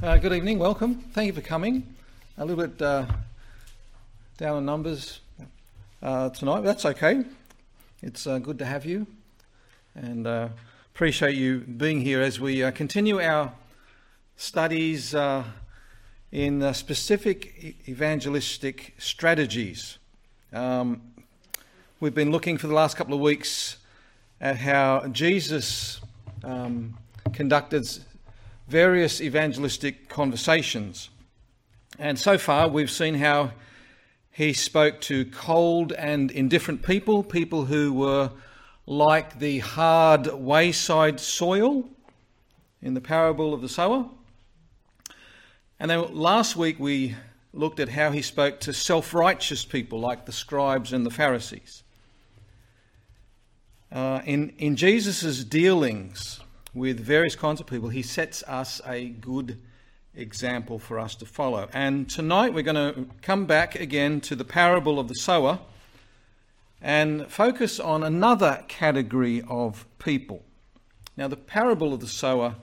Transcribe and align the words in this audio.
Uh, 0.00 0.16
good 0.16 0.32
evening, 0.32 0.60
welcome. 0.60 0.94
Thank 1.12 1.26
you 1.26 1.32
for 1.32 1.40
coming. 1.40 1.96
A 2.36 2.44
little 2.44 2.68
bit 2.68 2.80
uh, 2.80 3.04
down 4.36 4.58
on 4.58 4.64
numbers 4.64 5.18
uh, 6.00 6.30
tonight, 6.30 6.60
but 6.60 6.66
that's 6.66 6.84
okay. 6.84 7.24
It's 8.00 8.24
uh, 8.24 8.38
good 8.38 8.60
to 8.60 8.64
have 8.64 8.86
you 8.86 9.08
and 9.96 10.24
uh, 10.24 10.50
appreciate 10.94 11.34
you 11.34 11.58
being 11.58 12.00
here 12.02 12.22
as 12.22 12.38
we 12.38 12.62
uh, 12.62 12.70
continue 12.70 13.20
our 13.20 13.52
studies 14.36 15.16
in 16.30 16.74
specific 16.74 17.74
evangelistic 17.88 18.94
strategies. 18.98 19.98
Um, 20.52 21.02
we've 21.98 22.14
been 22.14 22.30
looking 22.30 22.56
for 22.56 22.68
the 22.68 22.74
last 22.74 22.96
couple 22.96 23.14
of 23.14 23.20
weeks 23.20 23.78
at 24.40 24.58
how 24.58 25.08
Jesus 25.08 26.00
um, 26.44 26.96
conducted 27.32 27.88
various 28.68 29.20
evangelistic 29.20 30.08
conversations. 30.08 31.08
And 31.98 32.18
so 32.18 32.36
far, 32.36 32.68
we've 32.68 32.90
seen 32.90 33.14
how 33.14 33.52
he 34.30 34.52
spoke 34.52 35.00
to 35.02 35.24
cold 35.24 35.92
and 35.92 36.30
indifferent 36.30 36.82
people, 36.82 37.24
people 37.24 37.64
who 37.64 37.92
were 37.92 38.30
like 38.86 39.38
the 39.38 39.60
hard 39.60 40.26
wayside 40.26 41.18
soil 41.18 41.88
in 42.82 42.94
the 42.94 43.00
parable 43.00 43.54
of 43.54 43.62
the 43.62 43.68
sower. 43.68 44.06
And 45.80 45.90
then 45.90 46.14
last 46.14 46.54
week, 46.54 46.78
we 46.78 47.16
looked 47.54 47.80
at 47.80 47.88
how 47.88 48.10
he 48.10 48.20
spoke 48.20 48.60
to 48.60 48.74
self 48.74 49.14
righteous 49.14 49.64
people 49.64 49.98
like 49.98 50.26
the 50.26 50.32
scribes 50.32 50.92
and 50.92 51.06
the 51.06 51.10
Pharisees. 51.10 51.82
Uh, 53.90 54.20
in 54.26 54.50
in 54.58 54.76
Jesus' 54.76 55.42
dealings 55.42 56.40
with 56.74 57.00
various 57.00 57.36
kinds 57.36 57.60
of 57.60 57.66
people, 57.66 57.88
he 57.88 58.02
sets 58.02 58.42
us 58.44 58.80
a 58.86 59.08
good 59.08 59.58
example 60.14 60.78
for 60.78 60.98
us 60.98 61.14
to 61.16 61.26
follow. 61.26 61.68
And 61.72 62.08
tonight 62.08 62.52
we're 62.52 62.62
going 62.62 62.94
to 62.94 63.06
come 63.22 63.46
back 63.46 63.74
again 63.74 64.20
to 64.22 64.36
the 64.36 64.44
parable 64.44 64.98
of 64.98 65.08
the 65.08 65.14
sower 65.14 65.60
and 66.80 67.26
focus 67.26 67.80
on 67.80 68.02
another 68.02 68.64
category 68.68 69.42
of 69.48 69.86
people. 69.98 70.42
Now, 71.16 71.28
the 71.28 71.36
parable 71.36 71.92
of 71.92 72.00
the 72.00 72.06
sower 72.06 72.54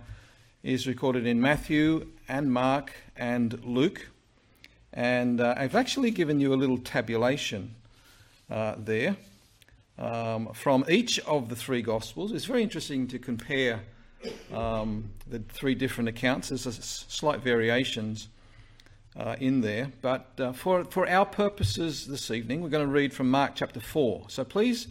is 0.64 0.88
recorded 0.88 1.26
in 1.26 1.42
Matthew 1.42 2.08
and 2.28 2.52
Mark 2.52 2.94
and 3.18 3.64
Luke. 3.66 4.08
And 4.94 5.42
uh, 5.42 5.56
I've 5.58 5.76
actually 5.76 6.12
given 6.12 6.40
you 6.40 6.54
a 6.54 6.56
little 6.56 6.78
tabulation 6.78 7.76
uh, 8.50 8.76
there 8.78 9.18
um, 9.98 10.50
from 10.54 10.86
each 10.88 11.20
of 11.20 11.50
the 11.50 11.56
three 11.56 11.82
Gospels. 11.82 12.32
It's 12.32 12.46
very 12.46 12.64
interesting 12.64 13.08
to 13.08 13.20
compare 13.20 13.82
um, 14.54 15.12
the 15.28 15.40
three 15.40 15.76
different 15.76 16.10
accounts. 16.10 16.50
There's 16.50 16.64
slight 17.08 17.42
variations 17.42 18.28
uh, 19.18 19.36
in 19.40 19.62
there, 19.62 19.92
but 20.02 20.32
uh, 20.40 20.52
for, 20.52 20.84
for 20.86 21.08
our 21.08 21.26
purposes 21.26 22.06
this 22.06 22.32
evening, 22.32 22.62
we're 22.62 22.70
going 22.70 22.86
to 22.86 22.92
read 22.92 23.14
from 23.14 23.32
Mark 23.32 23.54
chapter 23.56 23.80
4. 23.80 24.26
So 24.28 24.44
please 24.44 24.88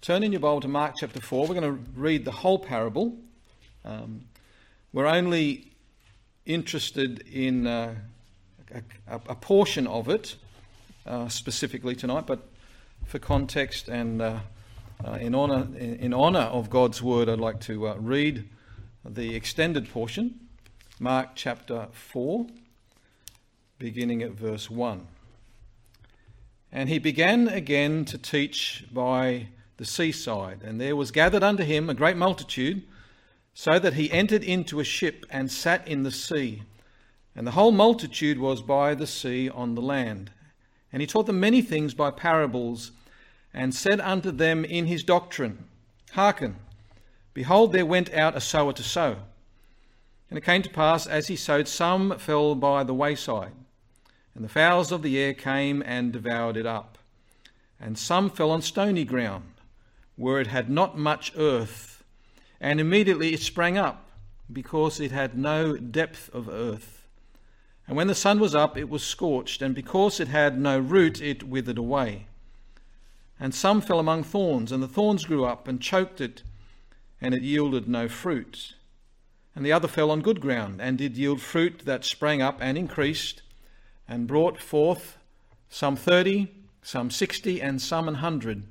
turn 0.00 0.22
in 0.22 0.32
your 0.32 0.40
Bible 0.40 0.60
to 0.60 0.68
Mark 0.68 0.94
chapter 0.98 1.20
4. 1.20 1.46
We're 1.46 1.60
going 1.60 1.76
to 1.76 1.90
read 1.98 2.24
the 2.24 2.30
whole 2.30 2.58
parable. 2.58 3.16
Um, 3.84 4.26
we're 4.92 5.06
only 5.06 5.72
interested 6.46 7.20
in 7.30 7.66
uh, 7.66 7.94
a, 8.72 8.82
a, 9.28 9.34
portion 9.34 9.86
of 9.86 10.08
it 10.08 10.36
uh, 11.06 11.28
specifically 11.28 11.94
tonight, 11.94 12.26
but 12.26 12.48
for 13.06 13.18
context 13.18 13.88
and 13.88 14.22
uh, 14.22 14.38
uh, 15.04 15.12
in 15.20 15.34
honor 15.34 15.68
in, 15.76 16.12
honor 16.12 16.40
of 16.40 16.70
God's 16.70 17.02
word, 17.02 17.28
I'd 17.28 17.38
like 17.38 17.60
to 17.62 17.94
read 17.98 18.48
the 19.08 19.34
extended 19.34 19.90
portion, 19.90 20.38
Mark 21.00 21.30
chapter 21.34 21.88
4, 21.92 22.46
beginning 23.78 24.22
at 24.22 24.32
verse 24.32 24.68
1. 24.70 25.06
And 26.70 26.88
he 26.88 26.98
began 26.98 27.48
again 27.48 28.04
to 28.06 28.18
teach 28.18 28.84
by 28.92 29.48
the 29.78 29.86
seaside, 29.86 30.62
and 30.62 30.80
there 30.80 30.96
was 30.96 31.10
gathered 31.10 31.42
unto 31.42 31.62
him 31.62 31.88
a 31.88 31.94
great 31.94 32.16
multitude, 32.16 32.82
so 33.54 33.78
that 33.78 33.94
he 33.94 34.12
entered 34.12 34.44
into 34.44 34.78
a 34.78 34.84
ship 34.84 35.24
and 35.30 35.50
sat 35.50 35.88
in 35.88 36.02
the 36.02 36.10
sea. 36.10 36.62
And 37.34 37.46
the 37.46 37.52
whole 37.52 37.72
multitude 37.72 38.38
was 38.38 38.60
by 38.60 38.94
the 38.94 39.06
sea 39.06 39.48
on 39.48 39.74
the 39.74 39.80
land. 39.80 40.30
And 40.92 41.00
he 41.00 41.06
taught 41.06 41.26
them 41.26 41.40
many 41.40 41.62
things 41.62 41.94
by 41.94 42.10
parables, 42.10 42.90
and 43.54 43.74
said 43.74 44.00
unto 44.00 44.30
them 44.30 44.64
in 44.64 44.86
his 44.86 45.02
doctrine, 45.02 45.64
Hearken. 46.12 46.56
Behold, 47.38 47.70
there 47.70 47.86
went 47.86 48.12
out 48.14 48.36
a 48.36 48.40
sower 48.40 48.72
to 48.72 48.82
sow. 48.82 49.16
And 50.28 50.36
it 50.36 50.44
came 50.44 50.60
to 50.62 50.68
pass, 50.68 51.06
as 51.06 51.28
he 51.28 51.36
sowed, 51.36 51.68
some 51.68 52.18
fell 52.18 52.56
by 52.56 52.82
the 52.82 52.92
wayside, 52.92 53.52
and 54.34 54.44
the 54.44 54.48
fowls 54.48 54.90
of 54.90 55.02
the 55.02 55.16
air 55.16 55.34
came 55.34 55.80
and 55.86 56.12
devoured 56.12 56.56
it 56.56 56.66
up. 56.66 56.98
And 57.78 57.96
some 57.96 58.28
fell 58.28 58.50
on 58.50 58.60
stony 58.60 59.04
ground, 59.04 59.52
where 60.16 60.40
it 60.40 60.48
had 60.48 60.68
not 60.68 60.98
much 60.98 61.30
earth, 61.36 62.02
and 62.60 62.80
immediately 62.80 63.34
it 63.34 63.40
sprang 63.40 63.78
up, 63.78 64.10
because 64.52 64.98
it 64.98 65.12
had 65.12 65.38
no 65.38 65.76
depth 65.76 66.28
of 66.34 66.48
earth. 66.48 67.06
And 67.86 67.96
when 67.96 68.08
the 68.08 68.16
sun 68.16 68.40
was 68.40 68.56
up, 68.56 68.76
it 68.76 68.88
was 68.88 69.04
scorched, 69.04 69.62
and 69.62 69.76
because 69.76 70.18
it 70.18 70.26
had 70.26 70.58
no 70.58 70.76
root, 70.80 71.22
it 71.22 71.44
withered 71.44 71.78
away. 71.78 72.26
And 73.38 73.54
some 73.54 73.80
fell 73.80 74.00
among 74.00 74.24
thorns, 74.24 74.72
and 74.72 74.82
the 74.82 74.88
thorns 74.88 75.24
grew 75.24 75.44
up 75.44 75.68
and 75.68 75.80
choked 75.80 76.20
it 76.20 76.42
and 77.20 77.34
it 77.34 77.42
yielded 77.42 77.88
no 77.88 78.08
fruit. 78.08 78.74
And 79.54 79.64
the 79.64 79.72
other 79.72 79.88
fell 79.88 80.10
on 80.10 80.20
good 80.20 80.40
ground, 80.40 80.80
and 80.80 80.96
did 80.96 81.16
yield 81.16 81.40
fruit 81.40 81.82
that 81.84 82.04
sprang 82.04 82.40
up 82.40 82.58
and 82.60 82.78
increased, 82.78 83.42
and 84.06 84.26
brought 84.26 84.60
forth 84.60 85.18
some 85.68 85.96
thirty, 85.96 86.48
some 86.82 87.10
sixty, 87.10 87.60
and 87.60 87.82
some 87.82 88.08
an 88.08 88.16
hundred. 88.16 88.64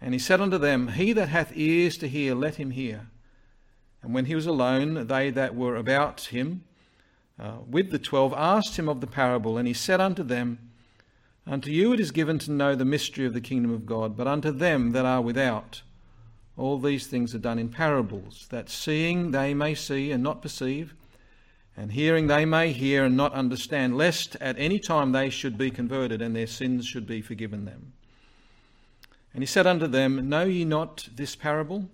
And 0.00 0.12
he 0.12 0.18
said 0.18 0.40
unto 0.40 0.58
them, 0.58 0.88
He 0.88 1.12
that 1.12 1.28
hath 1.28 1.56
ears 1.56 1.96
to 1.98 2.08
hear, 2.08 2.34
let 2.34 2.56
him 2.56 2.70
hear. 2.70 3.08
And 4.02 4.14
when 4.14 4.26
he 4.26 4.34
was 4.34 4.46
alone, 4.46 5.06
they 5.06 5.30
that 5.30 5.54
were 5.54 5.76
about 5.76 6.20
him 6.22 6.64
uh, 7.38 7.56
with 7.68 7.90
the 7.90 7.98
twelve 7.98 8.32
asked 8.36 8.78
him 8.78 8.88
of 8.88 9.00
the 9.00 9.06
parable, 9.06 9.56
and 9.56 9.66
he 9.66 9.74
said 9.74 10.00
unto 10.00 10.22
them, 10.22 10.58
Unto 11.46 11.70
you 11.70 11.92
it 11.92 12.00
is 12.00 12.10
given 12.10 12.38
to 12.40 12.52
know 12.52 12.74
the 12.74 12.84
mystery 12.84 13.26
of 13.26 13.34
the 13.34 13.40
kingdom 13.40 13.72
of 13.72 13.86
God, 13.86 14.16
but 14.16 14.26
unto 14.26 14.50
them 14.50 14.92
that 14.92 15.04
are 15.04 15.20
without, 15.20 15.82
all 16.56 16.78
these 16.78 17.06
things 17.06 17.34
are 17.34 17.38
done 17.38 17.58
in 17.58 17.68
parables, 17.68 18.46
that 18.50 18.70
seeing 18.70 19.32
they 19.32 19.54
may 19.54 19.74
see 19.74 20.10
and 20.12 20.22
not 20.22 20.42
perceive, 20.42 20.94
and 21.76 21.92
hearing 21.92 22.28
they 22.28 22.44
may 22.44 22.72
hear 22.72 23.04
and 23.04 23.16
not 23.16 23.32
understand, 23.32 23.96
lest 23.96 24.36
at 24.36 24.58
any 24.58 24.78
time 24.78 25.12
they 25.12 25.28
should 25.30 25.58
be 25.58 25.70
converted 25.70 26.22
and 26.22 26.34
their 26.34 26.46
sins 26.46 26.86
should 26.86 27.06
be 27.06 27.20
forgiven 27.20 27.64
them. 27.64 27.92
And 29.32 29.42
he 29.42 29.46
said 29.46 29.66
unto 29.66 29.88
them, 29.88 30.28
Know 30.28 30.44
ye 30.44 30.64
not 30.64 31.08
this 31.14 31.34
parable? 31.34 31.88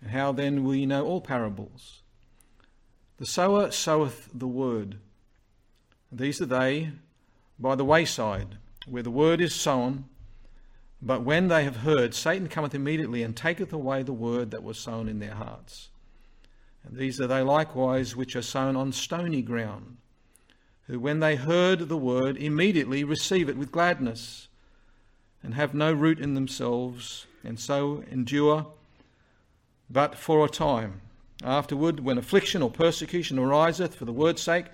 And 0.00 0.10
how 0.10 0.32
then 0.32 0.64
will 0.64 0.74
ye 0.74 0.86
know 0.86 1.04
all 1.04 1.20
parables? 1.20 2.00
The 3.18 3.26
sower 3.26 3.70
soweth 3.70 4.30
the 4.32 4.48
word. 4.48 4.98
These 6.10 6.40
are 6.40 6.46
they 6.46 6.92
by 7.58 7.74
the 7.74 7.84
wayside, 7.84 8.56
where 8.86 9.02
the 9.02 9.10
word 9.10 9.40
is 9.40 9.54
sown. 9.54 10.06
But 11.06 11.22
when 11.22 11.46
they 11.46 11.62
have 11.62 11.76
heard, 11.76 12.14
Satan 12.14 12.48
cometh 12.48 12.74
immediately 12.74 13.22
and 13.22 13.36
taketh 13.36 13.72
away 13.72 14.02
the 14.02 14.12
word 14.12 14.50
that 14.50 14.64
was 14.64 14.76
sown 14.76 15.08
in 15.08 15.20
their 15.20 15.34
hearts. 15.34 15.90
And 16.82 16.96
these 16.96 17.20
are 17.20 17.28
they 17.28 17.42
likewise 17.42 18.16
which 18.16 18.34
are 18.34 18.42
sown 18.42 18.74
on 18.74 18.90
stony 18.90 19.40
ground, 19.40 19.98
who 20.88 20.98
when 20.98 21.20
they 21.20 21.36
heard 21.36 21.88
the 21.88 21.96
word 21.96 22.36
immediately 22.36 23.04
receive 23.04 23.48
it 23.48 23.56
with 23.56 23.70
gladness, 23.70 24.48
and 25.44 25.54
have 25.54 25.74
no 25.74 25.92
root 25.92 26.18
in 26.18 26.34
themselves, 26.34 27.26
and 27.44 27.60
so 27.60 28.02
endure 28.10 28.66
but 29.88 30.16
for 30.16 30.44
a 30.44 30.48
time. 30.48 31.02
Afterward, 31.44 32.00
when 32.00 32.18
affliction 32.18 32.62
or 32.62 32.70
persecution 32.70 33.38
ariseth 33.38 33.94
for 33.94 34.06
the 34.06 34.12
word's 34.12 34.42
sake, 34.42 34.66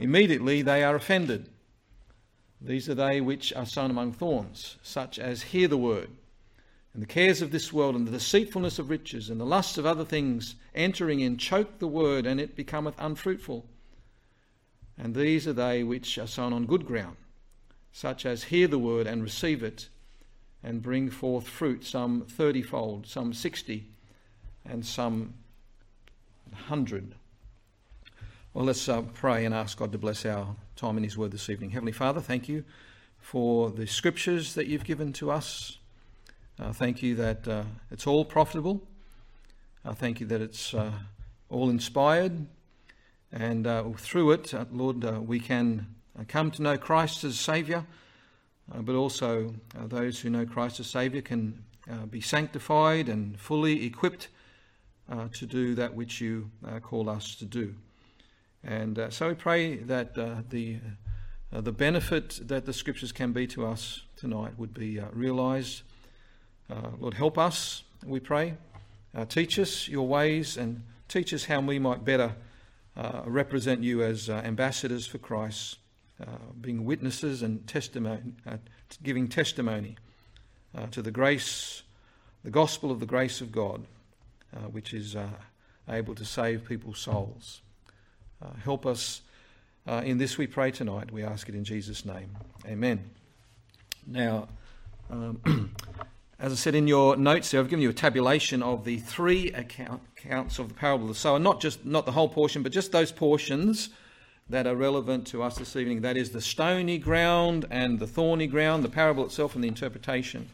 immediately 0.00 0.62
they 0.62 0.82
are 0.82 0.96
offended. 0.96 1.48
These 2.60 2.88
are 2.88 2.94
they 2.94 3.20
which 3.20 3.52
are 3.52 3.66
sown 3.66 3.90
among 3.90 4.12
thorns, 4.12 4.76
such 4.82 5.18
as 5.18 5.42
hear 5.42 5.68
the 5.68 5.76
word, 5.76 6.10
and 6.94 7.02
the 7.02 7.06
cares 7.06 7.42
of 7.42 7.50
this 7.50 7.72
world, 7.72 7.94
and 7.94 8.06
the 8.06 8.12
deceitfulness 8.12 8.78
of 8.78 8.88
riches, 8.88 9.28
and 9.28 9.38
the 9.38 9.44
lusts 9.44 9.76
of 9.76 9.84
other 9.84 10.04
things 10.04 10.54
entering 10.74 11.20
in, 11.20 11.36
choke 11.36 11.78
the 11.78 11.86
word, 11.86 12.24
and 12.24 12.40
it 12.40 12.56
becometh 12.56 12.94
unfruitful. 12.98 13.66
And 14.96 15.14
these 15.14 15.46
are 15.46 15.52
they 15.52 15.82
which 15.82 16.16
are 16.16 16.26
sown 16.26 16.54
on 16.54 16.64
good 16.64 16.86
ground, 16.86 17.16
such 17.92 18.24
as 18.24 18.44
hear 18.44 18.66
the 18.66 18.78
word 18.78 19.06
and 19.06 19.22
receive 19.22 19.62
it, 19.62 19.90
and 20.62 20.82
bring 20.82 21.10
forth 21.10 21.46
fruit, 21.46 21.84
some 21.84 22.22
thirtyfold, 22.22 23.06
some 23.06 23.34
sixty, 23.34 23.88
and 24.64 24.84
some 24.84 25.34
hundred. 26.52 27.14
Well, 28.54 28.64
let's 28.64 28.88
uh, 28.88 29.02
pray 29.02 29.44
and 29.44 29.54
ask 29.54 29.78
God 29.78 29.92
to 29.92 29.98
bless 29.98 30.24
our 30.24 30.56
time 30.76 30.98
in 30.98 31.04
His 31.04 31.16
Word 31.16 31.30
this 31.30 31.48
evening. 31.48 31.70
Heavenly 31.70 31.92
Father, 31.92 32.20
thank 32.20 32.50
you 32.50 32.62
for 33.18 33.70
the 33.70 33.86
scriptures 33.86 34.52
that 34.54 34.66
you've 34.66 34.84
given 34.84 35.10
to 35.14 35.30
us. 35.30 35.78
Uh, 36.60 36.70
thank 36.70 37.02
you 37.02 37.14
that 37.14 37.48
uh, 37.48 37.62
it's 37.90 38.06
all 38.06 38.26
profitable. 38.26 38.82
Uh, 39.86 39.94
thank 39.94 40.20
you 40.20 40.26
that 40.26 40.42
it's 40.42 40.74
uh, 40.74 40.92
all 41.48 41.70
inspired 41.70 42.46
And 43.32 43.66
uh, 43.66 43.84
through 43.96 44.32
it, 44.32 44.52
uh, 44.52 44.66
Lord, 44.70 45.02
we 45.26 45.40
can 45.40 45.94
come 46.28 46.50
to 46.50 46.62
know 46.62 46.76
Christ 46.76 47.24
as 47.24 47.40
Saviour, 47.40 47.86
but 48.68 48.94
also 48.94 49.54
those 49.74 50.20
who 50.20 50.28
know 50.28 50.44
Christ 50.44 50.78
as 50.80 50.88
Saviour 50.88 51.22
can 51.22 51.64
be 52.10 52.20
sanctified 52.20 53.08
and 53.08 53.40
fully 53.40 53.86
equipped 53.86 54.28
to 55.32 55.46
do 55.46 55.74
that 55.74 55.94
which 55.94 56.20
you 56.20 56.50
call 56.82 57.08
us 57.08 57.34
to 57.36 57.46
do. 57.46 57.74
And 58.66 59.06
so 59.10 59.28
we 59.28 59.34
pray 59.34 59.76
that 59.76 60.14
the, 60.14 60.80
the 61.52 61.72
benefit 61.72 62.40
that 62.48 62.66
the 62.66 62.72
Scriptures 62.72 63.12
can 63.12 63.32
be 63.32 63.46
to 63.46 63.64
us 63.64 64.02
tonight 64.16 64.58
would 64.58 64.74
be 64.74 65.00
realised. 65.12 65.82
Lord, 66.98 67.14
help 67.14 67.38
us, 67.38 67.84
we 68.04 68.20
pray. 68.20 68.54
teach 69.28 69.58
us 69.58 69.88
your 69.88 70.06
ways 70.06 70.56
and 70.56 70.82
teach 71.08 71.32
us 71.32 71.44
how 71.44 71.60
we 71.60 71.78
might 71.78 72.04
better 72.04 72.34
uh, 72.96 73.22
represent 73.26 73.82
you 73.82 74.02
as 74.02 74.30
uh, 74.30 74.40
ambassadors 74.44 75.06
for 75.06 75.18
Christ, 75.18 75.76
uh, 76.20 76.24
being 76.60 76.84
witnesses 76.84 77.42
and 77.42 77.66
testimony, 77.66 78.32
uh, 78.46 78.56
giving 79.02 79.28
testimony 79.28 79.96
uh, 80.74 80.86
to 80.86 81.02
the 81.02 81.10
grace, 81.10 81.82
the 82.42 82.50
gospel 82.50 82.90
of 82.90 83.00
the 83.00 83.06
grace 83.06 83.40
of 83.40 83.52
God, 83.52 83.84
uh, 84.54 84.60
which 84.60 84.94
is 84.94 85.14
able 85.88 86.14
to 86.14 86.24
save 86.24 86.64
people's 86.64 86.98
souls. 86.98 87.60
Help 88.64 88.86
us 88.86 89.22
in 89.86 90.18
this, 90.18 90.36
we 90.38 90.46
pray 90.46 90.70
tonight. 90.70 91.12
We 91.12 91.22
ask 91.22 91.48
it 91.48 91.54
in 91.54 91.64
Jesus' 91.64 92.04
name. 92.04 92.36
Amen. 92.66 93.10
Now, 94.06 94.48
um, 95.10 95.72
As 96.38 96.52
I 96.52 96.54
said 96.54 96.74
in 96.74 96.86
your 96.86 97.16
notes 97.16 97.50
there, 97.50 97.60
I've 97.60 97.70
given 97.70 97.82
you 97.82 97.88
a 97.88 97.94
tabulation 97.94 98.62
of 98.62 98.84
the 98.84 98.98
three 98.98 99.50
account, 99.52 100.02
accounts 100.18 100.58
of 100.58 100.68
the 100.68 100.74
parable 100.74 101.04
of 101.04 101.08
the 101.08 101.14
sower, 101.14 101.38
not 101.38 101.62
just 101.62 101.86
not 101.86 102.04
the 102.04 102.12
whole 102.12 102.28
portion, 102.28 102.62
but 102.62 102.72
just 102.72 102.92
those 102.92 103.10
portions 103.10 103.88
that 104.50 104.66
are 104.66 104.76
relevant 104.76 105.26
to 105.28 105.42
us 105.42 105.56
this 105.56 105.76
evening. 105.76 106.02
That 106.02 106.18
is 106.18 106.32
the 106.32 106.42
stony 106.42 106.98
ground 106.98 107.64
and 107.70 107.98
the 107.98 108.06
thorny 108.06 108.46
ground, 108.46 108.84
the 108.84 108.90
parable 108.90 109.24
itself 109.24 109.54
and 109.54 109.64
the 109.64 109.68
interpretation. 109.68 110.50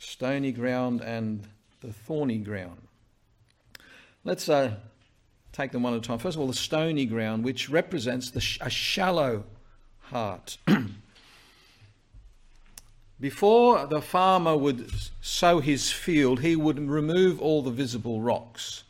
Stony 0.00 0.50
ground 0.50 1.00
and 1.00 1.46
the 1.80 1.92
thorny 1.92 2.38
ground. 2.38 2.82
Let's 4.24 4.48
uh, 4.48 4.74
take 5.58 5.72
them 5.72 5.82
one 5.82 5.92
at 5.92 5.98
a 5.98 6.02
time. 6.02 6.18
First 6.18 6.36
of 6.36 6.40
all, 6.40 6.46
the 6.46 6.54
stony 6.54 7.04
ground, 7.04 7.42
which 7.42 7.68
represents 7.68 8.30
sh- 8.40 8.58
a 8.60 8.70
shallow 8.70 9.42
heart. 10.02 10.56
Before 13.20 13.84
the 13.86 14.00
farmer 14.00 14.56
would 14.56 14.88
sow 15.20 15.58
his 15.58 15.90
field, 15.90 16.40
he 16.40 16.54
would 16.54 16.78
remove 16.78 17.42
all 17.42 17.62
the 17.62 17.72
visible 17.72 18.20
rocks. 18.20 18.84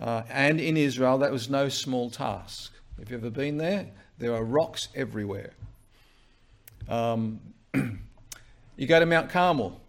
Uh, 0.00 0.24
and 0.28 0.60
in 0.60 0.76
Israel, 0.76 1.18
that 1.18 1.30
was 1.30 1.48
no 1.48 1.68
small 1.68 2.10
task. 2.10 2.72
Have 2.98 3.08
you 3.08 3.16
ever 3.16 3.30
been 3.30 3.56
there? 3.56 3.86
There 4.18 4.34
are 4.34 4.42
rocks 4.42 4.88
everywhere. 4.96 5.52
Um, 6.88 7.38
you 7.74 8.88
go 8.88 8.98
to 8.98 9.06
Mount 9.06 9.30
Carmel, 9.30 9.80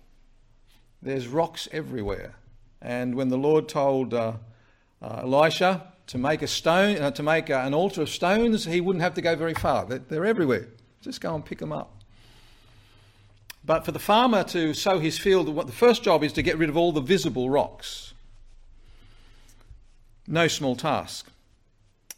there's 1.02 1.28
rocks 1.28 1.68
everywhere. 1.72 2.36
And 2.80 3.16
when 3.16 3.30
the 3.30 3.40
Lord 3.40 3.68
told 3.68 4.14
uh, 4.14 4.34
uh, 5.04 5.22
Elisha 5.24 5.94
to 6.08 6.18
make 6.18 6.42
a 6.42 6.48
stone, 6.48 6.98
uh, 6.98 7.12
to 7.12 7.24
make 7.24 7.50
an 7.50 7.74
altar 7.74 8.02
of 8.02 8.10
stones, 8.10 8.66
he 8.66 8.82
wouldn't 8.82 9.04
have 9.04 9.14
to 9.16 9.22
go 9.22 9.36
very 9.36 9.54
far. 9.54 9.86
They're, 9.86 10.00
they're 10.00 10.26
everywhere. 10.26 10.68
Just 11.02 11.22
go 11.22 11.36
and 11.36 11.46
pick 11.46 11.60
them 11.60 11.72
up. 11.72 12.04
But 13.66 13.86
for 13.86 13.92
the 13.92 14.00
farmer 14.00 14.44
to 14.46 14.74
sow 14.74 15.00
his 15.00 15.18
field, 15.18 15.56
the 15.68 15.72
first 15.72 16.04
job 16.04 16.24
is 16.24 16.34
to 16.34 16.42
get 16.42 16.58
rid 16.58 16.70
of 16.70 16.76
all 16.76 16.92
the 16.92 17.02
visible 17.02 17.50
rocks. 17.50 18.14
No 20.28 20.48
small 20.48 20.76
task. 20.76 21.30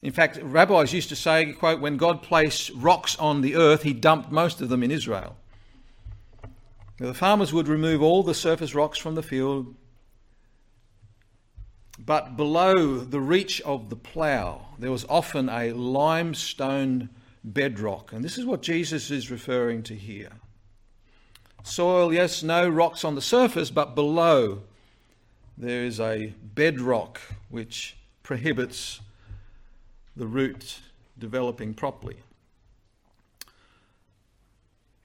In 0.01 0.11
fact, 0.11 0.39
rabbis 0.41 0.93
used 0.93 1.09
to 1.09 1.15
say, 1.15 1.53
quote, 1.53 1.81
when 1.81 1.97
God 1.97 2.21
placed 2.21 2.71
rocks 2.75 3.17
on 3.17 3.41
the 3.41 3.55
earth, 3.55 3.83
he 3.83 3.93
dumped 3.93 4.31
most 4.31 4.61
of 4.61 4.69
them 4.69 4.83
in 4.83 4.91
Israel. 4.91 5.35
Now, 6.99 7.07
the 7.07 7.13
farmers 7.13 7.51
would 7.51 7.67
remove 7.67 8.01
all 8.01 8.23
the 8.23 8.33
surface 8.33 8.73
rocks 8.73 8.97
from 8.97 9.15
the 9.15 9.23
field, 9.23 9.75
but 11.97 12.35
below 12.35 12.97
the 12.99 13.19
reach 13.19 13.61
of 13.61 13.89
the 13.89 13.95
plough, 13.95 14.65
there 14.77 14.91
was 14.91 15.05
often 15.07 15.49
a 15.49 15.71
limestone 15.71 17.09
bedrock. 17.43 18.11
And 18.11 18.23
this 18.23 18.37
is 18.37 18.45
what 18.45 18.61
Jesus 18.61 19.11
is 19.11 19.31
referring 19.31 19.83
to 19.83 19.95
here. 19.95 20.31
Soil, 21.63 22.13
yes, 22.13 22.43
no 22.43 22.67
rocks 22.67 23.03
on 23.03 23.15
the 23.15 23.21
surface, 23.21 23.71
but 23.71 23.95
below 23.95 24.61
there 25.57 25.83
is 25.83 25.99
a 25.99 26.33
bedrock 26.41 27.21
which 27.49 27.95
prohibits 28.23 28.99
the 30.15 30.27
root 30.27 30.79
developing 31.17 31.73
properly. 31.73 32.17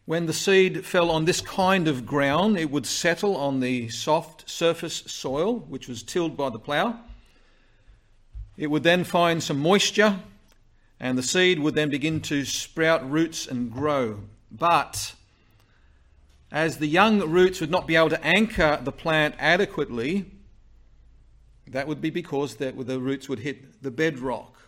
When 0.07 0.27
the 0.27 0.33
seed 0.33 0.85
fell 0.85 1.11
on 1.11 1.25
this 1.25 1.41
kind 1.41 1.87
of 1.87 2.07
ground, 2.07 2.59
it 2.59 2.71
would 2.71 2.87
settle 2.87 3.37
on 3.37 3.61
the 3.61 3.89
soft 3.89 4.49
surface 4.49 5.05
soil, 5.07 5.61
which 5.69 5.89
was 5.89 6.03
tilled 6.03 6.37
by 6.37 6.51
the 6.51 6.59
plough. 6.59 6.99
It 8.57 8.69
would 8.69 8.83
then 8.83 9.05
find 9.05 9.43
some 9.43 9.61
moisture, 9.61 10.19
and 10.99 11.17
the 11.17 11.23
seed 11.23 11.59
would 11.61 11.75
then 11.75 11.91
begin 11.91 12.21
to 12.23 12.45
sprout 12.45 13.09
roots 13.09 13.47
and 13.47 13.71
grow. 13.71 14.21
But 14.51 15.15
as 16.51 16.79
the 16.79 16.87
young 16.87 17.21
roots 17.21 17.61
would 17.61 17.71
not 17.71 17.87
be 17.87 17.97
able 17.97 18.11
to 18.11 18.25
anchor 18.25 18.81
the 18.83 18.93
plant 18.93 19.37
adequately, 19.39 20.27
that 21.69 21.87
would 21.87 22.01
be 22.01 22.11
because 22.11 22.57
the, 22.57 22.73
roots 22.73 23.29
would 23.29 23.39
hit 23.39 23.83
the 23.83 23.91
bedrock. 23.91 24.60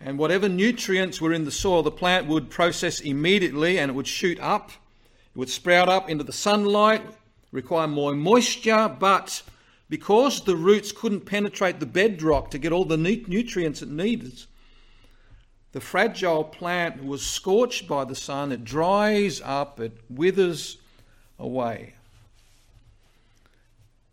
And 0.00 0.18
whatever 0.18 0.48
nutrients 0.48 1.20
were 1.20 1.32
in 1.32 1.44
the 1.44 1.50
soil, 1.50 1.82
the 1.82 1.90
plant 1.90 2.26
would 2.26 2.48
process 2.48 3.00
immediately 3.00 3.78
and 3.78 3.90
it 3.90 3.94
would 3.94 4.06
shoot 4.06 4.40
up. 4.40 4.70
It 4.70 5.38
would 5.38 5.50
sprout 5.50 5.88
up 5.88 6.08
into 6.08 6.24
the 6.24 6.32
sunlight, 6.32 7.02
require 7.52 7.86
more 7.86 8.14
moisture, 8.14 8.88
but 8.88 9.42
because 9.90 10.42
the 10.44 10.56
roots 10.56 10.90
couldn't 10.92 11.26
penetrate 11.26 11.80
the 11.80 11.86
bedrock 11.86 12.50
to 12.52 12.58
get 12.58 12.72
all 12.72 12.84
the 12.84 12.96
nutrients 12.96 13.82
it 13.82 13.90
needed, 13.90 14.44
the 15.72 15.80
fragile 15.80 16.44
plant 16.44 17.04
was 17.04 17.24
scorched 17.24 17.86
by 17.86 18.04
the 18.04 18.14
sun, 18.14 18.52
it 18.52 18.64
dries 18.64 19.40
up, 19.42 19.78
it 19.78 19.92
withers 20.08 20.78
away. 21.38 21.94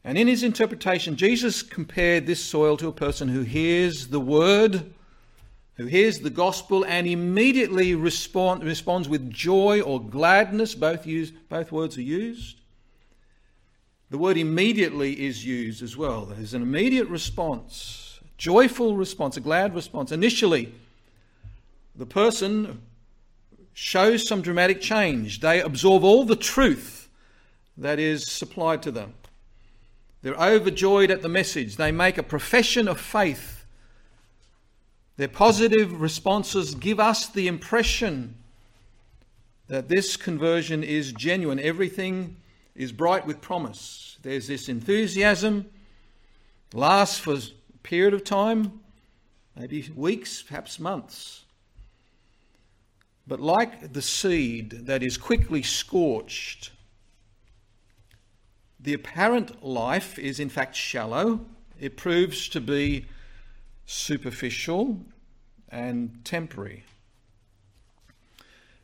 And 0.03 0.17
in 0.17 0.27
his 0.27 0.43
interpretation, 0.43 1.15
Jesus 1.15 1.61
compared 1.61 2.27
this 2.27 2.43
soil 2.43 2.77
to 2.77 2.87
a 2.87 2.93
person 2.93 3.27
who 3.27 3.41
hears 3.41 4.07
the 4.07 4.19
word, 4.19 4.93
who 5.77 5.85
hears 5.85 6.19
the 6.19 6.29
gospel, 6.29 6.83
and 6.85 7.07
immediately 7.07 7.95
respond, 7.95 8.63
responds 8.63 9.07
with 9.07 9.31
joy 9.31 9.79
or 9.81 10.01
gladness. 10.01 10.75
Both, 10.75 11.05
use, 11.05 11.31
both 11.31 11.71
words 11.71 11.97
are 11.97 12.01
used. 12.01 12.57
The 14.09 14.17
word 14.17 14.37
immediately 14.37 15.25
is 15.25 15.45
used 15.45 15.83
as 15.83 15.95
well. 15.95 16.25
There's 16.25 16.53
an 16.53 16.61
immediate 16.61 17.09
response, 17.09 18.19
joyful 18.37 18.95
response, 18.95 19.37
a 19.37 19.41
glad 19.41 19.75
response. 19.75 20.11
Initially, 20.11 20.73
the 21.95 22.05
person 22.05 22.81
shows 23.73 24.27
some 24.27 24.41
dramatic 24.41 24.81
change. 24.81 25.41
They 25.41 25.61
absorb 25.61 26.03
all 26.03 26.23
the 26.23 26.35
truth 26.35 27.09
that 27.77 27.99
is 27.99 28.31
supplied 28.31 28.81
to 28.83 28.91
them. 28.91 29.13
They're 30.21 30.33
overjoyed 30.33 31.11
at 31.11 31.21
the 31.21 31.29
message. 31.29 31.75
They 31.75 31.91
make 31.91 32.17
a 32.17 32.23
profession 32.23 32.87
of 32.87 32.99
faith. 32.99 33.56
Their 35.17 35.27
positive 35.27 35.99
responses 35.99 36.75
give 36.75 36.99
us 36.99 37.27
the 37.27 37.47
impression 37.47 38.35
that 39.67 39.89
this 39.89 40.15
conversion 40.15 40.83
is 40.83 41.11
genuine. 41.11 41.59
Everything 41.59 42.37
is 42.75 42.91
bright 42.91 43.25
with 43.25 43.41
promise. 43.41 44.19
There's 44.21 44.47
this 44.47 44.69
enthusiasm, 44.69 45.65
lasts 46.73 47.17
for 47.17 47.33
a 47.33 47.77
period 47.81 48.13
of 48.13 48.23
time, 48.23 48.79
maybe 49.55 49.89
weeks, 49.95 50.43
perhaps 50.43 50.79
months. 50.79 51.43
But 53.25 53.39
like 53.39 53.93
the 53.93 54.01
seed 54.01 54.85
that 54.85 55.03
is 55.03 55.17
quickly 55.17 55.63
scorched, 55.63 56.71
the 58.79 58.93
apparent 58.93 59.65
life 59.65 60.19
is 60.19 60.39
in 60.39 60.49
fact 60.49 60.75
shallow. 60.75 61.41
It 61.79 61.97
proves 61.97 62.47
to 62.49 62.61
be 62.61 63.07
superficial 63.87 64.99
and 65.69 66.23
temporary. 66.23 66.83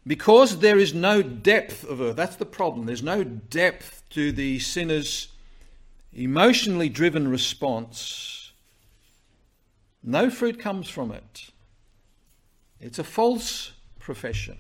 Because 0.08 0.60
there 0.60 0.80
is 0.80 0.94
no 0.94 1.22
depth 1.22 1.84
of 1.84 2.02
earth, 2.02 2.16
that's 2.16 2.38
the 2.38 2.46
problem. 2.46 2.88
There's 2.88 3.04
no 3.04 3.24
depth 3.24 4.04
to 4.12 4.32
the 4.32 4.60
sinner's 4.60 5.28
emotionally 6.12 6.90
driven 6.90 7.28
response. 7.28 8.52
No 10.02 10.30
fruit 10.30 10.60
comes 10.60 10.90
from 10.90 11.12
it. 11.12 11.50
It's 12.80 13.00
a 13.00 13.04
false 13.04 13.74
profession. 14.00 14.58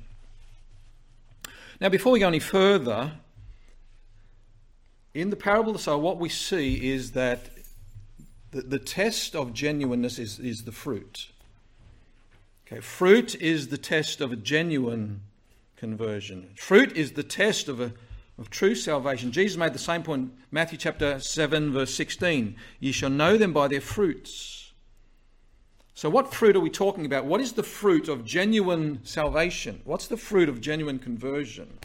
Now, 1.81 1.89
before 1.89 2.13
we 2.13 2.19
go 2.19 2.27
any 2.27 2.39
further, 2.39 3.12
in 5.13 5.29
the 5.29 5.35
parable 5.35 5.71
of 5.71 5.77
the 5.77 5.83
sower, 5.83 5.97
what 5.97 6.17
we 6.17 6.29
see 6.29 6.89
is 6.91 7.12
that 7.12 7.50
the, 8.53 8.62
the 8.62 8.79
test 8.79 9.36
of 9.36 9.53
genuineness 9.53 10.19
is, 10.19 10.39
is 10.39 10.63
the 10.63 10.72
fruit. 10.72 11.27
Okay, 12.65 12.79
fruit 12.79 13.36
is 13.41 13.67
the 13.67 13.77
test 13.77 14.22
of 14.22 14.31
a 14.31 14.36
genuine 14.36 15.22
conversion. 15.75 16.50
Fruit 16.55 16.95
is 16.95 17.13
the 17.13 17.24
test 17.24 17.67
of 17.67 17.81
a 17.81 17.93
of 18.39 18.50
true 18.50 18.74
salvation. 18.74 19.31
Jesus 19.31 19.57
made 19.57 19.74
the 19.74 19.79
same 19.79 20.01
point, 20.01 20.31
Matthew 20.50 20.77
chapter 20.77 21.19
7, 21.19 21.72
verse 21.72 21.93
16. 21.93 22.55
Ye 22.79 22.91
shall 22.91 23.10
know 23.10 23.38
them 23.38 23.53
by 23.53 23.67
their 23.67 23.81
fruits. 23.81 24.72
So, 25.93 26.10
what 26.10 26.33
fruit 26.33 26.55
are 26.55 26.60
we 26.60 26.72
talking 26.72 27.05
about? 27.05 27.25
What 27.25 27.41
is 27.41 27.53
the 27.53 27.63
fruit 27.63 28.07
of 28.10 28.25
genuine 28.25 29.00
salvation? 29.03 29.81
What's 29.83 30.07
the 30.07 30.17
fruit 30.17 30.50
of 30.50 30.60
genuine 30.60 30.98
conversion? 30.98 31.77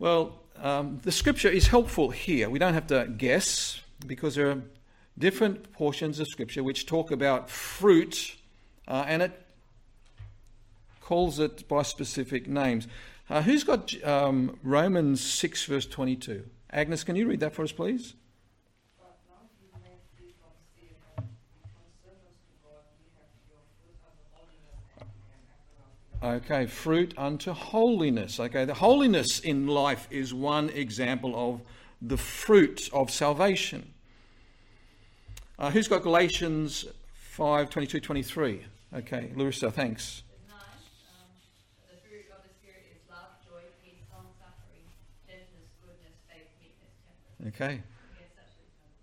Well, 0.00 0.40
um, 0.60 0.98
the 1.04 1.12
scripture 1.12 1.48
is 1.48 1.68
helpful 1.68 2.10
here. 2.10 2.50
We 2.50 2.58
don't 2.58 2.74
have 2.74 2.88
to 2.88 3.06
guess 3.16 3.80
because 4.06 4.34
there 4.34 4.50
are 4.50 4.62
different 5.18 5.72
portions 5.72 6.20
of 6.20 6.26
scripture 6.28 6.62
which 6.62 6.86
talk 6.86 7.10
about 7.10 7.50
fruit 7.50 8.36
uh, 8.88 9.04
and 9.06 9.22
it 9.22 9.46
calls 11.00 11.38
it 11.38 11.66
by 11.68 11.82
specific 11.82 12.48
names. 12.48 12.86
Uh, 13.28 13.42
who's 13.42 13.64
got 13.64 13.92
um, 14.04 14.58
Romans 14.62 15.20
6, 15.20 15.64
verse 15.64 15.86
22? 15.86 16.44
Agnes, 16.72 17.04
can 17.04 17.16
you 17.16 17.26
read 17.28 17.40
that 17.40 17.54
for 17.54 17.62
us, 17.62 17.72
please? 17.72 18.14
Okay, 26.22 26.66
fruit 26.66 27.14
unto 27.16 27.52
holiness. 27.52 28.38
Okay, 28.38 28.66
the 28.66 28.74
holiness 28.74 29.40
in 29.40 29.66
life 29.66 30.06
is 30.10 30.34
one 30.34 30.68
example 30.70 31.32
of 31.34 31.62
the 32.02 32.16
fruit 32.16 32.88
of 32.92 33.10
salvation. 33.10 33.92
Uh, 35.58 35.70
who's 35.70 35.88
got 35.88 36.02
Galatians 36.02 36.86
5 37.12 37.70
22 37.70 38.00
23? 38.00 38.64
Okay, 38.96 39.30
Larissa, 39.36 39.70
thanks. 39.70 40.22
Okay. 47.46 47.80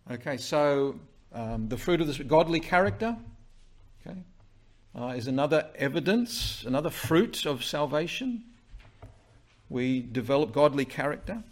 Okay, 0.10 0.38
so 0.38 1.00
um, 1.34 1.68
the 1.68 1.78
fruit 1.78 2.02
of 2.02 2.08
this 2.08 2.18
godly 2.20 2.60
character 2.60 3.18
okay, 4.06 4.18
uh, 4.98 5.08
is 5.08 5.28
another 5.28 5.68
evidence, 5.76 6.64
another 6.66 6.90
fruit 6.90 7.46
of 7.46 7.64
salvation. 7.64 8.44
We 9.70 10.02
develop 10.02 10.54
godly 10.54 10.86
character. 10.86 11.44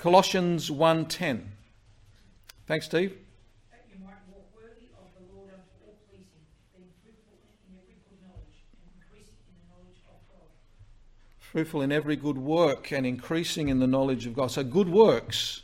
Colossians 0.00 0.70
1.10. 0.70 1.42
Thanks, 2.66 2.86
Steve. 2.86 3.18
fruitful 11.38 11.82
in 11.82 11.90
every 11.90 12.14
good 12.14 12.38
work 12.38 12.92
and 12.92 13.04
increasing 13.04 13.68
in 13.68 13.80
the 13.80 13.86
knowledge 13.86 14.24
of 14.24 14.34
God. 14.34 14.52
So, 14.52 14.62
good 14.62 14.88
works 14.88 15.62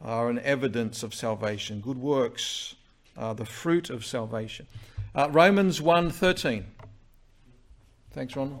are 0.00 0.30
an 0.30 0.38
evidence 0.38 1.02
of 1.02 1.14
salvation. 1.14 1.80
Good 1.80 1.98
works 1.98 2.74
are 3.16 3.34
the 3.34 3.44
fruit 3.44 3.90
of 3.90 4.06
salvation. 4.06 4.66
Uh, 5.14 5.28
Romans 5.30 5.80
1.13. 5.80 6.64
Thanks, 8.12 8.34
Ron. 8.34 8.58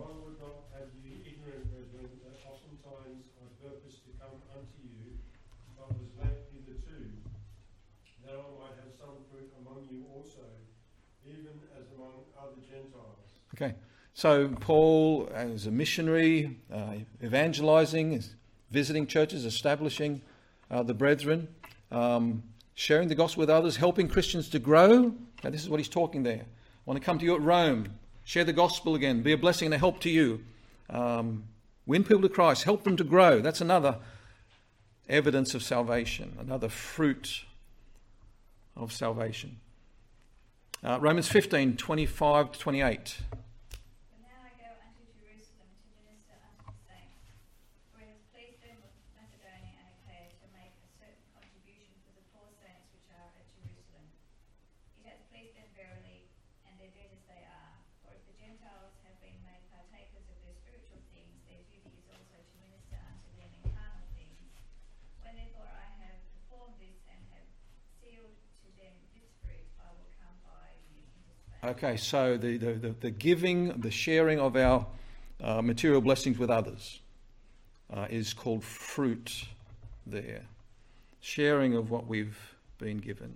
Okay, 13.62 13.74
so 14.12 14.48
Paul, 14.58 15.30
as 15.32 15.68
a 15.68 15.70
missionary, 15.70 16.58
uh, 16.72 16.94
evangelizing, 17.22 18.20
visiting 18.72 19.06
churches, 19.06 19.44
establishing 19.44 20.20
uh, 20.68 20.82
the 20.82 20.94
brethren, 20.94 21.46
um, 21.92 22.42
sharing 22.74 23.06
the 23.06 23.14
gospel 23.14 23.42
with 23.42 23.50
others, 23.50 23.76
helping 23.76 24.08
Christians 24.08 24.48
to 24.48 24.58
grow. 24.58 25.14
Now, 25.44 25.50
this 25.50 25.62
is 25.62 25.68
what 25.68 25.78
he's 25.78 25.88
talking 25.88 26.24
there. 26.24 26.40
I 26.42 26.80
want 26.86 26.98
to 26.98 27.06
come 27.06 27.20
to 27.20 27.24
you 27.24 27.36
at 27.36 27.40
Rome, 27.40 27.86
share 28.24 28.42
the 28.42 28.52
gospel 28.52 28.96
again, 28.96 29.22
be 29.22 29.30
a 29.30 29.38
blessing 29.38 29.66
and 29.66 29.74
a 29.74 29.78
help 29.78 30.00
to 30.00 30.10
you. 30.10 30.42
Um, 30.90 31.44
win 31.86 32.02
people 32.02 32.22
to 32.22 32.28
Christ, 32.28 32.64
help 32.64 32.82
them 32.82 32.96
to 32.96 33.04
grow. 33.04 33.38
That's 33.38 33.60
another 33.60 33.98
evidence 35.08 35.54
of 35.54 35.62
salvation, 35.62 36.36
another 36.40 36.68
fruit 36.68 37.44
of 38.76 38.92
salvation. 38.92 39.60
Uh, 40.82 40.98
Romans 41.00 41.28
15 41.28 41.76
25 41.76 42.50
to 42.50 42.58
28. 42.58 43.18
Okay, 71.82 71.96
so 71.96 72.36
the, 72.36 72.58
the, 72.58 72.94
the, 73.00 73.10
giving, 73.10 73.80
the 73.80 73.90
sharing 73.90 74.38
of 74.38 74.54
our 74.54 74.86
uh, 75.42 75.60
material 75.62 76.00
blessings 76.00 76.38
with 76.38 76.48
others 76.48 77.00
uh, 77.92 78.06
is 78.08 78.32
called 78.32 78.62
fruit 78.62 79.46
there. 80.06 80.42
Sharing 81.20 81.74
of 81.74 81.90
what 81.90 82.06
we've 82.06 82.38
been 82.78 82.98
given. 82.98 83.34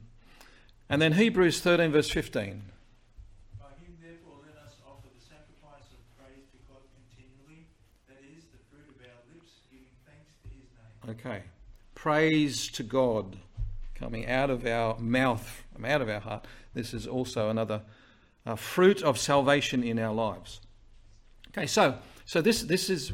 And 0.89 1.03
then 1.03 1.15
Hebrews 1.15 1.59
13, 1.59 1.91
verse 1.91 2.09
15. 2.09 2.63
Okay. 11.09 11.43
Praise 11.97 12.69
to 12.69 12.85
God 12.85 13.39
coming 13.97 14.29
out 14.29 14.51
of 14.51 14.65
our 14.67 14.97
mouth, 15.01 15.65
out 15.85 16.01
of 16.01 16.09
our 16.09 16.21
heart. 16.21 16.47
This 16.75 16.95
is 16.95 17.09
also 17.09 17.51
another 17.51 17.83
uh, 18.47 18.55
fruit 18.55 19.03
of 19.03 19.19
salvation 19.19 19.83
in 19.83 19.99
our 19.99 20.15
lives. 20.15 20.61
Okay, 21.49 21.67
so 21.67 21.99
so 22.25 22.41
this 22.41 22.63
this 22.63 22.89
is, 22.89 23.13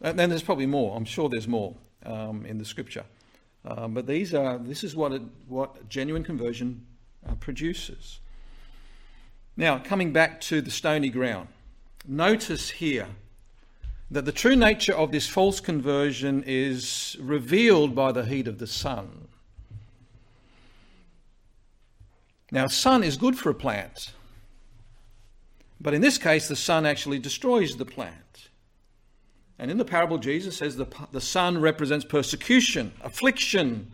and 0.00 0.18
then 0.18 0.30
there's 0.30 0.42
probably 0.42 0.66
more. 0.66 0.96
I'm 0.96 1.04
sure 1.04 1.28
there's 1.28 1.48
more 1.48 1.74
um, 2.06 2.46
in 2.46 2.58
the 2.58 2.64
scripture, 2.64 3.04
um, 3.64 3.94
but 3.94 4.06
these 4.06 4.34
are 4.34 4.58
this 4.58 4.82
is 4.82 4.96
what 4.96 5.12
it, 5.12 5.22
what 5.48 5.88
genuine 5.88 6.24
conversion 6.24 6.86
uh, 7.28 7.34
produces. 7.34 8.20
Now, 9.56 9.78
coming 9.78 10.12
back 10.12 10.40
to 10.42 10.60
the 10.62 10.70
stony 10.70 11.10
ground, 11.10 11.48
notice 12.06 12.70
here 12.70 13.08
that 14.10 14.24
the 14.24 14.32
true 14.32 14.56
nature 14.56 14.94
of 14.94 15.12
this 15.12 15.28
false 15.28 15.60
conversion 15.60 16.42
is 16.46 17.16
revealed 17.20 17.94
by 17.94 18.12
the 18.12 18.24
heat 18.24 18.48
of 18.48 18.58
the 18.58 18.66
sun. 18.66 19.28
Now, 22.50 22.66
sun 22.66 23.04
is 23.04 23.16
good 23.16 23.38
for 23.38 23.50
a 23.50 23.54
plant. 23.54 24.12
But 25.80 25.94
in 25.94 26.02
this 26.02 26.18
case, 26.18 26.46
the 26.48 26.56
sun 26.56 26.84
actually 26.84 27.18
destroys 27.18 27.76
the 27.76 27.86
plant. 27.86 28.50
And 29.58 29.70
in 29.70 29.78
the 29.78 29.84
parable, 29.84 30.18
Jesus 30.18 30.56
says 30.56 30.76
the, 30.76 30.86
the 31.12 31.20
sun 31.20 31.60
represents 31.60 32.04
persecution, 32.04 32.92
affliction 33.02 33.92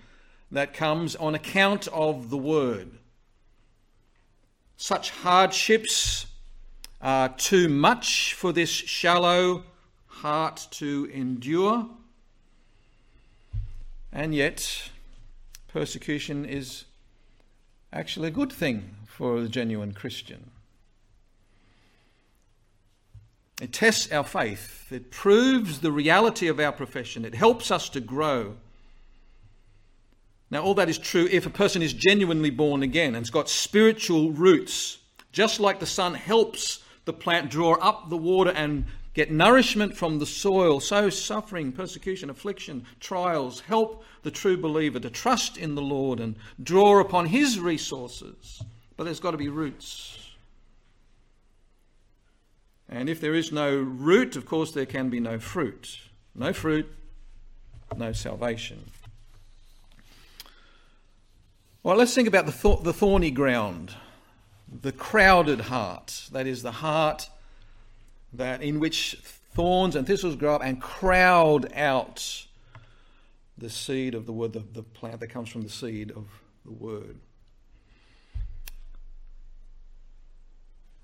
that 0.50 0.74
comes 0.74 1.16
on 1.16 1.34
account 1.34 1.88
of 1.88 2.30
the 2.30 2.36
word. 2.36 2.98
Such 4.76 5.10
hardships 5.10 6.26
are 7.00 7.28
too 7.30 7.68
much 7.68 8.34
for 8.34 8.52
this 8.52 8.68
shallow 8.68 9.64
heart 10.06 10.66
to 10.72 11.10
endure. 11.12 11.88
And 14.12 14.34
yet, 14.34 14.90
persecution 15.68 16.44
is 16.44 16.84
actually 17.92 18.28
a 18.28 18.32
good 18.32 18.52
thing 18.52 18.96
for 19.06 19.40
the 19.40 19.48
genuine 19.48 19.92
Christian. 19.92 20.50
It 23.60 23.72
tests 23.72 24.12
our 24.12 24.24
faith. 24.24 24.92
It 24.92 25.10
proves 25.10 25.80
the 25.80 25.92
reality 25.92 26.48
of 26.48 26.60
our 26.60 26.72
profession. 26.72 27.24
It 27.24 27.34
helps 27.34 27.70
us 27.70 27.88
to 27.90 28.00
grow. 28.00 28.56
Now, 30.50 30.62
all 30.62 30.74
that 30.74 30.88
is 30.88 30.98
true 30.98 31.26
if 31.30 31.46
a 31.46 31.50
person 31.50 31.82
is 31.82 31.92
genuinely 31.92 32.50
born 32.50 32.82
again 32.82 33.08
and 33.14 33.24
has 33.24 33.30
got 33.30 33.48
spiritual 33.48 34.30
roots. 34.30 34.98
Just 35.32 35.58
like 35.58 35.80
the 35.80 35.86
sun 35.86 36.14
helps 36.14 36.84
the 37.04 37.12
plant 37.12 37.50
draw 37.50 37.74
up 37.74 38.10
the 38.10 38.16
water 38.16 38.52
and 38.52 38.84
get 39.14 39.32
nourishment 39.32 39.96
from 39.96 40.18
the 40.18 40.26
soil, 40.26 40.78
so 40.78 41.08
suffering, 41.08 41.72
persecution, 41.72 42.28
affliction, 42.28 42.84
trials 43.00 43.60
help 43.60 44.04
the 44.22 44.30
true 44.30 44.58
believer 44.58 45.00
to 45.00 45.08
trust 45.08 45.56
in 45.56 45.74
the 45.74 45.82
Lord 45.82 46.20
and 46.20 46.36
draw 46.62 47.00
upon 47.00 47.26
his 47.26 47.58
resources. 47.58 48.62
But 48.96 49.04
there's 49.04 49.20
got 49.20 49.30
to 49.30 49.38
be 49.38 49.48
roots. 49.48 50.25
And 52.88 53.08
if 53.08 53.20
there 53.20 53.34
is 53.34 53.50
no 53.50 53.74
root, 53.76 54.36
of 54.36 54.46
course, 54.46 54.72
there 54.72 54.86
can 54.86 55.10
be 55.10 55.20
no 55.20 55.38
fruit. 55.38 55.98
No 56.34 56.52
fruit, 56.52 56.86
no 57.96 58.12
salvation. 58.12 58.90
Well, 61.82 61.96
let's 61.96 62.14
think 62.14 62.28
about 62.28 62.46
the, 62.46 62.52
th- 62.52 62.82
the 62.82 62.92
thorny 62.92 63.30
ground, 63.30 63.94
the 64.68 64.92
crowded 64.92 65.62
heart. 65.62 66.28
That 66.32 66.46
is 66.46 66.62
the 66.62 66.72
heart 66.72 67.30
that 68.32 68.62
in 68.62 68.80
which 68.80 69.16
thorns 69.54 69.96
and 69.96 70.06
thistles 70.06 70.36
grow 70.36 70.56
up 70.56 70.62
and 70.62 70.80
crowd 70.80 71.72
out 71.74 72.46
the 73.56 73.70
seed 73.70 74.14
of 74.14 74.26
the 74.26 74.32
word, 74.32 74.52
the, 74.52 74.64
the 74.72 74.82
plant 74.82 75.20
that 75.20 75.28
comes 75.28 75.48
from 75.48 75.62
the 75.62 75.70
seed 75.70 76.10
of 76.10 76.26
the 76.64 76.72
word. 76.72 77.16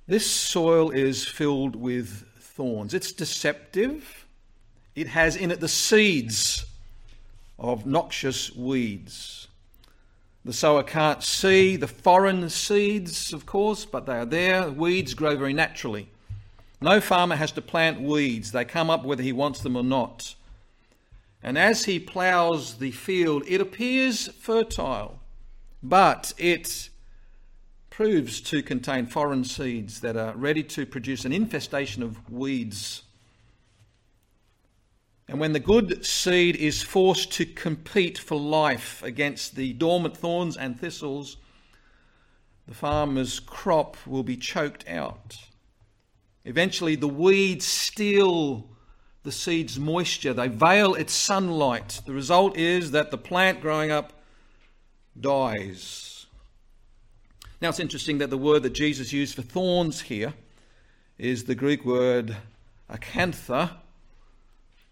This 0.07 0.29
soil 0.29 0.91
is 0.91 1.25
filled 1.27 1.77
with 1.77 2.27
thorns. 2.39 2.93
It's 2.93 3.13
deceptive. 3.13 4.27
It 4.97 5.07
has 5.09 5.37
in 5.37 5.51
it 5.51 5.61
the 5.61 5.69
seeds 5.69 6.67
of 7.59 7.87
noxious 7.87 8.55
weeds. 8.55 9.49
The 10.45 10.53
sower 10.53 10.83
can't 10.83 11.23
see 11.23 11.77
the 11.77 11.87
foreign 11.87 12.51
seeds, 12.51 13.33
of 13.33 13.47
course, 13.47 13.85
but 13.85 14.07
they 14.07 14.19
are 14.19 14.27
there. 14.27 14.69
Weeds 14.71 15.15
grow 15.15 15.37
very 15.37 15.53
naturally. 15.53 16.09
No 16.81 17.01
farmer 17.01 17.37
has 17.37 17.53
to 17.53 17.63
plant 17.63 18.01
weeds, 18.01 18.51
they 18.51 18.65
come 18.65 18.91
up 18.91 19.05
whether 19.05 19.23
he 19.23 19.33
wants 19.33 19.61
them 19.61 19.77
or 19.77 19.85
not. 19.85 20.35
And 21.41 21.57
as 21.57 21.85
he 21.85 22.01
ploughs 22.01 22.79
the 22.79 22.91
field, 22.91 23.45
it 23.47 23.61
appears 23.61 24.27
fertile, 24.27 25.21
but 25.81 26.33
it 26.39 26.89
proves 27.93 28.41
to 28.41 28.63
contain 28.63 29.05
foreign 29.05 29.45
seeds 29.45 30.01
that 30.01 30.17
are 30.17 30.35
ready 30.35 30.63
to 30.63 30.87
produce 30.87 31.27
an 31.27 31.33
infestation 31.33 32.03
of 32.03 32.33
weeds. 32.33 33.03
And 35.29 35.39
when 35.39 35.53
the 35.53 35.61
good 35.61 36.07
seed 36.07 36.57
is 36.57 36.83
forced 36.83 37.33
to 37.33 37.45
compete 37.45 38.17
for 38.17 38.41
life 38.41 39.03
against 39.03 39.57
the 39.57 39.75
dormant 39.75 40.17
thorns 40.17 40.57
and 40.57 40.81
thistles, 40.81 41.37
the 42.67 42.73
farmer's 42.73 43.39
crop 43.39 43.99
will 44.07 44.23
be 44.23 44.39
choked 44.39 44.89
out. 44.89 45.37
Eventually, 46.47 46.97
the 46.97 47.07
weeds 47.07 47.67
steal 47.67 48.71
the 49.23 49.33
seed's 49.33 49.79
moisture, 49.79 50.33
they 50.33 50.49
veil 50.49 50.95
its 50.95 51.13
sunlight. 51.13 52.01
The 52.07 52.15
result 52.15 52.57
is 52.57 52.93
that 52.93 53.11
the 53.11 53.19
plant 53.19 53.61
growing 53.61 53.91
up 53.91 54.15
dies. 55.21 56.12
Now, 57.63 57.69
it's 57.69 57.79
interesting 57.79 58.19
that 58.19 58.29
the 58.29 58.37
word 58.37 58.65
that 58.65 58.73
Jesus 58.73 59.13
used 59.13 59.37
for 59.37 59.43
thorns 59.43 60.01
here 60.01 60.35
is 61.17 61.45
the 61.45 61.55
Greek 61.55 61.85
word 61.85 62.37
acantha, 62.91 63.77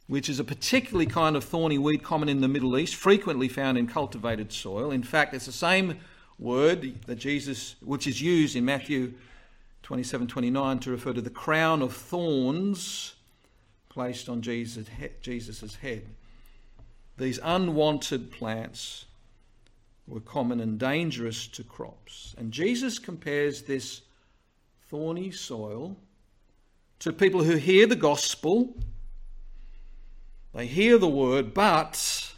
which 0.06 0.28
is 0.28 0.38
a 0.38 0.44
particularly 0.44 1.06
kind 1.06 1.34
of 1.34 1.42
thorny 1.42 1.78
weed 1.78 2.04
common 2.04 2.28
in 2.28 2.42
the 2.42 2.46
Middle 2.46 2.78
East, 2.78 2.94
frequently 2.94 3.48
found 3.48 3.76
in 3.76 3.88
cultivated 3.88 4.52
soil. 4.52 4.92
In 4.92 5.02
fact, 5.02 5.34
it's 5.34 5.46
the 5.46 5.52
same 5.52 5.98
word 6.38 7.06
that 7.06 7.16
Jesus, 7.16 7.74
which 7.80 8.06
is 8.06 8.22
used 8.22 8.54
in 8.54 8.64
Matthew 8.64 9.14
27 9.82 10.28
29 10.28 10.78
to 10.78 10.92
refer 10.92 11.12
to 11.12 11.20
the 11.20 11.28
crown 11.28 11.82
of 11.82 11.92
thorns 11.92 13.14
placed 13.88 14.28
on 14.28 14.42
Jesus' 14.42 15.74
head. 15.74 16.06
These 17.18 17.40
unwanted 17.42 18.30
plants 18.30 19.06
were 20.10 20.20
common 20.20 20.60
and 20.60 20.78
dangerous 20.78 21.46
to 21.46 21.62
crops. 21.62 22.34
And 22.36 22.52
Jesus 22.52 22.98
compares 22.98 23.62
this 23.62 24.02
thorny 24.88 25.30
soil 25.30 25.96
to 26.98 27.12
people 27.12 27.44
who 27.44 27.56
hear 27.56 27.86
the 27.86 27.96
gospel, 27.96 28.76
they 30.52 30.66
hear 30.66 30.98
the 30.98 31.08
word, 31.08 31.54
but 31.54 32.32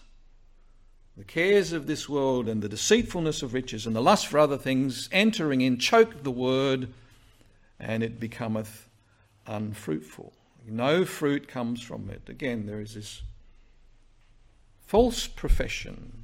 the 1.17 1.25
cares 1.25 1.73
of 1.73 1.87
this 1.87 2.09
world 2.09 2.49
and 2.49 2.63
the 2.63 2.69
deceitfulness 2.69 3.43
of 3.43 3.55
riches 3.55 3.87
and 3.87 3.97
the 3.97 4.03
lust 4.03 4.27
for 4.27 4.39
other 4.39 4.59
things 4.59 5.09
entering 5.11 5.63
in 5.63 5.79
choke 5.79 6.23
the 6.23 6.31
word 6.31 6.93
and 7.81 8.03
it 8.03 8.21
becometh 8.21 8.89
unfruitful. 9.47 10.33
No 10.69 11.05
fruit 11.05 11.49
comes 11.49 11.83
from 11.83 12.09
it. 12.09 12.29
Again, 12.29 12.67
there 12.67 12.81
is 12.81 12.95
this 12.95 13.23
false 14.87 15.27
profession. 15.27 16.22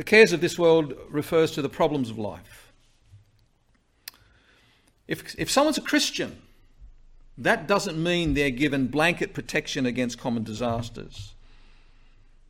The 0.00 0.04
cares 0.04 0.32
of 0.32 0.40
this 0.40 0.58
world 0.58 0.94
refers 1.10 1.50
to 1.50 1.60
the 1.60 1.68
problems 1.68 2.08
of 2.08 2.18
life. 2.18 2.72
If, 5.06 5.38
if 5.38 5.50
someone's 5.50 5.76
a 5.76 5.82
Christian, 5.82 6.40
that 7.36 7.66
doesn't 7.66 8.02
mean 8.02 8.32
they're 8.32 8.48
given 8.48 8.86
blanket 8.86 9.34
protection 9.34 9.84
against 9.84 10.18
common 10.18 10.42
disasters. 10.42 11.34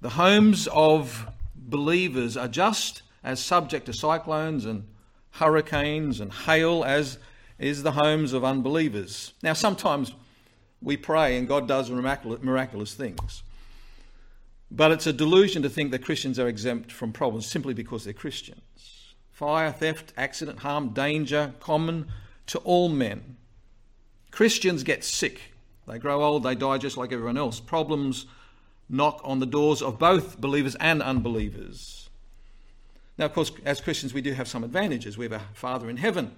The 0.00 0.10
homes 0.10 0.68
of 0.68 1.26
believers 1.56 2.36
are 2.36 2.46
just 2.46 3.02
as 3.24 3.44
subject 3.44 3.86
to 3.86 3.92
cyclones 3.94 4.64
and 4.64 4.86
hurricanes 5.32 6.20
and 6.20 6.32
hail 6.32 6.84
as 6.84 7.18
is 7.58 7.82
the 7.82 7.90
homes 7.90 8.32
of 8.32 8.44
unbelievers. 8.44 9.32
Now, 9.42 9.54
sometimes 9.54 10.12
we 10.80 10.96
pray 10.96 11.36
and 11.36 11.48
God 11.48 11.66
does 11.66 11.90
miraculous 11.90 12.94
things. 12.94 13.42
But 14.70 14.92
it's 14.92 15.06
a 15.06 15.12
delusion 15.12 15.62
to 15.62 15.68
think 15.68 15.90
that 15.90 16.04
Christians 16.04 16.38
are 16.38 16.48
exempt 16.48 16.92
from 16.92 17.12
problems 17.12 17.46
simply 17.46 17.74
because 17.74 18.04
they're 18.04 18.12
Christians. 18.12 19.14
Fire, 19.32 19.72
theft, 19.72 20.12
accident, 20.16 20.60
harm, 20.60 20.90
danger, 20.90 21.54
common 21.60 22.06
to 22.46 22.58
all 22.60 22.88
men. 22.88 23.36
Christians 24.30 24.82
get 24.82 25.02
sick. 25.02 25.40
They 25.88 25.98
grow 25.98 26.22
old, 26.22 26.44
they 26.44 26.54
die 26.54 26.78
just 26.78 26.96
like 26.96 27.12
everyone 27.12 27.36
else. 27.36 27.58
Problems 27.58 28.26
knock 28.88 29.20
on 29.24 29.40
the 29.40 29.46
doors 29.46 29.82
of 29.82 29.98
both 29.98 30.40
believers 30.40 30.76
and 30.76 31.02
unbelievers. 31.02 32.10
Now, 33.18 33.26
of 33.26 33.34
course, 33.34 33.52
as 33.64 33.80
Christians, 33.80 34.14
we 34.14 34.22
do 34.22 34.32
have 34.32 34.48
some 34.48 34.64
advantages. 34.64 35.18
We 35.18 35.24
have 35.26 35.32
a 35.32 35.42
Father 35.52 35.90
in 35.90 35.96
heaven 35.96 36.34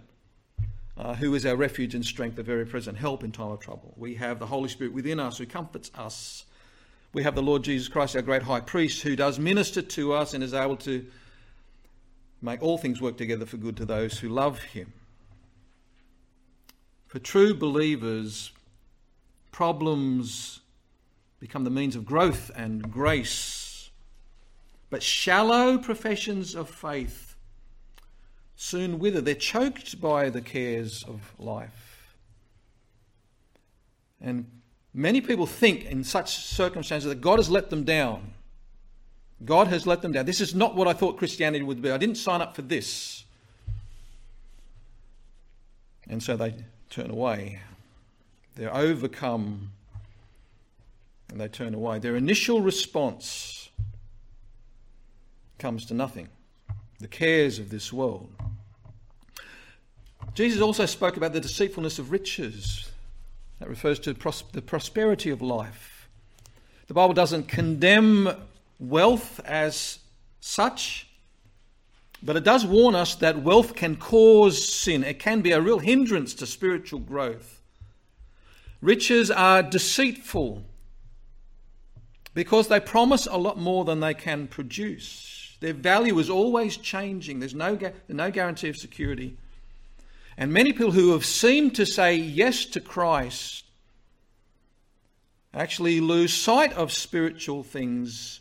uh, 0.97 1.14
who 1.14 1.35
is 1.35 1.47
our 1.47 1.57
refuge 1.57 1.95
and 1.95 2.05
strength, 2.05 2.38
a 2.38 2.42
very 2.42 2.66
present 2.66 2.99
help 2.99 3.25
in 3.25 3.33
time 3.33 3.51
of 3.51 3.61
trouble. 3.61 3.95
We 3.97 4.14
have 4.16 4.38
the 4.38 4.47
Holy 4.47 4.68
Spirit 4.68 4.92
within 4.92 5.21
us 5.21 5.38
who 5.38 5.47
comforts 5.47 5.90
us. 5.95 6.45
We 7.12 7.22
have 7.22 7.35
the 7.35 7.42
Lord 7.42 7.62
Jesus 7.62 7.88
Christ, 7.88 8.16
our 8.16 8.22
great 8.22 8.42
high 8.42 8.61
priest, 8.61 9.03
who 9.03 9.16
does 9.16 9.38
minister 9.38 9.83
to 9.83 10.12
us 10.14 10.35
and 10.35 10.42
is 10.42 10.55
able 10.55 10.77
to 10.79 11.05
make 12.40 12.62
all 12.62 12.79
things 12.79 13.01
work 13.01 13.16
together 13.16 13.46
for 13.46 13.57
good 13.57 13.77
to 13.77 13.85
those 13.85 14.18
who 14.18 14.29
love 14.29 14.61
him. 14.61 14.92
For 17.07 17.18
true 17.18 17.55
believers, 17.55 18.53
problems 19.51 20.61
become 21.38 21.64
the 21.64 21.70
means 21.70 21.96
of 21.96 22.07
growth 22.07 22.51
and 22.57 22.90
grace 22.90 23.62
but 24.92 25.03
shallow 25.03 25.79
professions 25.79 26.55
of 26.55 26.68
faith 26.68 27.35
soon 28.57 28.98
wither. 28.98 29.22
They're 29.22 29.35
choked 29.35 29.98
by 30.03 30.29
the 30.29 30.42
cares 30.42 31.03
of 31.03 31.33
life. 31.38 32.14
And 34.20 34.61
many 34.94 35.20
people 35.20 35.46
think 35.46 35.85
in 35.85 36.05
such 36.05 36.37
circumstances 36.37 37.09
that 37.09 37.20
God 37.20 37.38
has 37.38 37.50
let 37.50 37.70
them 37.70 37.85
down. 37.85 38.35
God 39.44 39.68
has 39.68 39.87
let 39.87 40.02
them 40.02 40.12
down. 40.12 40.26
This 40.26 40.40
is 40.40 40.55
not 40.55 40.76
what 40.76 40.87
I 40.87 40.92
thought 40.92 41.18
Christianity 41.18 41.64
would 41.64 41.83
be. 41.83 41.90
I 41.90 41.98
didn't 41.98 42.16
sign 42.16 42.40
up 42.40 42.55
for 42.55 42.62
this. 42.62 43.24
And 46.09 46.22
so 46.22 46.37
they 46.37 46.55
turn 46.90 47.11
away. 47.11 47.61
They're 48.55 48.74
overcome 48.74 49.70
and 51.31 51.40
they 51.40 51.48
turn 51.48 51.74
away. 51.74 51.98
Their 51.98 52.16
initial 52.16 52.61
response 52.61 53.70
comes 55.59 55.87
to 55.87 55.94
nothing. 55.94 56.28
The 57.00 57.09
cares 57.09 57.59
of 57.59 57.70
this 57.70 57.92
world. 57.92 58.31
Jesus 60.35 60.61
also 60.61 60.87
spoke 60.87 61.16
about 61.16 61.33
the 61.33 61.40
deceitfulness 61.40 61.98
of 61.98 62.12
riches. 62.12 62.91
That 63.62 63.68
refers 63.68 64.01
to 64.01 64.12
the 64.12 64.61
prosperity 64.61 65.31
of 65.31 65.40
life. 65.40 66.09
The 66.88 66.94
Bible 66.94 67.14
doesn't 67.14 67.46
condemn 67.46 68.29
wealth 68.81 69.38
as 69.44 70.01
such, 70.40 71.07
but 72.20 72.35
it 72.35 72.42
does 72.42 72.66
warn 72.66 72.96
us 72.96 73.14
that 73.14 73.44
wealth 73.44 73.77
can 73.77 73.94
cause 73.94 74.66
sin. 74.66 75.05
It 75.05 75.20
can 75.20 75.42
be 75.42 75.53
a 75.53 75.61
real 75.61 75.79
hindrance 75.79 76.35
to 76.35 76.46
spiritual 76.46 76.98
growth. 76.98 77.62
Riches 78.81 79.31
are 79.31 79.62
deceitful 79.62 80.64
because 82.35 82.66
they 82.66 82.81
promise 82.81 83.29
a 83.31 83.37
lot 83.37 83.59
more 83.59 83.85
than 83.85 84.01
they 84.01 84.14
can 84.14 84.48
produce. 84.48 85.57
Their 85.61 85.72
value 85.72 86.18
is 86.18 86.29
always 86.29 86.77
changing. 86.77 87.38
There's 87.38 87.55
no, 87.55 87.79
no 88.09 88.31
guarantee 88.33 88.70
of 88.70 88.77
security. 88.77 89.37
And 90.37 90.53
many 90.53 90.73
people 90.73 90.92
who 90.92 91.12
have 91.12 91.25
seemed 91.25 91.75
to 91.77 91.87
say 91.87 92.14
yes 92.14 92.64
to 92.66 92.81
Christ 92.81 93.64
actually 95.55 96.01
lose 96.01 96.33
sight 96.33 96.73
of 96.73 96.92
spiritual 96.92 97.62
things 97.62 98.40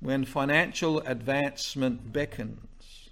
when 0.00 0.24
financial 0.24 1.00
advancement 1.00 2.12
beckons. 2.12 3.10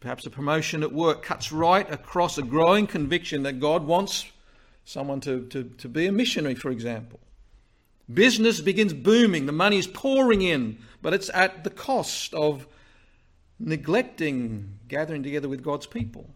perhaps 0.00 0.26
a 0.26 0.30
promotion 0.30 0.82
at 0.82 0.92
work, 0.92 1.22
cuts 1.22 1.52
right 1.52 1.88
across 1.92 2.36
a 2.36 2.42
growing 2.42 2.88
conviction 2.88 3.44
that 3.44 3.60
God 3.60 3.84
wants 3.84 4.26
someone 4.84 5.20
to, 5.20 5.46
to, 5.46 5.62
to 5.78 5.88
be 5.88 6.06
a 6.06 6.12
missionary, 6.12 6.56
for 6.56 6.70
example. 6.70 7.20
Business 8.12 8.60
begins 8.60 8.92
booming, 8.92 9.46
the 9.46 9.52
money 9.52 9.78
is 9.78 9.86
pouring 9.86 10.42
in, 10.42 10.78
but 11.00 11.14
it's 11.14 11.30
at 11.32 11.62
the 11.62 11.70
cost 11.70 12.34
of 12.34 12.66
neglecting 13.62 14.78
gathering 14.88 15.22
together 15.22 15.48
with 15.48 15.62
God's 15.62 15.86
people. 15.86 16.28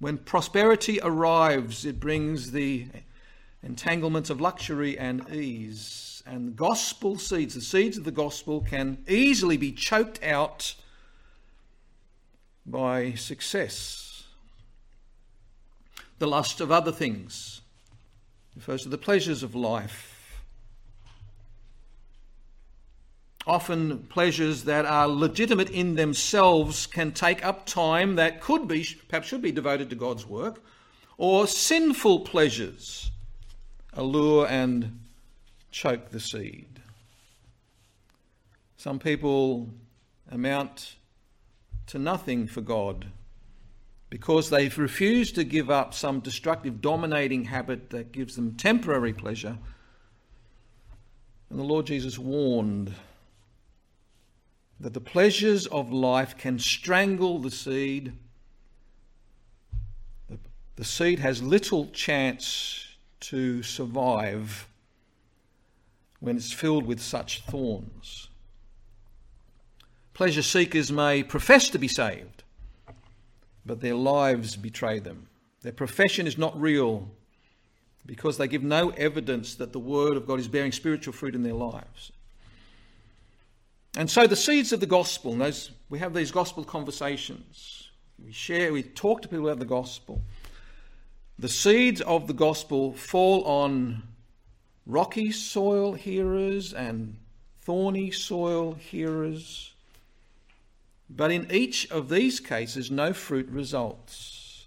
When 0.00 0.18
prosperity 0.18 0.98
arrives, 1.02 1.84
it 1.84 2.00
brings 2.00 2.50
the 2.52 2.86
entanglements 3.62 4.30
of 4.30 4.40
luxury 4.40 4.98
and 4.98 5.28
ease. 5.32 6.22
And 6.26 6.56
gospel 6.56 7.18
seeds, 7.18 7.54
the 7.54 7.60
seeds 7.60 7.98
of 7.98 8.04
the 8.04 8.10
gospel, 8.10 8.62
can 8.62 9.04
easily 9.06 9.56
be 9.56 9.72
choked 9.72 10.22
out 10.22 10.74
by 12.66 13.12
success. 13.12 14.24
The 16.18 16.26
lust 16.26 16.60
of 16.60 16.72
other 16.72 16.92
things 16.92 17.60
refers 18.56 18.82
to 18.84 18.88
the 18.88 18.98
pleasures 18.98 19.42
of 19.42 19.54
life. 19.54 20.13
Often, 23.46 24.04
pleasures 24.04 24.64
that 24.64 24.86
are 24.86 25.06
legitimate 25.06 25.68
in 25.68 25.96
themselves 25.96 26.86
can 26.86 27.12
take 27.12 27.44
up 27.44 27.66
time 27.66 28.16
that 28.16 28.40
could 28.40 28.66
be, 28.66 28.86
perhaps 29.08 29.28
should 29.28 29.42
be 29.42 29.52
devoted 29.52 29.90
to 29.90 29.96
God's 29.96 30.26
work, 30.26 30.62
or 31.18 31.46
sinful 31.46 32.20
pleasures 32.20 33.10
allure 33.92 34.46
and 34.46 35.00
choke 35.70 36.08
the 36.10 36.20
seed. 36.20 36.80
Some 38.76 38.98
people 38.98 39.70
amount 40.30 40.96
to 41.86 41.98
nothing 41.98 42.46
for 42.46 42.60
God 42.60 43.06
because 44.08 44.48
they've 44.48 44.78
refused 44.78 45.34
to 45.34 45.44
give 45.44 45.70
up 45.70 45.92
some 45.92 46.20
destructive, 46.20 46.80
dominating 46.80 47.44
habit 47.44 47.90
that 47.90 48.12
gives 48.12 48.36
them 48.36 48.54
temporary 48.54 49.12
pleasure. 49.12 49.58
And 51.50 51.58
the 51.58 51.64
Lord 51.64 51.86
Jesus 51.86 52.18
warned 52.18 52.94
that 54.80 54.94
the 54.94 55.00
pleasures 55.00 55.66
of 55.66 55.92
life 55.92 56.36
can 56.36 56.58
strangle 56.58 57.38
the 57.38 57.50
seed. 57.50 58.12
The 60.76 60.84
seed 60.84 61.20
has 61.20 61.42
little 61.42 61.86
chance 61.90 62.96
to 63.20 63.62
survive 63.62 64.68
when 66.20 66.36
it's 66.36 66.52
filled 66.52 66.86
with 66.86 67.00
such 67.00 67.42
thorns. 67.42 68.28
Pleasure 70.14 70.42
seekers 70.42 70.92
may 70.92 71.22
profess 71.22 71.68
to 71.70 71.78
be 71.78 71.88
saved, 71.88 72.44
but 73.66 73.80
their 73.80 73.94
lives 73.94 74.56
betray 74.56 74.98
them. 74.98 75.28
Their 75.62 75.72
profession 75.72 76.26
is 76.26 76.38
not 76.38 76.60
real 76.60 77.08
because 78.06 78.36
they 78.36 78.48
give 78.48 78.62
no 78.62 78.90
evidence 78.90 79.54
that 79.54 79.72
the 79.72 79.78
Word 79.78 80.16
of 80.16 80.26
God 80.26 80.38
is 80.38 80.48
bearing 80.48 80.72
spiritual 80.72 81.12
fruit 81.12 81.34
in 81.34 81.42
their 81.42 81.54
lives. 81.54 82.12
And 83.96 84.10
so 84.10 84.26
the 84.26 84.36
seeds 84.36 84.72
of 84.72 84.80
the 84.80 84.86
gospel, 84.86 85.34
those, 85.36 85.70
we 85.88 86.00
have 86.00 86.14
these 86.14 86.32
gospel 86.32 86.64
conversations. 86.64 87.90
We 88.24 88.32
share, 88.32 88.72
we 88.72 88.82
talk 88.82 89.22
to 89.22 89.28
people 89.28 89.46
about 89.46 89.60
the 89.60 89.64
gospel. 89.64 90.22
The 91.38 91.48
seeds 91.48 92.00
of 92.00 92.26
the 92.26 92.32
gospel 92.32 92.92
fall 92.92 93.44
on 93.44 94.02
rocky 94.86 95.30
soil 95.30 95.92
hearers 95.92 96.72
and 96.72 97.16
thorny 97.62 98.10
soil 98.10 98.74
hearers. 98.74 99.74
But 101.08 101.30
in 101.30 101.50
each 101.50 101.90
of 101.90 102.08
these 102.08 102.40
cases, 102.40 102.90
no 102.90 103.12
fruit 103.12 103.48
results. 103.48 104.66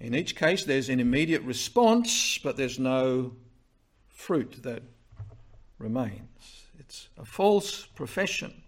In 0.00 0.14
each 0.14 0.36
case, 0.36 0.64
there's 0.64 0.88
an 0.90 1.00
immediate 1.00 1.42
response, 1.42 2.38
but 2.38 2.56
there's 2.56 2.78
no 2.78 3.32
fruit 4.10 4.62
that 4.62 4.82
remains. 5.78 6.33
It's 6.86 7.08
a 7.18 7.24
false 7.24 7.86
profession. 7.86 8.62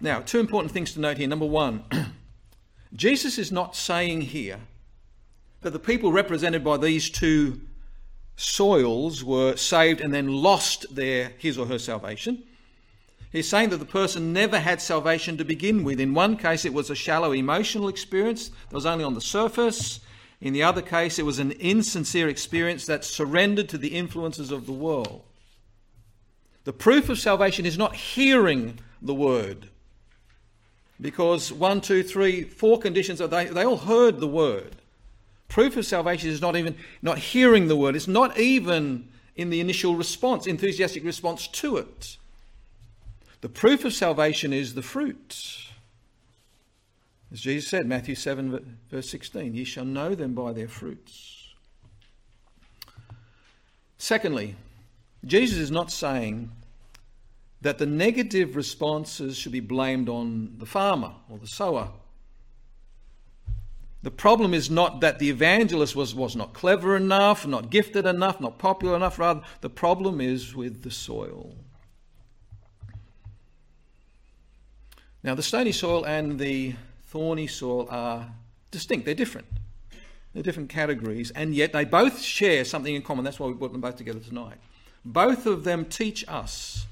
Now, 0.00 0.20
two 0.20 0.38
important 0.38 0.72
things 0.72 0.92
to 0.94 1.00
note 1.00 1.18
here. 1.18 1.28
Number 1.28 1.46
one, 1.46 1.84
Jesus 2.94 3.38
is 3.38 3.52
not 3.52 3.76
saying 3.76 4.22
here 4.22 4.60
that 5.62 5.70
the 5.70 5.78
people 5.78 6.12
represented 6.12 6.64
by 6.64 6.76
these 6.76 7.10
two 7.10 7.60
soils 8.36 9.22
were 9.22 9.56
saved 9.56 10.00
and 10.00 10.12
then 10.12 10.28
lost 10.28 10.94
their 10.94 11.32
his 11.38 11.58
or 11.58 11.66
her 11.66 11.78
salvation. 11.78 12.42
He's 13.30 13.48
saying 13.48 13.68
that 13.70 13.76
the 13.76 13.84
person 13.84 14.32
never 14.32 14.58
had 14.58 14.80
salvation 14.80 15.36
to 15.36 15.44
begin 15.44 15.84
with. 15.84 16.00
In 16.00 16.14
one 16.14 16.36
case, 16.36 16.64
it 16.64 16.74
was 16.74 16.90
a 16.90 16.94
shallow 16.94 17.32
emotional 17.32 17.88
experience 17.88 18.48
that 18.48 18.74
was 18.74 18.86
only 18.86 19.04
on 19.04 19.14
the 19.14 19.20
surface. 19.20 20.00
In 20.40 20.52
the 20.52 20.62
other 20.62 20.82
case, 20.82 21.18
it 21.18 21.26
was 21.26 21.38
an 21.38 21.52
insincere 21.52 22.28
experience 22.28 22.86
that 22.86 23.04
surrendered 23.04 23.68
to 23.68 23.78
the 23.78 23.94
influences 23.94 24.50
of 24.50 24.66
the 24.66 24.72
world. 24.72 25.22
The 26.64 26.72
proof 26.72 27.08
of 27.08 27.18
salvation 27.18 27.64
is 27.64 27.78
not 27.78 27.96
hearing 27.96 28.78
the 29.00 29.14
word, 29.14 29.68
because 31.00 31.52
one, 31.52 31.80
two, 31.80 32.02
three, 32.02 32.42
four 32.42 32.78
conditions, 32.78 33.18
they, 33.18 33.46
they 33.46 33.64
all 33.64 33.78
heard 33.78 34.20
the 34.20 34.28
word. 34.28 34.76
Proof 35.48 35.76
of 35.76 35.86
salvation 35.86 36.30
is 36.30 36.40
not 36.40 36.56
even 36.56 36.76
not 37.02 37.18
hearing 37.18 37.66
the 37.66 37.76
word. 37.76 37.96
It's 37.96 38.06
not 38.06 38.38
even 38.38 39.08
in 39.34 39.50
the 39.50 39.60
initial 39.60 39.96
response, 39.96 40.46
enthusiastic 40.46 41.04
response 41.04 41.48
to 41.48 41.78
it. 41.78 42.18
The 43.40 43.48
proof 43.48 43.84
of 43.84 43.94
salvation 43.94 44.52
is 44.52 44.74
the 44.74 44.82
fruit. 44.82 45.66
As 47.32 47.40
Jesus 47.40 47.70
said, 47.70 47.86
Matthew 47.86 48.14
7, 48.14 48.78
verse 48.90 49.08
16, 49.08 49.54
ye 49.54 49.64
shall 49.64 49.84
know 49.84 50.14
them 50.14 50.34
by 50.34 50.52
their 50.52 50.68
fruits. 50.68 51.48
Secondly, 53.98 54.56
Jesus 55.24 55.58
is 55.58 55.70
not 55.70 55.90
saying 55.90 56.50
that 57.60 57.78
the 57.78 57.86
negative 57.86 58.56
responses 58.56 59.36
should 59.36 59.52
be 59.52 59.60
blamed 59.60 60.08
on 60.08 60.54
the 60.58 60.66
farmer 60.66 61.12
or 61.28 61.38
the 61.38 61.46
sower. 61.46 61.90
The 64.02 64.10
problem 64.10 64.54
is 64.54 64.70
not 64.70 65.02
that 65.02 65.18
the 65.18 65.28
evangelist 65.28 65.94
was, 65.94 66.14
was 66.14 66.34
not 66.34 66.54
clever 66.54 66.96
enough, 66.96 67.46
not 67.46 67.68
gifted 67.68 68.06
enough, 68.06 68.40
not 68.40 68.58
popular 68.58 68.96
enough. 68.96 69.18
Rather, 69.18 69.42
the 69.60 69.68
problem 69.68 70.22
is 70.22 70.54
with 70.56 70.82
the 70.82 70.90
soil. 70.90 71.54
Now, 75.22 75.34
the 75.34 75.42
stony 75.42 75.72
soil 75.72 76.04
and 76.04 76.38
the 76.38 76.76
thorny 77.08 77.46
soil 77.46 77.88
are 77.90 78.26
distinct, 78.70 79.04
they're 79.04 79.14
different. 79.14 79.48
They're 80.32 80.42
different 80.42 80.70
categories, 80.70 81.30
and 81.32 81.54
yet 81.54 81.72
they 81.72 81.84
both 81.84 82.22
share 82.22 82.64
something 82.64 82.94
in 82.94 83.02
common. 83.02 83.24
That's 83.24 83.40
why 83.40 83.48
we 83.48 83.54
brought 83.54 83.72
them 83.72 83.80
both 83.80 83.96
together 83.96 84.20
tonight. 84.20 84.58
Both 85.04 85.46
of 85.46 85.64
them 85.64 85.86
teach 85.86 86.24
us 86.28 86.86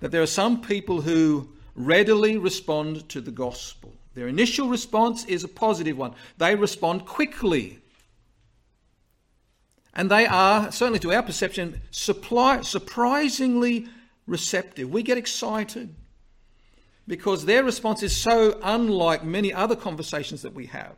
that 0.00 0.10
there 0.10 0.22
are 0.22 0.26
some 0.26 0.60
people 0.60 1.02
who 1.02 1.48
readily 1.74 2.36
respond 2.38 3.08
to 3.10 3.20
the 3.20 3.30
gospel. 3.30 3.92
Their 4.14 4.28
initial 4.28 4.68
response 4.68 5.24
is 5.26 5.44
a 5.44 5.48
positive 5.48 5.98
one, 5.98 6.14
they 6.38 6.54
respond 6.54 7.06
quickly. 7.06 7.78
And 9.94 10.10
they 10.10 10.26
are, 10.26 10.70
certainly 10.72 10.98
to 11.00 11.12
our 11.12 11.22
perception, 11.22 11.80
supply, 11.90 12.60
surprisingly 12.60 13.88
receptive. 14.26 14.90
We 14.90 15.02
get 15.02 15.16
excited 15.16 15.94
because 17.08 17.44
their 17.44 17.64
response 17.64 18.02
is 18.02 18.14
so 18.14 18.58
unlike 18.62 19.24
many 19.24 19.52
other 19.52 19.76
conversations 19.76 20.42
that 20.42 20.52
we 20.52 20.66
have. 20.66 20.96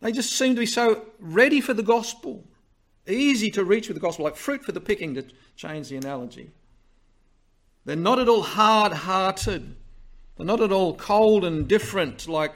They 0.00 0.12
just 0.12 0.32
seem 0.32 0.54
to 0.54 0.60
be 0.60 0.66
so 0.66 1.06
ready 1.20 1.60
for 1.60 1.74
the 1.74 1.82
gospel, 1.82 2.44
easy 3.08 3.50
to 3.52 3.64
reach 3.64 3.88
with 3.88 3.96
the 3.96 4.00
gospel, 4.00 4.24
like 4.24 4.36
fruit 4.36 4.64
for 4.64 4.72
the 4.72 4.80
picking, 4.80 5.14
to 5.14 5.24
change 5.56 5.88
the 5.88 5.96
analogy. 5.96 6.50
They're 7.84 7.96
not 7.96 8.18
at 8.18 8.28
all 8.28 8.42
hard 8.42 8.92
hearted. 8.92 9.74
They're 10.36 10.46
not 10.46 10.60
at 10.60 10.72
all 10.72 10.94
cold 10.94 11.44
and 11.44 11.66
different 11.66 12.28
like 12.28 12.54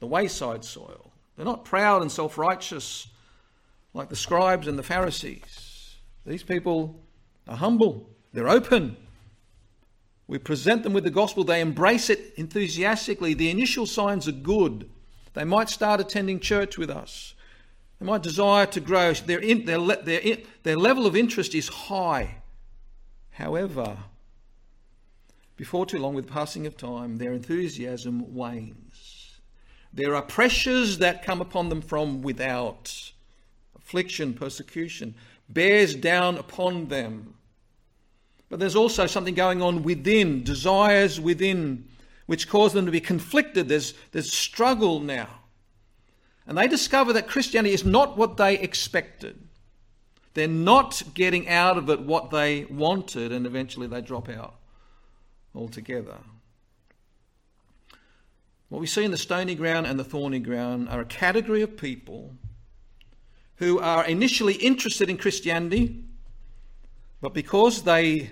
the 0.00 0.06
wayside 0.06 0.64
soil. 0.64 1.10
They're 1.36 1.46
not 1.46 1.64
proud 1.64 2.02
and 2.02 2.10
self 2.10 2.36
righteous 2.38 3.08
like 3.94 4.08
the 4.08 4.16
scribes 4.16 4.66
and 4.66 4.78
the 4.78 4.82
Pharisees. 4.82 5.96
These 6.26 6.42
people 6.42 7.00
are 7.48 7.56
humble, 7.56 8.08
they're 8.32 8.48
open. 8.48 8.96
We 10.26 10.38
present 10.38 10.82
them 10.82 10.94
with 10.94 11.04
the 11.04 11.10
gospel, 11.10 11.44
they 11.44 11.60
embrace 11.60 12.10
it 12.10 12.32
enthusiastically. 12.36 13.34
The 13.34 13.50
initial 13.50 13.86
signs 13.86 14.26
are 14.26 14.32
good. 14.32 14.90
They 15.34 15.44
might 15.44 15.68
start 15.68 16.00
attending 16.00 16.40
church 16.40 16.78
with 16.78 16.90
us. 16.90 17.34
They 17.98 18.06
might 18.06 18.22
desire 18.22 18.66
to 18.66 18.80
grow. 18.80 19.12
Their, 19.14 19.38
in, 19.38 19.64
their, 19.64 19.78
their, 19.78 20.38
their 20.62 20.76
level 20.76 21.06
of 21.06 21.16
interest 21.16 21.54
is 21.54 21.68
high. 21.68 22.36
However, 23.32 23.96
before 25.56 25.86
too 25.86 25.98
long, 25.98 26.14
with 26.14 26.26
the 26.26 26.32
passing 26.32 26.66
of 26.66 26.76
time, 26.76 27.16
their 27.16 27.32
enthusiasm 27.32 28.34
wanes. 28.34 29.38
There 29.92 30.14
are 30.14 30.22
pressures 30.22 30.98
that 30.98 31.24
come 31.24 31.40
upon 31.40 31.68
them 31.68 31.80
from 31.80 32.22
without. 32.22 33.12
Affliction, 33.76 34.34
persecution 34.34 35.14
bears 35.48 35.94
down 35.94 36.36
upon 36.36 36.86
them. 36.86 37.34
But 38.48 38.60
there's 38.60 38.76
also 38.76 39.06
something 39.06 39.34
going 39.34 39.62
on 39.62 39.82
within, 39.82 40.42
desires 40.42 41.20
within, 41.20 41.86
which 42.26 42.48
cause 42.48 42.72
them 42.72 42.86
to 42.86 42.92
be 42.92 43.00
conflicted. 43.00 43.68
There's, 43.68 43.94
there's 44.12 44.32
struggle 44.32 45.00
now. 45.00 45.28
And 46.46 46.58
they 46.58 46.68
discover 46.68 47.12
that 47.14 47.26
Christianity 47.26 47.74
is 47.74 47.84
not 47.84 48.16
what 48.16 48.36
they 48.36 48.58
expected. 48.58 49.40
They're 50.34 50.48
not 50.48 51.02
getting 51.14 51.48
out 51.48 51.78
of 51.78 51.88
it 51.88 52.00
what 52.00 52.30
they 52.30 52.64
wanted, 52.64 53.32
and 53.32 53.46
eventually 53.46 53.86
they 53.86 54.00
drop 54.00 54.28
out 54.28 54.56
altogether. 55.54 56.18
What 58.68 58.80
we 58.80 58.86
see 58.86 59.04
in 59.04 59.12
the 59.12 59.16
stony 59.16 59.54
ground 59.54 59.86
and 59.86 59.98
the 59.98 60.04
thorny 60.04 60.40
ground 60.40 60.88
are 60.88 61.00
a 61.00 61.06
category 61.06 61.62
of 61.62 61.76
people 61.76 62.34
who 63.56 63.78
are 63.78 64.04
initially 64.04 64.54
interested 64.54 65.08
in 65.08 65.16
Christianity, 65.16 66.02
but 67.20 67.32
because 67.32 67.84
they 67.84 68.30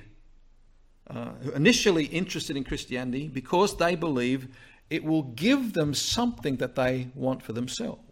uh, 1.08 1.30
initially 1.54 2.06
interested 2.06 2.56
in 2.56 2.64
Christianity, 2.64 3.28
because 3.28 3.76
they 3.76 3.94
believe 3.94 4.48
it 4.92 5.02
will 5.02 5.22
give 5.22 5.72
them 5.72 5.94
something 5.94 6.56
that 6.56 6.74
they 6.74 7.08
want 7.14 7.42
for 7.42 7.54
themselves. 7.54 8.02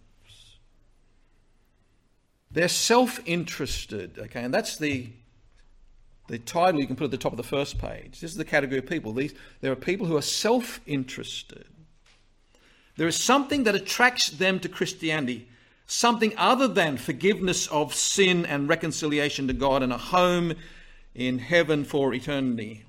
They're 2.50 2.68
self 2.68 3.20
interested, 3.26 4.18
okay, 4.18 4.42
and 4.42 4.52
that's 4.52 4.78
the, 4.78 5.10
the 6.28 6.38
title 6.38 6.80
you 6.80 6.86
can 6.86 6.96
put 6.96 7.04
at 7.04 7.10
the 7.10 7.18
top 7.18 7.32
of 7.32 7.36
the 7.36 7.42
first 7.42 7.76
page. 7.76 8.20
This 8.20 8.30
is 8.30 8.36
the 8.38 8.46
category 8.46 8.78
of 8.78 8.86
people. 8.86 9.12
These, 9.12 9.34
there 9.60 9.70
are 9.70 9.76
people 9.76 10.06
who 10.06 10.16
are 10.16 10.22
self 10.22 10.80
interested. 10.86 11.66
There 12.96 13.06
is 13.06 13.16
something 13.16 13.64
that 13.64 13.74
attracts 13.74 14.30
them 14.30 14.58
to 14.60 14.68
Christianity, 14.70 15.48
something 15.86 16.32
other 16.38 16.66
than 16.66 16.96
forgiveness 16.96 17.66
of 17.66 17.94
sin 17.94 18.46
and 18.46 18.70
reconciliation 18.70 19.46
to 19.48 19.52
God 19.52 19.82
and 19.82 19.92
a 19.92 19.98
home 19.98 20.54
in 21.14 21.40
heaven 21.40 21.84
for 21.84 22.14
eternity. 22.14 22.84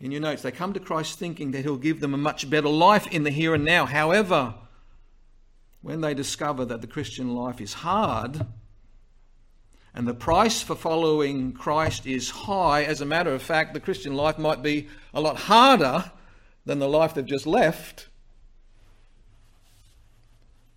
In 0.00 0.10
your 0.10 0.20
notes, 0.20 0.42
they 0.42 0.50
come 0.50 0.72
to 0.74 0.80
Christ 0.80 1.18
thinking 1.18 1.52
that 1.52 1.62
He'll 1.62 1.76
give 1.76 2.00
them 2.00 2.14
a 2.14 2.18
much 2.18 2.48
better 2.50 2.68
life 2.68 3.06
in 3.06 3.22
the 3.22 3.30
here 3.30 3.54
and 3.54 3.64
now. 3.64 3.86
However, 3.86 4.54
when 5.80 6.00
they 6.00 6.14
discover 6.14 6.64
that 6.66 6.80
the 6.80 6.86
Christian 6.86 7.34
life 7.34 7.60
is 7.60 7.72
hard 7.74 8.46
and 9.94 10.06
the 10.06 10.14
price 10.14 10.60
for 10.60 10.74
following 10.74 11.52
Christ 11.52 12.06
is 12.06 12.28
high, 12.28 12.84
as 12.84 13.00
a 13.00 13.06
matter 13.06 13.32
of 13.32 13.40
fact, 13.40 13.72
the 13.72 13.80
Christian 13.80 14.14
life 14.14 14.38
might 14.38 14.62
be 14.62 14.88
a 15.14 15.20
lot 15.20 15.36
harder 15.36 16.10
than 16.66 16.78
the 16.78 16.88
life 16.88 17.14
they've 17.14 17.24
just 17.24 17.46
left, 17.46 18.08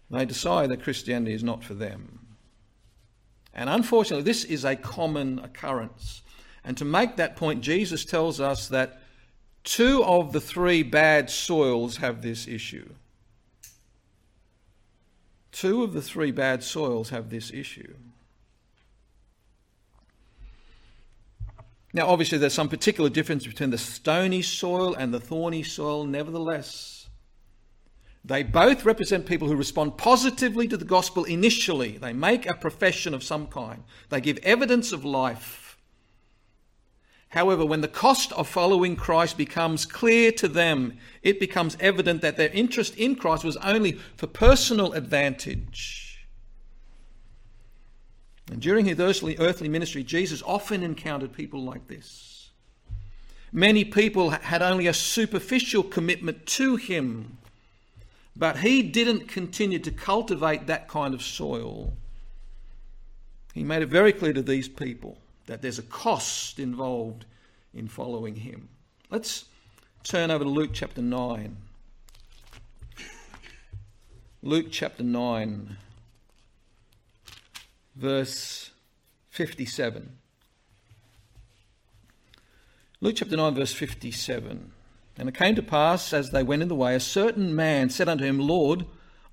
they 0.09 0.25
decide 0.25 0.69
that 0.69 0.83
Christianity 0.83 1.33
is 1.33 1.43
not 1.43 1.63
for 1.63 1.73
them. 1.73 2.19
And 3.53 3.69
unfortunately, 3.69 4.23
this 4.23 4.45
is 4.45 4.63
a 4.63 4.75
common 4.75 5.39
occurrence. 5.39 6.21
And 6.63 6.77
to 6.77 6.85
make 6.85 7.17
that 7.17 7.35
point, 7.35 7.61
Jesus 7.61 8.05
tells 8.05 8.39
us 8.39 8.67
that 8.69 8.98
two 9.69 10.03
of 10.03 10.33
the 10.33 10.41
three 10.41 10.81
bad 10.81 11.29
soils 11.29 11.97
have 11.97 12.23
this 12.23 12.47
issue. 12.47 12.89
Two 15.51 15.83
of 15.83 15.93
the 15.93 16.01
three 16.01 16.31
bad 16.31 16.63
soils 16.63 17.11
have 17.11 17.29
this 17.29 17.53
issue. 17.53 17.93
Now, 21.93 22.07
obviously, 22.07 22.39
there's 22.39 22.53
some 22.53 22.67
particular 22.67 23.11
difference 23.11 23.45
between 23.45 23.69
the 23.69 23.77
stony 23.77 24.41
soil 24.41 24.95
and 24.95 25.13
the 25.13 25.19
thorny 25.19 25.61
soil. 25.61 26.03
Nevertheless, 26.03 27.07
they 28.25 28.41
both 28.41 28.85
represent 28.85 29.27
people 29.27 29.47
who 29.47 29.55
respond 29.55 29.97
positively 29.97 30.67
to 30.67 30.77
the 30.77 30.85
gospel 30.85 31.25
initially. 31.25 31.99
They 31.99 32.13
make 32.13 32.47
a 32.47 32.55
profession 32.55 33.13
of 33.13 33.23
some 33.23 33.45
kind, 33.45 33.83
they 34.09 34.19
give 34.19 34.39
evidence 34.39 34.91
of 34.91 35.05
life. 35.05 35.68
However, 37.29 37.63
when 37.63 37.81
the 37.81 37.87
cost 37.87 38.31
of 38.33 38.47
following 38.47 38.95
Christ 38.95 39.37
becomes 39.37 39.85
clear 39.85 40.31
to 40.33 40.47
them, 40.47 40.97
it 41.21 41.39
becomes 41.39 41.77
evident 41.79 42.21
that 42.21 42.37
their 42.37 42.49
interest 42.49 42.97
in 42.97 43.15
Christ 43.15 43.43
was 43.43 43.57
only 43.57 43.93
for 44.17 44.25
personal 44.25 44.93
advantage. 44.93 46.27
And 48.51 48.59
during 48.59 48.87
his 48.87 48.99
earthly, 48.99 49.37
earthly 49.37 49.69
ministry, 49.69 50.03
Jesus 50.03 50.41
often 50.43 50.81
encountered 50.81 51.31
people 51.31 51.61
like 51.63 51.87
this. 51.87 52.49
Many 53.51 53.85
people 53.85 54.31
had 54.31 54.63
only 54.63 54.87
a 54.87 54.93
superficial 54.93 55.83
commitment 55.83 56.47
to 56.47 56.77
him, 56.77 57.37
but 58.35 58.57
he 58.57 58.81
didn't 58.81 59.27
continue 59.27 59.79
to 59.79 59.91
cultivate 59.91 60.65
that 60.65 60.87
kind 60.87 61.13
of 61.13 61.21
soil. 61.21 61.93
He 63.53 63.63
made 63.63 63.83
it 63.83 63.89
very 63.89 64.13
clear 64.13 64.33
to 64.33 64.41
these 64.41 64.67
people 64.67 65.19
that 65.49 65.63
there's 65.63 65.79
a 65.79 65.83
cost 65.83 66.59
involved 66.59 67.25
in 67.73 67.87
following 67.87 68.35
him. 68.35 68.69
Let's 69.09 69.45
turn 70.03 70.29
over 70.29 70.43
to 70.43 70.49
Luke 70.49 70.69
chapter 70.73 71.01
9. 71.01 71.57
Luke 74.43 74.67
chapter 74.69 75.01
9, 75.01 75.75
verse 77.95 78.69
57. 79.31 80.17
Luke 83.01 83.15
chapter 83.15 83.35
9, 83.35 83.55
verse 83.55 83.73
57. 83.73 84.71
And 85.17 85.29
it 85.29 85.33
came 85.33 85.55
to 85.55 85.63
pass, 85.63 86.13
as 86.13 86.29
they 86.29 86.43
went 86.43 86.61
in 86.61 86.67
the 86.67 86.75
way, 86.75 86.93
a 86.93 86.99
certain 86.99 87.55
man 87.55 87.89
said 87.89 88.07
unto 88.07 88.23
him, 88.23 88.37
Lord, 88.37 88.85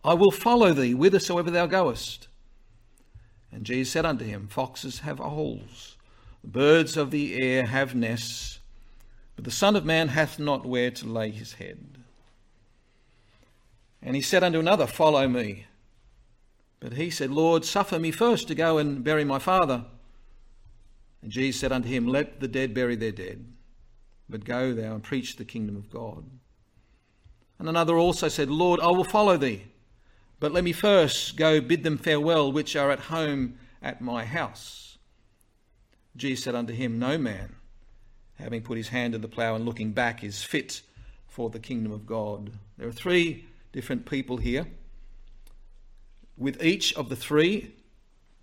I 0.03 0.15
will 0.15 0.31
follow 0.31 0.73
thee 0.73 0.93
whithersoever 0.93 1.51
thou 1.51 1.67
goest. 1.67 2.29
And 3.53 3.65
Jesus 3.65 3.93
said 3.93 4.07
unto 4.07 4.25
him, 4.25 4.49
Foxes 4.49 5.01
have 5.01 5.19
holes 5.19 5.96
the 6.47 6.53
birds 6.53 6.97
of 6.97 7.11
the 7.11 7.35
air 7.35 7.67
have 7.67 7.97
nests, 7.97 8.61
but 9.35 9.45
the 9.45 9.51
Son 9.51 9.75
of 9.75 9.85
Man 9.85 10.09
hath 10.09 10.39
not 10.39 10.65
where 10.65 10.93
to 10.93 11.05
lay 11.05 11.31
his 11.31 11.55
head. 11.55 11.99
And 14.01 14.15
he 14.15 14.23
said 14.23 14.45
unto 14.45 14.61
another, 14.61 14.87
Follow 14.87 15.27
me. 15.27 15.67
But 16.79 16.93
he 16.93 17.11
said, 17.11 17.33
Lord, 17.33 17.65
suffer 17.65 17.99
me 17.99 18.13
first 18.13 18.47
to 18.47 18.55
go 18.55 18.79
and 18.79 19.03
bury 19.03 19.25
my 19.25 19.41
father. 19.41 19.87
And 21.21 21.33
Jesus 21.33 21.61
said 21.61 21.73
unto 21.73 21.89
him, 21.89 22.07
Let 22.07 22.39
the 22.39 22.47
dead 22.47 22.75
bury 22.75 22.95
their 22.95 23.11
dead, 23.11 23.45
but 24.29 24.45
go 24.45 24.73
thou 24.73 24.95
and 24.95 25.03
preach 25.03 25.35
the 25.35 25.45
kingdom 25.45 25.75
of 25.75 25.91
God. 25.91 26.25
And 27.59 27.69
another 27.69 27.97
also 27.97 28.29
said, 28.29 28.51
Lord, 28.51 28.79
I 28.79 28.93
will 28.93 29.03
follow 29.03 29.37
thee, 29.37 29.65
but 30.39 30.53
let 30.53 30.63
me 30.63 30.73
first 30.73 31.37
go 31.37 31.61
bid 31.61 31.83
them 31.83 31.99
farewell 31.99 32.53
which 32.53 32.77
are 32.77 32.93
at 32.93 33.01
home 33.01 33.59
at 33.83 34.01
my 34.01 34.25
house. 34.25 34.86
Jesus 36.17 36.45
said 36.45 36.55
unto 36.55 36.73
him, 36.73 36.99
No 36.99 37.19
man, 37.19 37.57
having 38.39 38.63
put 38.63 38.77
his 38.77 38.89
hand 38.89 39.13
to 39.13 39.19
the 39.19 39.29
plough 39.29 39.55
and 39.55 39.65
looking 39.65 39.93
back, 39.93 40.25
is 40.25 40.43
fit 40.43 40.83
for 41.29 41.51
the 41.51 41.59
kingdom 41.59 41.93
of 41.93 42.07
God. 42.07 42.51
There 42.79 42.89
are 42.89 42.93
three 42.93 43.45
different 43.73 44.07
people 44.07 44.39
here. 44.39 44.67
With 46.39 46.63
each 46.63 46.95
of 46.95 47.09
the 47.09 47.17
three, 47.17 47.75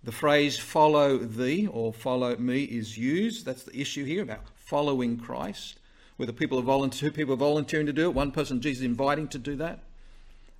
the 0.02 0.12
phrase 0.12 0.58
follow 0.58 1.18
thee 1.18 1.66
or 1.66 1.92
follow 1.92 2.36
me 2.36 2.64
is 2.64 2.98
used. 2.98 3.46
That's 3.46 3.62
the 3.62 3.80
issue 3.80 4.04
here 4.04 4.22
about 4.22 4.42
following 4.54 5.16
Christ. 5.18 5.78
Whether 6.16 6.32
people 6.32 6.58
are 6.58 6.62
volunteer, 6.62 7.10
people 7.10 7.34
are 7.34 7.38
volunteering 7.38 7.86
to 7.86 7.92
do 7.92 8.08
it, 8.08 8.14
one 8.14 8.30
person 8.30 8.60
Jesus 8.60 8.84
inviting 8.84 9.28
to 9.28 9.38
do 9.38 9.56
that. 9.56 9.80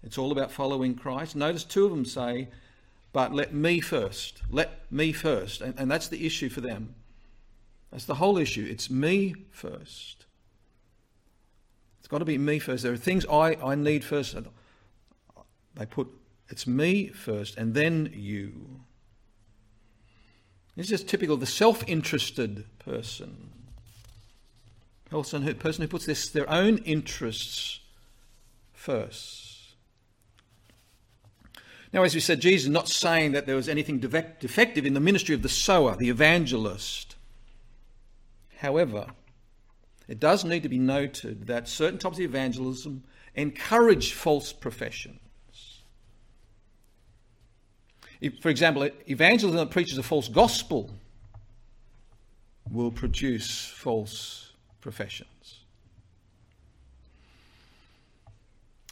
It's 0.03 0.19
all 0.19 0.33
about 0.33 0.51
following 0.51 0.95
Christ. 0.95 1.37
Notice 1.37 1.65
two 1.65 1.85
of 1.85 1.91
them 1.91 2.05
say, 2.05 2.49
but 3.15 3.33
let 3.33 3.55
me 3.55 3.81
first. 3.81 4.43
Let 4.51 4.91
me 4.91 5.13
first. 5.13 5.61
And, 5.61 5.79
and 5.79 5.91
that's 5.91 6.09
the 6.09 6.27
issue 6.27 6.49
for 6.49 6.61
them. 6.61 6.97
That's 7.95 8.07
the 8.07 8.17
whole 8.17 8.39
issue. 8.39 8.67
It's 8.69 8.91
me 8.91 9.37
first. 9.53 10.27
It's 12.01 12.09
got 12.09 12.19
to 12.19 12.25
be 12.25 12.39
me 12.39 12.59
first. 12.59 12.83
There 12.83 12.93
are 12.93 12.97
things 12.97 13.25
I, 13.27 13.57
I 13.65 13.77
need 13.77 14.03
first. 14.03 14.37
They 15.77 15.87
put 15.87 16.09
it's 16.49 16.67
me 16.67 17.07
first 17.07 17.57
and 17.57 17.73
then 17.73 18.11
you. 18.13 18.81
It's 20.77 20.89
just 20.89 21.07
typical 21.07 21.35
of 21.35 21.41
the 21.41 21.47
self 21.47 21.85
interested 21.87 22.65
person. 22.81 23.51
Person 25.09 25.43
who, 25.43 25.55
person 25.55 25.83
who 25.83 25.89
puts 25.89 26.05
this, 26.05 26.29
their 26.29 26.51
own 26.51 26.79
interests 26.79 27.79
first. 28.73 29.77
Now, 31.93 32.03
as 32.03 32.13
we 32.13 32.21
said, 32.21 32.41
Jesus 32.41 32.65
is 32.65 32.71
not 32.71 32.89
saying 32.89 33.31
that 33.33 33.47
there 33.47 33.55
was 33.55 33.69
anything 33.69 34.01
defective 34.01 34.85
in 34.85 34.95
the 34.95 35.01
ministry 35.01 35.33
of 35.33 35.43
the 35.43 35.49
sower, 35.49 35.95
the 35.95 36.09
evangelist. 36.09 37.14
However, 38.65 39.09
it 40.09 40.19
does 40.19 40.43
need 40.43 40.63
to 40.63 40.71
be 40.71 40.79
noted 40.79 41.49
that 41.49 41.69
certain 41.69 41.99
types 41.99 42.17
of 42.17 42.23
evangelism 42.23 43.05
encourage 43.35 44.15
false 44.15 44.55
professions. 44.55 45.19
If, 48.23 48.39
for 48.41 48.49
example, 48.49 48.89
evangelism 49.07 49.59
that 49.59 49.71
preaches 49.71 49.99
a 49.99 50.03
false 50.03 50.29
gospel 50.29 50.95
will 52.71 52.91
produce 52.91 53.67
false 53.67 54.53
professions. 54.81 55.59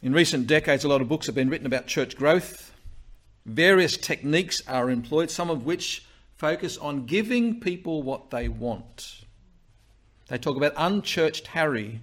In 0.03 0.13
recent 0.13 0.45
decades, 0.45 0.83
a 0.83 0.87
lot 0.87 1.01
of 1.01 1.09
books 1.09 1.25
have 1.25 1.33
been 1.33 1.49
written 1.49 1.65
about 1.65 1.87
church 1.87 2.15
growth. 2.15 2.75
Various 3.47 3.97
techniques 3.97 4.61
are 4.67 4.91
employed, 4.91 5.31
some 5.31 5.49
of 5.49 5.65
which 5.65 6.05
focus 6.35 6.77
on 6.77 7.07
giving 7.07 7.59
people 7.59 8.03
what 8.03 8.29
they 8.29 8.47
want. 8.47 9.22
They 10.33 10.39
talk 10.39 10.57
about 10.57 10.73
unchurched 10.77 11.45
Harry. 11.45 12.01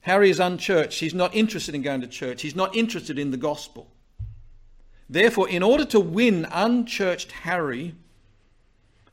Harry 0.00 0.30
is 0.30 0.40
unchurched. 0.40 0.98
He's 0.98 1.14
not 1.14 1.32
interested 1.32 1.76
in 1.76 1.82
going 1.82 2.00
to 2.00 2.08
church. 2.08 2.42
He's 2.42 2.56
not 2.56 2.74
interested 2.74 3.20
in 3.20 3.30
the 3.30 3.36
gospel. 3.36 3.88
Therefore, 5.08 5.48
in 5.48 5.62
order 5.62 5.84
to 5.84 6.00
win 6.00 6.48
unchurched 6.50 7.30
Harry, 7.30 7.94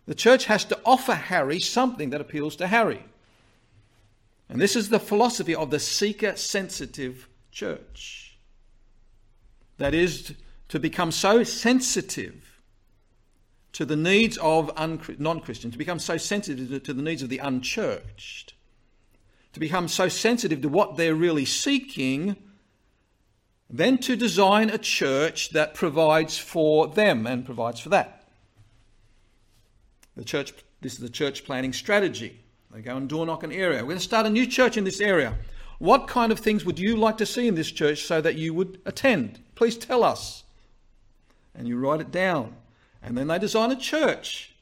the 0.07 0.15
church 0.15 0.45
has 0.45 0.65
to 0.65 0.79
offer 0.83 1.13
Harry 1.13 1.59
something 1.59 2.09
that 2.09 2.21
appeals 2.21 2.55
to 2.55 2.65
Harry. 2.65 3.05
And 4.49 4.59
this 4.59 4.75
is 4.75 4.89
the 4.89 4.99
philosophy 4.99 5.53
of 5.53 5.69
the 5.69 5.77
seeker 5.77 6.35
sensitive 6.35 7.27
church. 7.51 8.35
That 9.77 9.93
is, 9.93 10.33
to 10.69 10.79
become 10.79 11.11
so 11.11 11.43
sensitive 11.43 12.50
to 13.73 13.85
the 13.85 13.95
needs 13.95 14.37
of 14.37 14.71
non 14.77 15.39
Christians, 15.39 15.73
to 15.73 15.77
become 15.77 15.99
so 15.99 16.17
sensitive 16.17 16.83
to 16.83 16.93
the 16.93 17.01
needs 17.01 17.23
of 17.23 17.29
the 17.29 17.37
unchurched, 17.37 18.53
to 19.53 19.59
become 19.59 19.87
so 19.87 20.07
sensitive 20.07 20.61
to 20.61 20.69
what 20.69 20.97
they're 20.97 21.15
really 21.15 21.45
seeking, 21.45 22.35
then 23.69 23.97
to 23.99 24.15
design 24.15 24.69
a 24.69 24.77
church 24.77 25.51
that 25.51 25.73
provides 25.73 26.37
for 26.37 26.87
them 26.87 27.25
and 27.25 27.45
provides 27.45 27.79
for 27.79 27.89
that. 27.89 28.27
The 30.17 30.25
church, 30.25 30.53
this 30.81 30.93
is 30.93 30.99
the 30.99 31.09
church 31.09 31.45
planning 31.45 31.71
strategy. 31.71 32.41
They 32.71 32.81
go 32.81 32.97
and 32.97 33.07
door 33.07 33.25
knock 33.25 33.43
an 33.43 33.51
area. 33.51 33.79
We're 33.79 33.89
going 33.89 33.97
to 33.97 34.03
start 34.03 34.25
a 34.25 34.29
new 34.29 34.45
church 34.45 34.77
in 34.77 34.83
this 34.83 34.99
area. 34.99 35.37
What 35.79 36.07
kind 36.07 36.31
of 36.31 36.39
things 36.39 36.63
would 36.63 36.79
you 36.79 36.95
like 36.95 37.17
to 37.17 37.25
see 37.25 37.47
in 37.47 37.55
this 37.55 37.71
church 37.71 38.03
so 38.03 38.21
that 38.21 38.35
you 38.35 38.53
would 38.53 38.79
attend? 38.85 39.39
Please 39.55 39.77
tell 39.77 40.03
us. 40.03 40.43
And 41.55 41.67
you 41.67 41.77
write 41.77 42.01
it 42.01 42.11
down. 42.11 42.55
And 43.01 43.17
then 43.17 43.27
they 43.27 43.39
design 43.39 43.71
a 43.71 43.75
church 43.75 44.53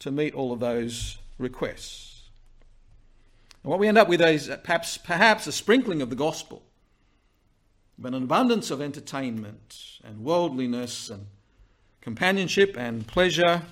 to 0.00 0.10
meet 0.10 0.34
all 0.34 0.52
of 0.52 0.60
those 0.60 1.18
requests. 1.38 2.28
And 3.62 3.70
what 3.70 3.78
we 3.78 3.88
end 3.88 3.98
up 3.98 4.08
with 4.08 4.20
is 4.20 4.50
perhaps, 4.64 4.98
perhaps 4.98 5.46
a 5.46 5.52
sprinkling 5.52 6.02
of 6.02 6.10
the 6.10 6.16
gospel, 6.16 6.62
but 7.98 8.14
an 8.14 8.22
abundance 8.22 8.70
of 8.70 8.80
entertainment 8.80 10.00
and 10.04 10.24
worldliness 10.24 11.10
and 11.10 11.26
companionship 12.00 12.76
and 12.76 13.06
pleasure 13.06 13.62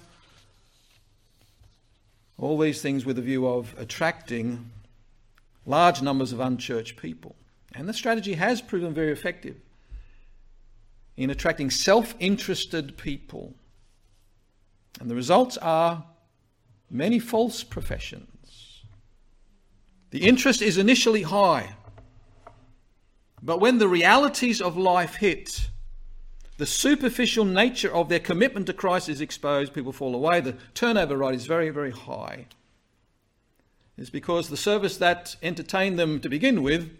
all 2.39 2.59
these 2.59 2.81
things 2.81 3.05
with 3.05 3.19
a 3.19 3.23
view 3.23 3.47
of 3.47 3.75
attracting 3.77 4.71
large 5.67 6.01
numbers 6.01 6.33
of 6.33 6.41
unchurched 6.41 6.97
people. 6.97 7.37
And 7.75 7.89
the 7.89 7.93
strategy 7.93 8.35
has 8.35 8.63
proven 8.63 8.95
very 8.95 9.13
effective 9.13 9.57
in 11.17 11.29
attracting 11.29 11.71
self 11.71 12.15
interested 12.19 12.97
people. 12.97 13.55
And 14.99 15.11
the 15.11 15.15
results 15.15 15.57
are 15.59 16.05
many 16.91 17.19
false 17.19 17.63
professions. 17.63 18.83
The 20.11 20.27
interest 20.27 20.61
is 20.61 20.77
initially 20.77 21.23
high, 21.23 21.75
but 23.43 23.61
when 23.61 23.79
the 23.79 23.89
realities 23.89 24.61
of 24.61 24.77
life 24.77 25.17
hit, 25.17 25.69
the 26.59 26.67
superficial 26.67 27.45
nature 27.45 27.91
of 27.95 28.09
their 28.09 28.19
commitment 28.19 28.67
to 28.67 28.75
Christ 28.75 29.09
is 29.09 29.21
exposed, 29.21 29.73
people 29.73 29.93
fall 29.93 30.15
away. 30.15 30.41
The 30.41 30.57
turnover 30.75 31.17
rate 31.17 31.37
is 31.37 31.47
very, 31.47 31.71
very 31.71 31.93
high. 31.93 32.47
It's 33.97 34.11
because 34.11 34.49
the 34.49 34.57
service 34.57 34.97
that 34.99 35.37
entertained 35.43 35.99
them 35.99 36.21
to 36.21 36.29
begin 36.29 36.63
with 36.63 36.91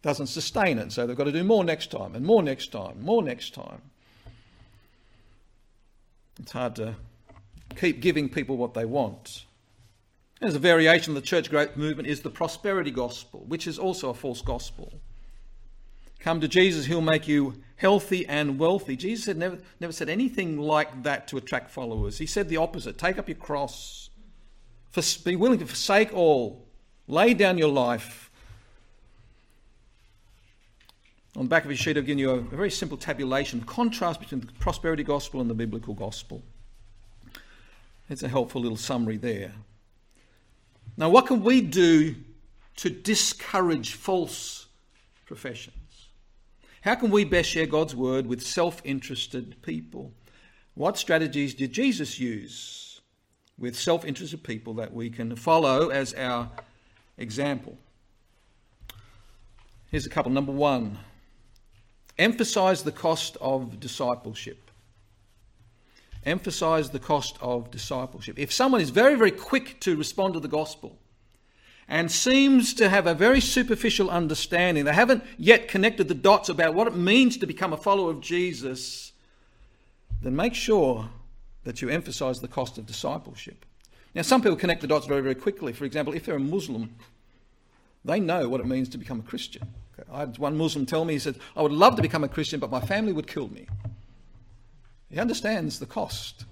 doesn't 0.00 0.28
sustain 0.28 0.78
it. 0.78 0.92
So 0.92 1.06
they've 1.06 1.16
got 1.16 1.24
to 1.24 1.32
do 1.32 1.44
more 1.44 1.62
next 1.62 1.90
time, 1.90 2.16
and 2.16 2.24
more 2.24 2.42
next 2.42 2.72
time, 2.72 3.02
more 3.02 3.22
next 3.22 3.54
time. 3.54 3.82
It's 6.40 6.52
hard 6.52 6.76
to 6.76 6.96
keep 7.76 8.00
giving 8.00 8.28
people 8.28 8.56
what 8.56 8.74
they 8.74 8.84
want. 8.84 9.44
There's 10.40 10.54
a 10.54 10.58
variation 10.58 11.12
of 11.12 11.22
the 11.22 11.26
church 11.26 11.50
growth 11.50 11.76
movement 11.76 12.08
is 12.08 12.20
the 12.20 12.30
prosperity 12.30 12.90
gospel, 12.90 13.44
which 13.46 13.66
is 13.66 13.78
also 13.78 14.10
a 14.10 14.14
false 14.14 14.42
gospel. 14.42 14.92
Come 16.18 16.40
to 16.40 16.48
Jesus, 16.48 16.86
he'll 16.86 17.00
make 17.00 17.26
you 17.28 17.62
healthy 17.76 18.26
and 18.26 18.58
wealthy. 18.58 18.96
Jesus 18.96 19.26
had 19.26 19.36
never, 19.36 19.58
never 19.80 19.92
said 19.92 20.08
anything 20.08 20.58
like 20.58 21.02
that 21.04 21.28
to 21.28 21.36
attract 21.36 21.70
followers. 21.70 22.18
He 22.18 22.26
said 22.26 22.48
the 22.48 22.56
opposite 22.56 22.98
take 22.98 23.18
up 23.18 23.28
your 23.28 23.36
cross, 23.36 24.10
be 25.24 25.36
willing 25.36 25.58
to 25.58 25.66
forsake 25.66 26.12
all, 26.12 26.66
lay 27.06 27.34
down 27.34 27.58
your 27.58 27.70
life. 27.70 28.31
On 31.36 31.44
the 31.44 31.48
back 31.48 31.64
of 31.64 31.70
his 31.70 31.78
sheet, 31.78 31.96
I've 31.96 32.04
given 32.04 32.18
you 32.18 32.30
a, 32.30 32.40
very 32.40 32.70
simple 32.70 32.98
tabulation, 32.98 33.60
the 33.60 33.66
contrast 33.66 34.20
between 34.20 34.42
the 34.42 34.46
prosperity 34.58 35.02
gospel 35.02 35.40
and 35.40 35.48
the 35.48 35.54
biblical 35.54 35.94
gospel. 35.94 36.42
It's 38.10 38.22
a 38.22 38.28
helpful 38.28 38.60
little 38.60 38.76
summary 38.76 39.16
there. 39.16 39.52
Now, 40.96 41.08
what 41.08 41.26
can 41.26 41.42
we 41.42 41.62
do 41.62 42.16
to 42.76 42.90
discourage 42.90 43.94
false 43.94 44.66
professions? 45.24 45.76
How 46.82 46.96
can 46.96 47.10
we 47.10 47.24
best 47.24 47.48
share 47.48 47.64
God's 47.64 47.96
word 47.96 48.26
with 48.26 48.42
self 48.42 48.82
interested 48.84 49.62
people? 49.62 50.12
What 50.74 50.98
strategies 50.98 51.54
did 51.54 51.72
Jesus 51.72 52.18
use 52.18 53.00
with 53.58 53.78
self 53.78 54.04
interested 54.04 54.42
people 54.42 54.74
that 54.74 54.92
we 54.92 55.08
can 55.08 55.34
follow 55.36 55.88
as 55.88 56.12
our 56.12 56.50
example? 57.16 57.78
Here's 59.90 60.06
a 60.06 60.10
couple. 60.10 60.32
Number 60.32 60.52
one, 60.52 60.98
emphasize 62.22 62.82
the 62.82 62.92
cost 62.92 63.36
of 63.40 63.80
discipleship. 63.80 64.70
Emphasize 66.24 66.90
the 66.90 66.98
cost 66.98 67.36
of 67.40 67.70
discipleship. 67.70 68.38
If 68.38 68.52
someone 68.52 68.80
is 68.80 68.90
very, 68.90 69.16
very 69.16 69.32
quick 69.32 69.80
to 69.80 69.96
respond 69.96 70.34
to 70.34 70.40
the 70.40 70.48
gospel, 70.48 70.98
and 71.88 72.10
seems 72.10 72.74
to 72.74 72.88
have 72.88 73.06
a 73.06 73.12
very 73.12 73.40
superficial 73.40 74.08
understanding. 74.08 74.84
They 74.84 74.94
haven't 74.94 75.24
yet 75.36 75.68
connected 75.68 76.08
the 76.08 76.14
dots 76.14 76.48
about 76.48 76.74
what 76.74 76.86
it 76.86 76.96
means 76.96 77.36
to 77.36 77.46
become 77.46 77.72
a 77.72 77.76
follower 77.76 78.10
of 78.10 78.20
Jesus. 78.20 79.12
Then 80.22 80.34
make 80.34 80.54
sure 80.54 81.10
that 81.64 81.82
you 81.82 81.90
emphasize 81.90 82.40
the 82.40 82.48
cost 82.48 82.78
of 82.78 82.86
discipleship. 82.86 83.66
Now, 84.14 84.22
some 84.22 84.42
people 84.42 84.56
connect 84.56 84.80
the 84.80 84.86
dots 84.86 85.06
very, 85.06 85.20
very 85.20 85.34
quickly. 85.34 85.72
For 85.72 85.84
example, 85.84 86.14
if 86.14 86.24
they're 86.24 86.36
a 86.36 86.40
Muslim, 86.40 86.94
they 88.04 88.20
know 88.20 88.48
what 88.48 88.60
it 88.60 88.66
means 88.66 88.88
to 88.90 88.98
become 88.98 89.20
a 89.20 89.22
Christian. 89.22 89.68
Okay. 89.98 90.08
I 90.12 90.20
had 90.20 90.38
one 90.38 90.56
Muslim 90.56 90.86
tell 90.86 91.04
me, 91.04 91.14
he 91.14 91.18
said, 91.18 91.36
I 91.56 91.62
would 91.62 91.72
love 91.72 91.96
to 91.96 92.02
become 92.02 92.24
a 92.24 92.28
Christian, 92.28 92.60
but 92.60 92.70
my 92.70 92.80
family 92.80 93.12
would 93.12 93.26
kill 93.26 93.48
me. 93.48 93.66
He 95.10 95.18
understands 95.18 95.78
the 95.78 95.86
cost. 95.86 96.44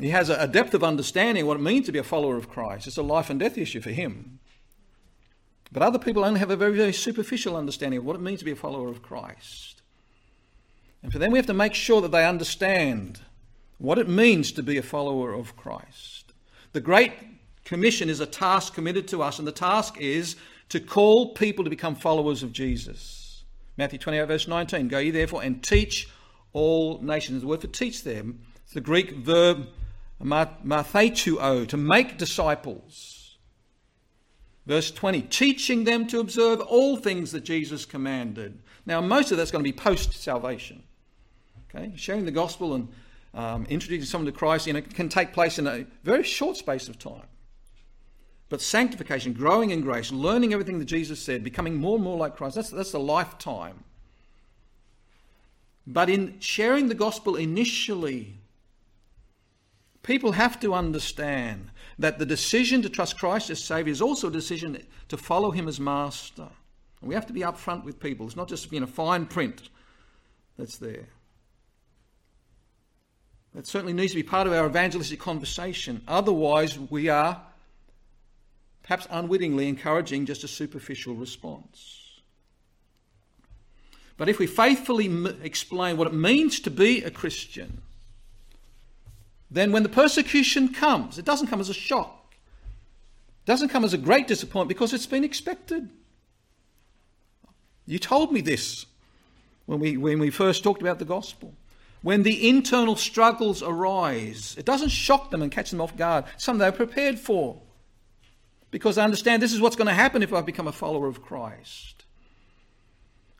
He 0.00 0.10
has 0.10 0.30
a 0.30 0.46
depth 0.46 0.74
of 0.74 0.84
understanding 0.84 1.46
what 1.46 1.56
it 1.56 1.62
means 1.62 1.86
to 1.86 1.92
be 1.92 1.98
a 1.98 2.04
follower 2.04 2.36
of 2.36 2.48
Christ. 2.48 2.86
It's 2.86 2.98
a 2.98 3.02
life 3.02 3.30
and 3.30 3.40
death 3.40 3.58
issue 3.58 3.80
for 3.80 3.90
him. 3.90 4.38
But 5.72 5.82
other 5.82 5.98
people 5.98 6.24
only 6.24 6.40
have 6.40 6.50
a 6.50 6.56
very, 6.56 6.76
very 6.76 6.92
superficial 6.92 7.56
understanding 7.56 7.98
of 7.98 8.04
what 8.04 8.16
it 8.16 8.22
means 8.22 8.38
to 8.38 8.44
be 8.44 8.52
a 8.52 8.56
follower 8.56 8.88
of 8.88 9.02
Christ. 9.02 9.82
And 11.02 11.12
for 11.12 11.18
them, 11.18 11.32
we 11.32 11.38
have 11.38 11.46
to 11.46 11.54
make 11.54 11.74
sure 11.74 12.00
that 12.00 12.12
they 12.12 12.26
understand 12.26 13.20
what 13.78 13.98
it 13.98 14.08
means 14.08 14.52
to 14.52 14.62
be 14.62 14.76
a 14.76 14.82
follower 14.82 15.32
of 15.32 15.56
Christ. 15.56 16.32
The 16.72 16.80
Great 16.80 17.12
Commission 17.68 18.08
is 18.08 18.20
a 18.20 18.26
task 18.26 18.72
committed 18.72 19.06
to 19.08 19.22
us, 19.22 19.38
and 19.38 19.46
the 19.46 19.52
task 19.52 19.98
is 20.00 20.36
to 20.70 20.80
call 20.80 21.34
people 21.34 21.64
to 21.64 21.68
become 21.68 21.94
followers 21.94 22.42
of 22.42 22.50
Jesus. 22.50 23.44
Matthew 23.76 23.98
28, 23.98 24.24
verse 24.24 24.48
19 24.48 24.88
Go 24.88 24.98
ye 24.98 25.10
therefore 25.10 25.42
and 25.42 25.62
teach 25.62 26.08
all 26.54 26.98
nations. 27.02 27.42
The 27.42 27.46
word 27.46 27.60
for 27.60 27.66
teach 27.66 28.04
them, 28.04 28.40
it's 28.64 28.72
the 28.72 28.80
Greek 28.80 29.10
verb 29.16 29.68
matheteuo, 30.18 31.68
to 31.68 31.76
make 31.76 32.16
disciples. 32.16 33.36
Verse 34.64 34.90
20, 34.90 35.20
teaching 35.20 35.84
them 35.84 36.06
to 36.06 36.20
observe 36.20 36.62
all 36.62 36.96
things 36.96 37.32
that 37.32 37.44
Jesus 37.44 37.84
commanded. 37.84 38.58
Now, 38.86 39.02
most 39.02 39.30
of 39.30 39.36
that's 39.36 39.50
going 39.50 39.62
to 39.62 39.70
be 39.70 39.76
post 39.76 40.14
salvation. 40.14 40.84
Okay, 41.68 41.92
sharing 41.96 42.24
the 42.24 42.30
gospel 42.30 42.72
and 42.72 42.88
um, 43.34 43.66
introducing 43.68 44.06
someone 44.06 44.32
to 44.32 44.32
Christ 44.32 44.66
you 44.66 44.72
know, 44.72 44.80
can 44.80 45.10
take 45.10 45.34
place 45.34 45.58
in 45.58 45.66
a 45.66 45.84
very 46.02 46.22
short 46.22 46.56
space 46.56 46.88
of 46.88 46.98
time. 46.98 47.26
But 48.48 48.62
sanctification, 48.62 49.34
growing 49.34 49.70
in 49.70 49.82
grace, 49.82 50.10
learning 50.10 50.52
everything 50.52 50.78
that 50.78 50.86
Jesus 50.86 51.20
said, 51.20 51.44
becoming 51.44 51.76
more 51.76 51.96
and 51.96 52.04
more 52.04 52.16
like 52.16 52.36
Christ, 52.36 52.54
that's, 52.54 52.70
that's 52.70 52.94
a 52.94 52.98
lifetime. 52.98 53.84
But 55.86 56.08
in 56.08 56.40
sharing 56.40 56.88
the 56.88 56.94
gospel 56.94 57.36
initially, 57.36 58.38
People 60.08 60.32
have 60.32 60.58
to 60.60 60.72
understand 60.72 61.70
that 61.98 62.18
the 62.18 62.24
decision 62.24 62.80
to 62.80 62.88
trust 62.88 63.18
Christ 63.18 63.50
as 63.50 63.62
Savior 63.62 63.92
is 63.92 64.00
also 64.00 64.28
a 64.28 64.30
decision 64.30 64.82
to 65.08 65.16
follow 65.18 65.50
Him 65.50 65.68
as 65.68 65.78
Master. 65.78 66.48
We 67.02 67.14
have 67.14 67.26
to 67.26 67.34
be 67.34 67.40
upfront 67.40 67.84
with 67.84 68.00
people. 68.00 68.24
It's 68.24 68.34
not 68.34 68.48
just 68.48 68.70
being 68.70 68.82
a 68.82 68.86
fine 68.86 69.26
print 69.26 69.68
that's 70.56 70.78
there. 70.78 71.08
That 73.54 73.66
certainly 73.66 73.92
needs 73.92 74.12
to 74.12 74.16
be 74.16 74.22
part 74.22 74.46
of 74.46 74.54
our 74.54 74.66
evangelistic 74.66 75.20
conversation. 75.20 76.02
Otherwise, 76.08 76.78
we 76.78 77.10
are 77.10 77.42
perhaps 78.88 79.06
unwittingly 79.10 79.68
encouraging 79.68 80.24
just 80.24 80.44
a 80.44 80.48
superficial 80.48 81.14
response. 81.14 82.22
But 84.16 84.30
if 84.30 84.38
we 84.38 84.46
faithfully 84.46 85.04
m- 85.04 85.38
explain 85.42 85.98
what 85.98 86.06
it 86.06 86.14
means 86.14 86.58
to 86.60 86.70
be 86.70 87.02
a 87.04 87.10
Christian, 87.10 87.82
then 89.50 89.72
when 89.72 89.82
the 89.82 89.90
persecution 89.90 90.72
comes, 90.72 91.18
it 91.18 91.26
doesn't 91.26 91.48
come 91.48 91.60
as 91.60 91.68
a 91.68 91.74
shock. 91.74 92.34
It 93.42 93.46
doesn't 93.46 93.68
come 93.68 93.84
as 93.84 93.92
a 93.92 93.98
great 93.98 94.26
disappointment 94.26 94.68
because 94.68 94.94
it's 94.94 95.06
been 95.06 95.22
expected. 95.22 95.90
You 97.84 97.98
told 97.98 98.32
me 98.32 98.40
this 98.40 98.86
when 99.66 99.80
we, 99.80 99.98
when 99.98 100.18
we 100.18 100.30
first 100.30 100.64
talked 100.64 100.80
about 100.80 100.98
the 100.98 101.04
gospel. 101.04 101.52
When 102.00 102.22
the 102.22 102.48
internal 102.48 102.96
struggles 102.96 103.62
arise, 103.62 104.54
it 104.56 104.64
doesn't 104.64 104.88
shock 104.88 105.30
them 105.30 105.42
and 105.42 105.52
catch 105.52 105.70
them 105.70 105.82
off 105.82 105.94
guard. 105.94 106.24
Something 106.38 106.60
they're 106.60 106.72
prepared 106.72 107.18
for 107.18 107.60
because 108.70 108.98
I 108.98 109.04
understand 109.04 109.42
this 109.42 109.52
is 109.52 109.60
what's 109.60 109.76
going 109.76 109.88
to 109.88 109.94
happen 109.94 110.22
if 110.22 110.32
I 110.32 110.40
become 110.40 110.68
a 110.68 110.72
follower 110.72 111.06
of 111.06 111.22
Christ. 111.22 112.04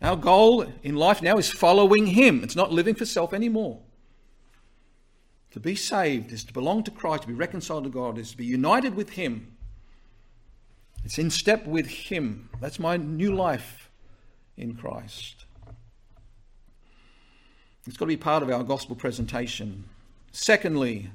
Our 0.00 0.16
goal 0.16 0.66
in 0.82 0.96
life 0.96 1.22
now 1.22 1.38
is 1.38 1.50
following 1.50 2.06
Him. 2.06 2.44
It's 2.44 2.56
not 2.56 2.72
living 2.72 2.94
for 2.94 3.04
self 3.04 3.34
anymore. 3.34 3.80
To 5.52 5.60
be 5.60 5.74
saved 5.74 6.32
is 6.32 6.44
to 6.44 6.52
belong 6.52 6.84
to 6.84 6.90
Christ, 6.90 7.22
to 7.22 7.28
be 7.28 7.34
reconciled 7.34 7.84
to 7.84 7.90
God, 7.90 8.18
is 8.18 8.30
to 8.30 8.36
be 8.36 8.44
united 8.44 8.94
with 8.94 9.10
Him. 9.10 9.56
It's 11.04 11.18
in 11.18 11.30
step 11.30 11.66
with 11.66 11.86
Him. 11.86 12.50
That's 12.60 12.78
my 12.78 12.96
new 12.96 13.34
life 13.34 13.90
in 14.56 14.74
Christ. 14.74 15.46
It's 17.86 17.96
got 17.96 18.04
to 18.04 18.08
be 18.08 18.16
part 18.16 18.42
of 18.42 18.50
our 18.50 18.62
gospel 18.62 18.94
presentation. 18.94 19.84
Secondly, 20.30 21.10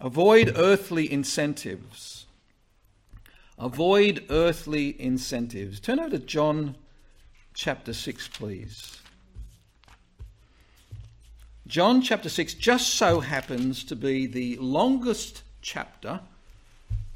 avoid 0.00 0.54
earthly 0.56 1.10
incentives. 1.12 2.25
Avoid 3.58 4.24
earthly 4.28 5.00
incentives. 5.00 5.80
Turn 5.80 5.98
over 5.98 6.10
to 6.10 6.18
John 6.18 6.76
chapter 7.54 7.92
6, 7.92 8.28
please. 8.28 8.98
John 11.66 12.02
chapter 12.02 12.28
6 12.28 12.54
just 12.54 12.94
so 12.94 13.20
happens 13.20 13.82
to 13.84 13.96
be 13.96 14.26
the 14.26 14.56
longest 14.58 15.42
chapter 15.62 16.20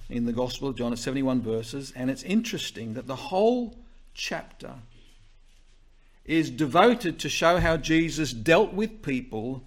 in 0.08 0.24
the 0.24 0.32
Gospel 0.32 0.68
of 0.68 0.76
John 0.76 0.92
at 0.92 0.98
71 0.98 1.40
verses, 1.42 1.92
and 1.94 2.10
it's 2.10 2.24
interesting 2.24 2.94
that 2.94 3.06
the 3.06 3.16
whole 3.16 3.76
chapter 4.14 4.74
is 6.24 6.50
devoted 6.50 7.18
to 7.20 7.28
show 7.28 7.58
how 7.58 7.76
Jesus 7.76 8.32
dealt 8.32 8.72
with 8.72 9.02
people 9.02 9.62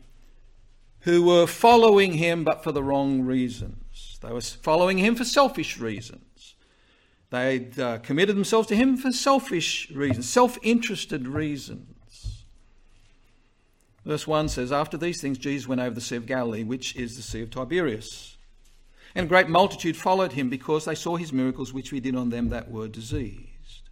who 1.02 1.24
were 1.24 1.48
following 1.48 2.14
him 2.14 2.44
but 2.44 2.64
for 2.64 2.72
the 2.72 2.84
wrong 2.84 3.22
reasons. 3.22 4.18
They 4.22 4.32
were 4.32 4.42
following 4.42 4.98
him 4.98 5.16
for 5.16 5.26
selfish 5.26 5.78
reasons. 5.78 6.22
They'd 7.34 7.80
uh, 7.80 7.98
committed 7.98 8.36
themselves 8.36 8.68
to 8.68 8.76
him 8.76 8.96
for 8.96 9.12
selfish 9.12 9.90
reasons, 9.90 10.30
self 10.30 10.60
interested 10.62 11.28
reasons. 11.28 12.44
Verse 14.06 14.28
1 14.28 14.50
says, 14.50 14.72
After 14.72 14.98
these 14.98 15.20
things, 15.20 15.40
Jesus 15.40 15.68
went 15.68 15.82
over 15.82 15.96
the 15.96 16.00
Sea 16.00 16.18
of 16.18 16.28
Galilee, 16.28 16.64
which 16.64 16.96
is 16.96 17.16
the 17.16 17.24
Sea 17.24 17.42
of 17.42 17.50
Tiberias. 17.50 18.38
And 19.16 19.26
a 19.26 19.28
great 19.28 19.50
multitude 19.50 19.98
followed 19.98 20.34
him 20.34 20.52
because 20.52 20.86
they 20.86 20.94
saw 20.94 21.16
his 21.16 21.34
miracles 21.34 21.74
which 21.74 21.90
he 21.90 22.00
did 22.00 22.16
on 22.16 22.30
them 22.30 22.50
that 22.50 22.70
were 22.70 22.88
diseased. 22.88 23.90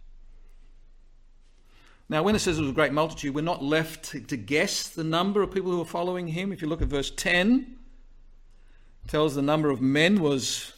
Now, 2.08 2.22
when 2.22 2.36
it 2.36 2.40
says 2.40 2.58
it 2.58 2.62
was 2.62 2.70
a 2.70 2.74
great 2.74 2.92
multitude, 2.92 3.34
we're 3.34 3.40
not 3.40 3.60
left 3.60 4.28
to 4.28 4.36
guess 4.36 4.86
the 4.86 5.02
number 5.02 5.42
of 5.42 5.50
people 5.50 5.72
who 5.72 5.78
were 5.78 5.84
following 5.84 6.28
him. 6.28 6.52
If 6.52 6.62
you 6.62 6.68
look 6.68 6.80
at 6.80 6.86
verse 6.86 7.10
10, 7.10 7.76
it 9.04 9.10
tells 9.10 9.34
the 9.34 9.42
number 9.42 9.68
of 9.68 9.80
men 9.80 10.20
was 10.20 10.74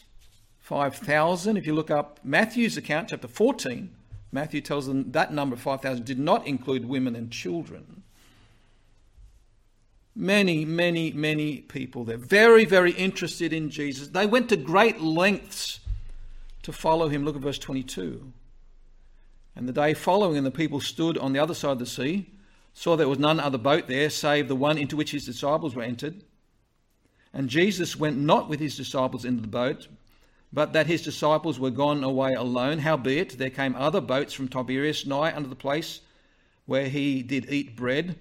5,000. 0.64 1.58
If 1.58 1.66
you 1.66 1.74
look 1.74 1.90
up 1.90 2.20
Matthew's 2.24 2.78
account, 2.78 3.10
chapter 3.10 3.28
14, 3.28 3.94
Matthew 4.32 4.62
tells 4.62 4.86
them 4.86 5.12
that 5.12 5.30
number, 5.30 5.56
5,000, 5.56 6.06
did 6.06 6.18
not 6.18 6.46
include 6.46 6.88
women 6.88 7.14
and 7.14 7.30
children. 7.30 8.02
Many, 10.16 10.64
many, 10.64 11.12
many 11.12 11.58
people 11.58 12.04
there. 12.04 12.16
Very, 12.16 12.64
very 12.64 12.92
interested 12.92 13.52
in 13.52 13.68
Jesus. 13.68 14.08
They 14.08 14.24
went 14.24 14.48
to 14.48 14.56
great 14.56 15.02
lengths 15.02 15.80
to 16.62 16.72
follow 16.72 17.08
him. 17.08 17.26
Look 17.26 17.36
at 17.36 17.42
verse 17.42 17.58
22. 17.58 18.32
And 19.54 19.68
the 19.68 19.72
day 19.72 19.92
following, 19.92 20.38
and 20.38 20.46
the 20.46 20.50
people 20.50 20.80
stood 20.80 21.18
on 21.18 21.34
the 21.34 21.40
other 21.40 21.52
side 21.52 21.72
of 21.72 21.78
the 21.78 21.84
sea, 21.84 22.30
saw 22.72 22.96
there 22.96 23.06
was 23.06 23.18
none 23.18 23.38
other 23.38 23.58
boat 23.58 23.86
there 23.86 24.08
save 24.08 24.48
the 24.48 24.56
one 24.56 24.78
into 24.78 24.96
which 24.96 25.10
his 25.10 25.26
disciples 25.26 25.74
were 25.74 25.82
entered. 25.82 26.22
And 27.34 27.50
Jesus 27.50 27.96
went 27.96 28.16
not 28.16 28.48
with 28.48 28.60
his 28.60 28.78
disciples 28.78 29.26
into 29.26 29.42
the 29.42 29.48
boat, 29.48 29.88
but 30.54 30.72
that 30.72 30.86
his 30.86 31.02
disciples 31.02 31.58
were 31.58 31.70
gone 31.70 32.04
away 32.04 32.32
alone. 32.32 32.78
Howbeit, 32.78 33.36
there 33.38 33.50
came 33.50 33.74
other 33.74 34.00
boats 34.00 34.32
from 34.32 34.46
Tiberias 34.46 35.04
nigh 35.04 35.34
unto 35.34 35.48
the 35.48 35.56
place 35.56 36.00
where 36.64 36.88
he 36.88 37.24
did 37.24 37.50
eat 37.50 37.74
bread. 37.74 38.16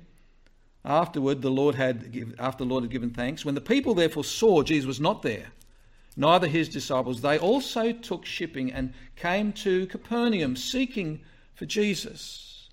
Afterward, 0.83 1.43
the 1.43 1.51
Lord 1.51 1.75
had 1.75 2.11
give, 2.11 2.33
after 2.39 2.63
the 2.63 2.69
Lord 2.69 2.83
had 2.83 2.91
given 2.91 3.11
thanks. 3.11 3.45
When 3.45 3.53
the 3.53 3.61
people 3.61 3.93
therefore 3.93 4.23
saw 4.23 4.63
Jesus 4.63 4.87
was 4.87 4.99
not 4.99 5.21
there, 5.21 5.51
neither 6.17 6.47
his 6.47 6.67
disciples. 6.69 7.21
They 7.21 7.37
also 7.37 7.91
took 7.91 8.25
shipping 8.25 8.73
and 8.73 8.95
came 9.15 9.53
to 9.53 9.85
Capernaum 9.85 10.55
seeking 10.55 11.21
for 11.53 11.67
Jesus. 11.67 12.69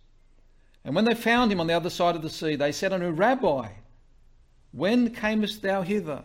And 0.86 0.94
when 0.94 1.04
they 1.04 1.14
found 1.14 1.52
him 1.52 1.60
on 1.60 1.66
the 1.66 1.74
other 1.74 1.90
side 1.90 2.16
of 2.16 2.22
the 2.22 2.30
sea, 2.30 2.56
they 2.56 2.72
said 2.72 2.94
unto 2.94 3.04
him, 3.04 3.16
Rabbi, 3.16 3.68
when 4.72 5.14
camest 5.14 5.60
thou 5.60 5.82
hither? 5.82 6.24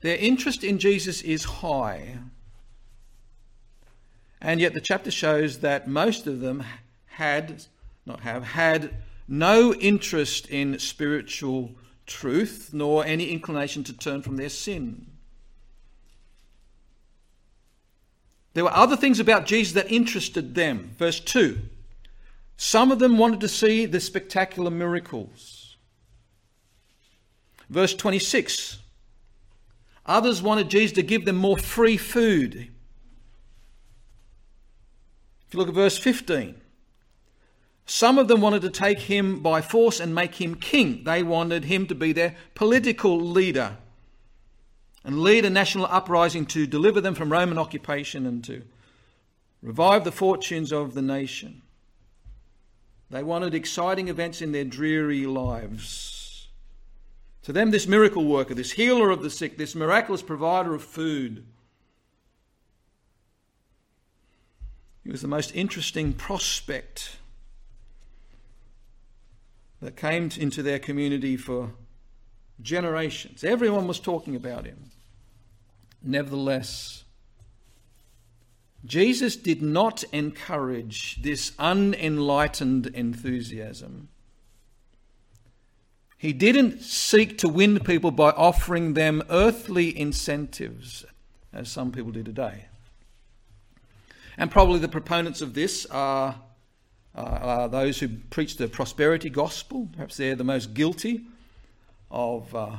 Their 0.00 0.16
interest 0.16 0.64
in 0.64 0.78
Jesus 0.78 1.22
is 1.22 1.44
high. 1.44 2.18
And 4.40 4.60
yet 4.60 4.72
the 4.72 4.80
chapter 4.80 5.10
shows 5.10 5.58
that 5.58 5.88
most 5.88 6.26
of 6.26 6.40
them 6.40 6.64
had, 7.06 7.64
not 8.06 8.20
have, 8.20 8.44
had 8.44 8.94
no 9.28 9.74
interest 9.74 10.48
in 10.48 10.78
spiritual 10.78 11.72
truth, 12.06 12.70
nor 12.72 13.04
any 13.04 13.30
inclination 13.30 13.84
to 13.84 13.92
turn 13.92 14.22
from 14.22 14.36
their 14.36 14.48
sin. 14.48 15.06
There 18.54 18.64
were 18.64 18.74
other 18.74 18.96
things 18.96 19.20
about 19.20 19.46
Jesus 19.46 19.74
that 19.74 19.92
interested 19.92 20.54
them. 20.54 20.94
Verse 20.98 21.20
2 21.20 21.58
Some 22.56 22.90
of 22.90 22.98
them 22.98 23.18
wanted 23.18 23.40
to 23.40 23.48
see 23.48 23.86
the 23.86 24.00
spectacular 24.00 24.70
miracles. 24.70 25.76
Verse 27.68 27.94
26 27.94 28.79
Others 30.10 30.42
wanted 30.42 30.68
Jesus 30.68 30.96
to 30.96 31.02
give 31.04 31.24
them 31.24 31.36
more 31.36 31.56
free 31.56 31.96
food. 31.96 32.68
If 35.46 35.54
you 35.54 35.60
look 35.60 35.68
at 35.68 35.74
verse 35.74 35.96
15, 35.96 36.60
some 37.86 38.18
of 38.18 38.26
them 38.26 38.40
wanted 38.40 38.62
to 38.62 38.70
take 38.70 38.98
him 38.98 39.38
by 39.40 39.60
force 39.60 40.00
and 40.00 40.12
make 40.12 40.40
him 40.40 40.56
king. 40.56 41.04
They 41.04 41.22
wanted 41.22 41.66
him 41.66 41.86
to 41.86 41.94
be 41.94 42.12
their 42.12 42.34
political 42.56 43.20
leader 43.20 43.76
and 45.04 45.20
lead 45.20 45.44
a 45.44 45.50
national 45.50 45.86
uprising 45.86 46.44
to 46.46 46.66
deliver 46.66 47.00
them 47.00 47.14
from 47.14 47.30
Roman 47.30 47.56
occupation 47.56 48.26
and 48.26 48.42
to 48.42 48.62
revive 49.62 50.02
the 50.02 50.10
fortunes 50.10 50.72
of 50.72 50.94
the 50.94 51.02
nation. 51.02 51.62
They 53.10 53.22
wanted 53.22 53.54
exciting 53.54 54.08
events 54.08 54.42
in 54.42 54.50
their 54.50 54.64
dreary 54.64 55.26
lives. 55.26 56.19
To 57.44 57.52
them, 57.52 57.70
this 57.70 57.86
miracle 57.86 58.24
worker, 58.24 58.54
this 58.54 58.72
healer 58.72 59.10
of 59.10 59.22
the 59.22 59.30
sick, 59.30 59.56
this 59.56 59.74
miraculous 59.74 60.22
provider 60.22 60.74
of 60.74 60.82
food, 60.82 61.44
he 65.02 65.10
was 65.10 65.22
the 65.22 65.28
most 65.28 65.54
interesting 65.54 66.12
prospect 66.12 67.16
that 69.80 69.96
came 69.96 70.30
into 70.38 70.62
their 70.62 70.78
community 70.78 71.36
for 71.36 71.70
generations. 72.60 73.42
Everyone 73.42 73.86
was 73.88 73.98
talking 73.98 74.36
about 74.36 74.66
him. 74.66 74.90
Nevertheless, 76.02 77.04
Jesus 78.84 79.36
did 79.36 79.62
not 79.62 80.04
encourage 80.12 81.22
this 81.22 81.52
unenlightened 81.58 82.86
enthusiasm. 82.88 84.08
He 86.20 86.34
didn't 86.34 86.82
seek 86.82 87.38
to 87.38 87.48
win 87.48 87.80
people 87.80 88.10
by 88.10 88.32
offering 88.32 88.92
them 88.92 89.22
earthly 89.30 89.98
incentives, 89.98 91.06
as 91.50 91.70
some 91.70 91.92
people 91.92 92.10
do 92.10 92.22
today. 92.22 92.66
And 94.36 94.50
probably 94.50 94.80
the 94.80 94.86
proponents 94.86 95.40
of 95.40 95.54
this 95.54 95.86
are 95.86 96.34
uh, 97.14 97.20
are 97.22 97.68
those 97.70 98.00
who 98.00 98.08
preach 98.28 98.58
the 98.58 98.68
prosperity 98.68 99.30
gospel. 99.30 99.88
Perhaps 99.92 100.18
they're 100.18 100.36
the 100.36 100.44
most 100.44 100.74
guilty 100.74 101.22
of 102.10 102.54
uh, 102.54 102.76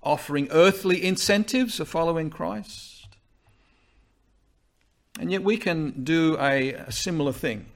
offering 0.00 0.46
earthly 0.52 1.04
incentives 1.04 1.78
for 1.78 1.84
following 1.84 2.30
Christ. 2.30 3.08
And 5.18 5.32
yet 5.32 5.42
we 5.42 5.56
can 5.56 6.04
do 6.04 6.38
a, 6.38 6.74
a 6.74 6.92
similar 6.92 7.32
thing 7.32 7.66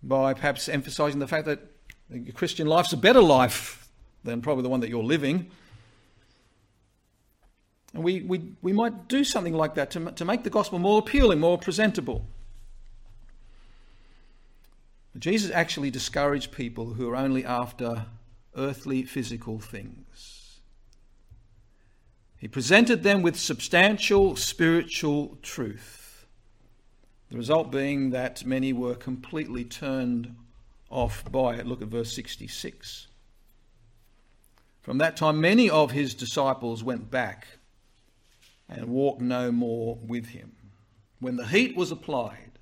by 0.00 0.32
perhaps 0.32 0.68
emphasizing 0.68 1.18
the 1.18 1.26
fact 1.26 1.46
that 1.46 1.71
the 2.12 2.32
Christian 2.32 2.66
life's 2.66 2.92
a 2.92 2.96
better 2.96 3.22
life 3.22 3.88
than 4.24 4.42
probably 4.42 4.62
the 4.62 4.68
one 4.68 4.80
that 4.80 4.90
you're 4.90 5.02
living. 5.02 5.50
And 7.94 8.04
we, 8.04 8.20
we, 8.20 8.54
we 8.62 8.72
might 8.72 9.08
do 9.08 9.24
something 9.24 9.54
like 9.54 9.74
that 9.74 9.90
to, 9.92 10.10
to 10.12 10.24
make 10.24 10.44
the 10.44 10.50
gospel 10.50 10.78
more 10.78 10.98
appealing, 10.98 11.40
more 11.40 11.58
presentable. 11.58 12.26
Jesus 15.18 15.50
actually 15.50 15.90
discouraged 15.90 16.52
people 16.52 16.94
who 16.94 17.08
are 17.10 17.16
only 17.16 17.44
after 17.44 18.06
earthly 18.56 19.02
physical 19.02 19.58
things. 19.58 20.60
He 22.38 22.48
presented 22.48 23.02
them 23.02 23.22
with 23.22 23.38
substantial 23.38 24.36
spiritual 24.36 25.38
truth. 25.42 26.26
The 27.30 27.36
result 27.36 27.70
being 27.70 28.10
that 28.10 28.44
many 28.44 28.72
were 28.72 28.94
completely 28.94 29.64
turned 29.64 30.34
off 30.92 31.24
by 31.30 31.56
it. 31.56 31.66
Look 31.66 31.82
at 31.82 31.88
verse 31.88 32.12
66. 32.12 33.08
From 34.82 34.98
that 34.98 35.16
time, 35.16 35.40
many 35.40 35.70
of 35.70 35.92
his 35.92 36.14
disciples 36.14 36.82
went 36.84 37.10
back 37.10 37.46
and 38.68 38.88
walked 38.88 39.20
no 39.20 39.52
more 39.52 39.98
with 40.02 40.26
him. 40.26 40.52
When 41.20 41.36
the 41.36 41.46
heat 41.46 41.76
was 41.76 41.92
applied, 41.92 42.58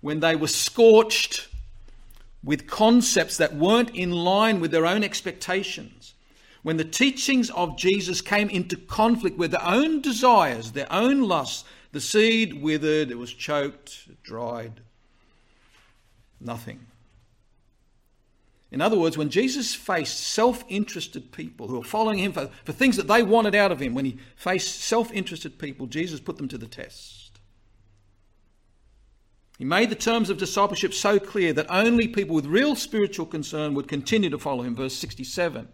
when 0.00 0.20
they 0.20 0.36
were 0.36 0.46
scorched 0.46 1.48
with 2.42 2.66
concepts 2.66 3.36
that 3.36 3.54
weren't 3.54 3.90
in 3.90 4.12
line 4.12 4.60
with 4.60 4.70
their 4.70 4.86
own 4.86 5.02
expectations, 5.02 6.14
when 6.62 6.76
the 6.76 6.84
teachings 6.84 7.50
of 7.50 7.76
Jesus 7.76 8.20
came 8.20 8.48
into 8.48 8.76
conflict 8.76 9.36
with 9.38 9.50
their 9.50 9.64
own 9.64 10.00
desires, 10.00 10.72
their 10.72 10.90
own 10.92 11.22
lusts, 11.22 11.64
the 11.92 12.00
seed 12.00 12.62
withered, 12.62 13.10
it 13.10 13.18
was 13.18 13.32
choked, 13.32 14.22
dried, 14.22 14.80
nothing. 16.40 16.86
In 18.72 18.80
other 18.80 18.98
words, 18.98 19.18
when 19.18 19.30
Jesus 19.30 19.74
faced 19.74 20.20
self 20.20 20.64
interested 20.68 21.32
people 21.32 21.66
who 21.66 21.78
were 21.78 21.84
following 21.84 22.18
him 22.18 22.32
for, 22.32 22.50
for 22.64 22.72
things 22.72 22.96
that 22.96 23.08
they 23.08 23.22
wanted 23.22 23.54
out 23.54 23.72
of 23.72 23.80
him, 23.80 23.94
when 23.94 24.04
he 24.04 24.18
faced 24.36 24.80
self 24.80 25.12
interested 25.12 25.58
people, 25.58 25.86
Jesus 25.86 26.20
put 26.20 26.36
them 26.36 26.48
to 26.48 26.58
the 26.58 26.68
test. 26.68 27.40
He 29.58 29.64
made 29.64 29.90
the 29.90 29.96
terms 29.96 30.30
of 30.30 30.38
discipleship 30.38 30.94
so 30.94 31.18
clear 31.18 31.52
that 31.52 31.66
only 31.68 32.08
people 32.08 32.34
with 32.34 32.46
real 32.46 32.76
spiritual 32.76 33.26
concern 33.26 33.74
would 33.74 33.88
continue 33.88 34.30
to 34.30 34.38
follow 34.38 34.62
him. 34.62 34.74
Verse 34.74 34.94
67. 34.94 35.68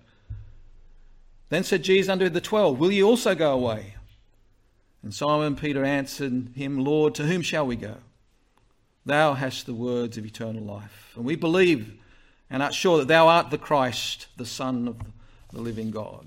Then 1.51 1.62
said 1.62 1.85
Jesus 1.85 2.11
unto 2.11 2.29
the 2.29 2.41
twelve, 2.41 2.79
Will 2.79 2.91
ye 2.91 3.03
also 3.03 3.35
go 3.35 3.53
away? 3.53 3.95
And 5.03 5.14
Simon 5.14 5.55
Peter 5.55 5.85
answered 5.85 6.49
him, 6.57 6.83
Lord, 6.83 7.14
to 7.14 7.27
whom 7.27 7.43
shall 7.43 7.64
we 7.64 7.77
go? 7.77 7.99
Thou 9.07 9.34
hast 9.34 9.66
the 9.66 9.74
words 9.74 10.18
of 10.18 10.26
eternal 10.26 10.64
life. 10.64 11.12
And 11.14 11.24
we 11.24 11.36
believe 11.36 11.96
and 12.50 12.62
art 12.62 12.74
sure 12.74 12.98
that 12.98 13.09
thou 13.09 13.28
art 13.28 13.50
the 13.50 13.59
Christ, 13.59 14.26
the 14.36 14.44
Son 14.44 14.88
of 14.88 14.96
the 15.52 15.61
living 15.61 15.92
God. 15.92 16.26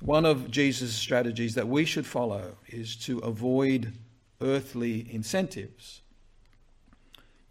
One 0.00 0.24
of 0.24 0.50
Jesus' 0.50 0.94
strategies 0.94 1.54
that 1.56 1.68
we 1.68 1.84
should 1.84 2.06
follow 2.06 2.56
is 2.68 2.96
to 2.96 3.18
avoid 3.18 3.92
earthly 4.40 5.06
incentives 5.12 6.00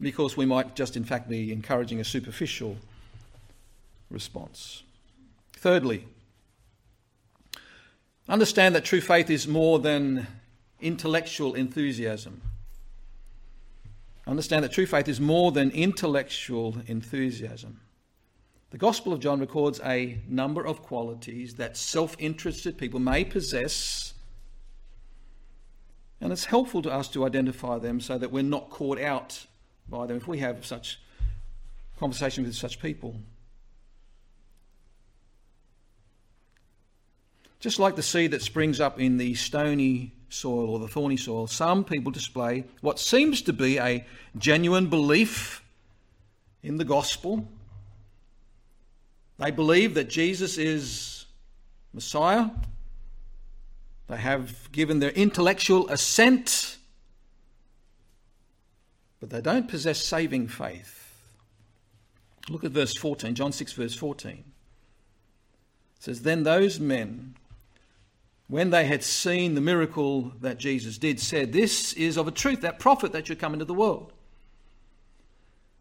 because 0.02 0.36
we 0.36 0.46
might 0.46 0.76
just, 0.76 0.96
in 0.96 1.04
fact, 1.04 1.30
be 1.30 1.52
encouraging 1.52 2.00
a 2.00 2.06
superficial 2.06 2.78
response. 4.10 4.84
Thirdly, 5.54 6.06
understand 8.28 8.76
that 8.76 8.86
true 8.86 9.02
faith 9.02 9.30
is 9.30 9.48
more 9.48 9.78
than 9.78 10.26
intellectual 10.82 11.54
enthusiasm. 11.56 12.42
Understand 14.28 14.64
that 14.64 14.72
true 14.72 14.86
faith 14.86 15.08
is 15.08 15.20
more 15.20 15.52
than 15.52 15.72
intellectual 15.72 16.78
enthusiasm. 16.88 17.80
The 18.72 18.78
Gospel 18.78 19.12
of 19.12 19.20
John 19.20 19.40
records 19.40 19.82
a 19.84 20.20
number 20.28 20.66
of 20.66 20.84
qualities 20.84 21.56
that 21.56 21.76
self 21.76 22.16
interested 22.20 22.78
people 22.78 23.00
may 23.00 23.26
possess, 23.26 24.14
and 26.22 26.32
it's 26.32 26.46
helpful 26.46 26.84
to 26.84 26.92
us 26.92 27.08
to 27.10 27.26
identify 27.26 27.80
them 27.80 28.00
so 28.00 28.20
that 28.20 28.32
we're 28.32 28.44
not 28.44 28.70
caught 28.70 29.00
out 29.00 29.48
by 29.88 30.06
them 30.06 30.18
if 30.18 30.28
we 30.28 30.38
have 30.38 30.64
such 30.64 31.00
conversation 31.98 32.44
with 32.44 32.54
such 32.56 32.80
people. 32.80 33.16
Just 37.60 37.80
like 37.80 37.96
the 37.96 38.04
seed 38.04 38.32
that 38.32 38.44
springs 38.44 38.80
up 38.80 39.00
in 39.00 39.18
the 39.18 39.34
stony 39.34 40.14
soil 40.30 40.70
or 40.70 40.80
the 40.80 40.88
thorny 40.88 41.18
soil, 41.18 41.48
some 41.48 41.84
people 41.84 42.12
display 42.12 42.64
what 42.82 43.00
seems 43.00 43.42
to 43.44 43.54
be 43.54 43.78
a 43.80 44.06
genuine 44.38 44.88
belief 44.88 45.64
in 46.64 46.78
the 46.78 46.86
gospel. 46.86 47.48
They 49.38 49.52
believe 49.52 49.94
that 49.96 50.10
Jesus 50.10 50.58
is 50.58 51.26
Messiah. 51.94 52.50
They 54.08 54.18
have 54.18 54.72
given 54.72 55.00
their 55.00 55.12
intellectual 55.12 55.88
assent, 55.90 56.78
but 59.20 59.30
they 59.30 59.42
don't 59.42 59.68
possess 59.68 60.00
saving 60.04 60.48
faith. 60.48 60.96
Look 62.50 62.64
at 62.64 62.72
verse 62.72 62.96
14, 62.98 63.36
John 63.36 63.52
6, 63.52 63.74
verse 63.74 63.96
14. 63.96 64.32
It 64.32 64.44
says, 66.00 66.24
Then 66.24 66.44
those 66.44 66.80
men 66.80 67.36
when 68.50 68.72
they 68.72 68.86
had 68.86 69.04
seen 69.04 69.54
the 69.54 69.62
miracle 69.62 70.34
that 70.42 70.58
Jesus 70.58 70.98
did, 70.98 71.20
said, 71.20 71.54
This 71.54 71.94
is 71.94 72.18
of 72.18 72.28
a 72.28 72.32
truth, 72.32 72.62
that 72.62 72.80
prophet 72.80 73.12
that 73.14 73.28
should 73.28 73.40
come 73.40 73.54
into 73.54 73.64
the 73.64 73.76
world. 73.76 74.12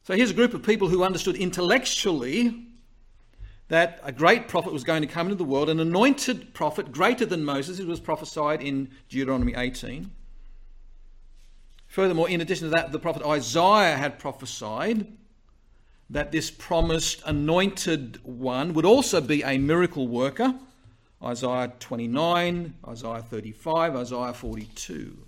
So 0.04 0.14
here's 0.14 0.30
a 0.30 0.34
group 0.34 0.52
of 0.52 0.62
people 0.62 0.88
who 0.88 1.02
understood 1.02 1.36
intellectually 1.36 2.66
that 3.68 4.00
a 4.02 4.12
great 4.12 4.48
prophet 4.48 4.72
was 4.72 4.84
going 4.84 5.00
to 5.00 5.08
come 5.08 5.26
into 5.26 5.34
the 5.34 5.44
world, 5.44 5.70
an 5.70 5.80
anointed 5.80 6.52
prophet 6.52 6.92
greater 6.92 7.24
than 7.24 7.42
Moses, 7.42 7.78
it 7.78 7.86
was 7.86 8.00
prophesied 8.00 8.62
in 8.62 8.90
Deuteronomy 9.08 9.54
18. 9.54 10.10
Furthermore, 11.86 12.28
in 12.28 12.42
addition 12.42 12.66
to 12.66 12.70
that, 12.76 12.92
the 12.92 12.98
prophet 12.98 13.22
Isaiah 13.26 13.96
had 13.96 14.18
prophesied 14.18 15.06
that 16.10 16.32
this 16.32 16.50
promised 16.50 17.22
anointed 17.24 18.20
one 18.24 18.74
would 18.74 18.84
also 18.84 19.22
be 19.22 19.42
a 19.42 19.56
miracle 19.56 20.06
worker 20.06 20.54
Isaiah 21.22 21.72
29, 21.80 22.74
Isaiah 22.86 23.22
35, 23.22 23.96
Isaiah 23.96 24.32
42. 24.32 25.18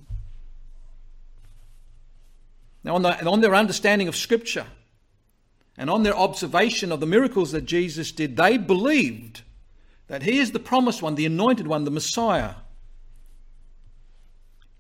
Now, 2.85 2.95
on, 2.95 3.03
the, 3.03 3.27
on 3.27 3.41
their 3.41 3.55
understanding 3.55 4.09
of 4.09 4.17
Scripture 4.17 4.67
and 5.77 5.91
on 5.91 6.03
their 6.03 6.17
observation 6.17 6.93
of 6.93 7.01
the 7.01 7.07
miracles 7.07 7.53
that 7.53 7.67
Jesus 7.67 8.13
did, 8.13 8.37
they 8.37 8.57
believed 8.57 9.43
that 10.07 10.23
He 10.23 10.39
is 10.39 10.53
the 10.53 10.59
promised 10.59 11.03
one, 11.03 11.15
the 11.15 11.27
anointed 11.27 11.67
one, 11.67 11.85
the 11.85 11.91
Messiah. 11.91 12.55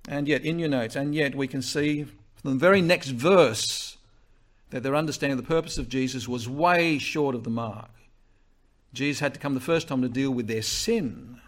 And 0.09 0.27
yet, 0.27 0.45
in 0.45 0.59
your 0.59 0.69
notes, 0.69 0.97
and 0.97 1.15
yet 1.15 1.35
we 1.35 1.47
can 1.47 1.63
see 1.63 2.05
from 2.37 2.53
the 2.53 2.59
very 2.59 2.81
next 2.81 3.09
verse 3.09 3.99
that 4.71 4.83
their 4.83 4.97
understanding 4.97 5.39
of 5.39 5.45
the 5.45 5.49
purpose 5.49 5.77
of 5.77 5.89
Jesus 5.89 6.27
was 6.27 6.49
way 6.49 6.99
short 6.99 7.35
of 7.35 7.45
the 7.45 7.51
mark. 7.51 7.91
Jesus 8.93 9.21
had 9.21 9.35
to 9.35 9.41
come 9.41 9.55
the 9.55 9.61
first 9.61 9.89
time 9.89 10.03
to 10.03 10.09
deal 10.09 10.31
with 10.31 10.47
their 10.47 10.63
sin, 10.63 11.41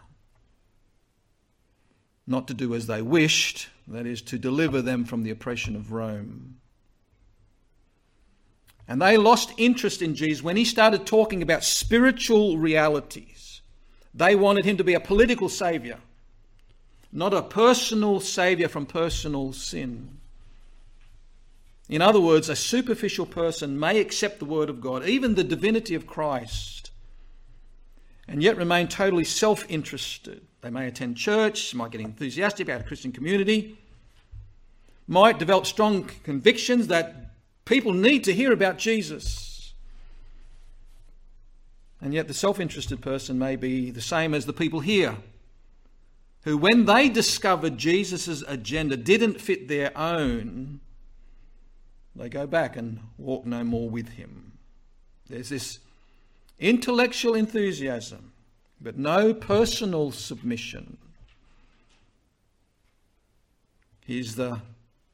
not 2.26 2.46
to 2.48 2.54
do 2.54 2.74
as 2.74 2.86
they 2.86 3.02
wished, 3.02 3.68
that 3.88 4.06
is, 4.06 4.22
to 4.22 4.38
deliver 4.38 4.80
them 4.80 5.04
from 5.04 5.22
the 5.22 5.30
oppression 5.30 5.74
of 5.74 5.92
Rome. 5.92 6.56
And 8.86 9.00
they 9.00 9.16
lost 9.16 9.52
interest 9.56 10.02
in 10.02 10.14
Jesus 10.14 10.42
when 10.42 10.56
he 10.56 10.64
started 10.64 11.06
talking 11.06 11.42
about 11.42 11.64
spiritual 11.64 12.58
realities. 12.58 13.60
They 14.14 14.36
wanted 14.36 14.64
him 14.64 14.76
to 14.76 14.84
be 14.84 14.94
a 14.94 15.00
political 15.00 15.48
savior, 15.48 15.98
not 17.12 17.32
a 17.32 17.42
personal 17.42 18.20
savior 18.20 18.68
from 18.68 18.86
personal 18.86 19.52
sin. 19.52 20.18
In 21.88 22.02
other 22.02 22.20
words, 22.20 22.48
a 22.48 22.56
superficial 22.56 23.26
person 23.26 23.78
may 23.78 23.98
accept 23.98 24.38
the 24.38 24.44
word 24.44 24.70
of 24.70 24.80
God, 24.80 25.06
even 25.06 25.34
the 25.34 25.44
divinity 25.44 25.94
of 25.94 26.06
Christ, 26.06 26.81
and 28.32 28.42
yet 28.42 28.56
remain 28.56 28.88
totally 28.88 29.24
self 29.24 29.62
interested. 29.68 30.40
They 30.62 30.70
may 30.70 30.88
attend 30.88 31.18
church, 31.18 31.74
might 31.74 31.90
get 31.90 32.00
enthusiastic 32.00 32.66
about 32.66 32.80
a 32.80 32.84
Christian 32.84 33.12
community, 33.12 33.76
might 35.06 35.38
develop 35.38 35.66
strong 35.66 36.08
convictions 36.24 36.86
that 36.86 37.34
people 37.66 37.92
need 37.92 38.24
to 38.24 38.32
hear 38.32 38.50
about 38.50 38.78
Jesus. 38.78 39.74
And 42.00 42.14
yet, 42.14 42.26
the 42.26 42.32
self 42.32 42.58
interested 42.58 43.02
person 43.02 43.38
may 43.38 43.54
be 43.54 43.90
the 43.90 44.00
same 44.00 44.32
as 44.32 44.46
the 44.46 44.54
people 44.54 44.80
here, 44.80 45.18
who, 46.44 46.56
when 46.56 46.86
they 46.86 47.10
discovered 47.10 47.76
Jesus' 47.76 48.42
agenda 48.48 48.96
didn't 48.96 49.42
fit 49.42 49.68
their 49.68 49.96
own, 49.96 50.80
they 52.16 52.30
go 52.30 52.46
back 52.46 52.76
and 52.78 52.98
walk 53.18 53.44
no 53.44 53.62
more 53.62 53.90
with 53.90 54.08
him. 54.08 54.52
There's 55.28 55.50
this 55.50 55.80
intellectual 56.58 57.34
enthusiasm, 57.34 58.32
but 58.80 58.98
no 58.98 59.34
personal 59.34 60.10
submission. 60.10 60.96
He's 64.04 64.34
the 64.34 64.60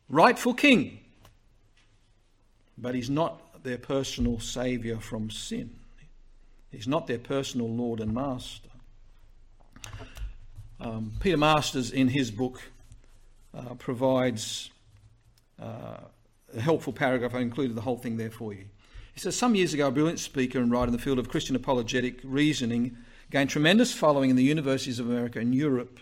rightful 0.08 0.54
king, 0.54 1.00
but 2.76 2.94
he's 2.94 3.10
not 3.10 3.62
their 3.62 3.78
personal 3.78 4.40
saviour 4.40 4.98
from 4.98 5.30
sin. 5.30 5.76
He's 6.70 6.88
not 6.88 7.06
their 7.06 7.18
personal 7.18 7.68
Lord 7.68 8.00
and 8.00 8.12
Master. 8.12 8.68
Um, 10.80 11.12
Peter 11.20 11.36
Masters, 11.36 11.90
in 11.90 12.08
his 12.08 12.30
book, 12.30 12.60
uh, 13.54 13.74
provides 13.74 14.70
uh, 15.60 15.98
a 16.54 16.60
helpful 16.60 16.92
paragraph. 16.92 17.34
I 17.34 17.40
included 17.40 17.76
the 17.76 17.80
whole 17.80 17.96
thing 17.96 18.16
there 18.16 18.30
for 18.30 18.52
you. 18.52 18.66
He 19.18 19.22
says, 19.22 19.34
Some 19.34 19.56
years 19.56 19.74
ago, 19.74 19.88
a 19.88 19.90
brilliant 19.90 20.20
speaker 20.20 20.60
and 20.60 20.70
writer 20.70 20.86
in 20.86 20.92
the 20.92 20.98
field 21.00 21.18
of 21.18 21.28
Christian 21.28 21.56
apologetic 21.56 22.20
reasoning 22.22 22.96
gained 23.32 23.50
tremendous 23.50 23.92
following 23.92 24.30
in 24.30 24.36
the 24.36 24.44
universities 24.44 25.00
of 25.00 25.10
America 25.10 25.40
and 25.40 25.52
Europe. 25.52 25.98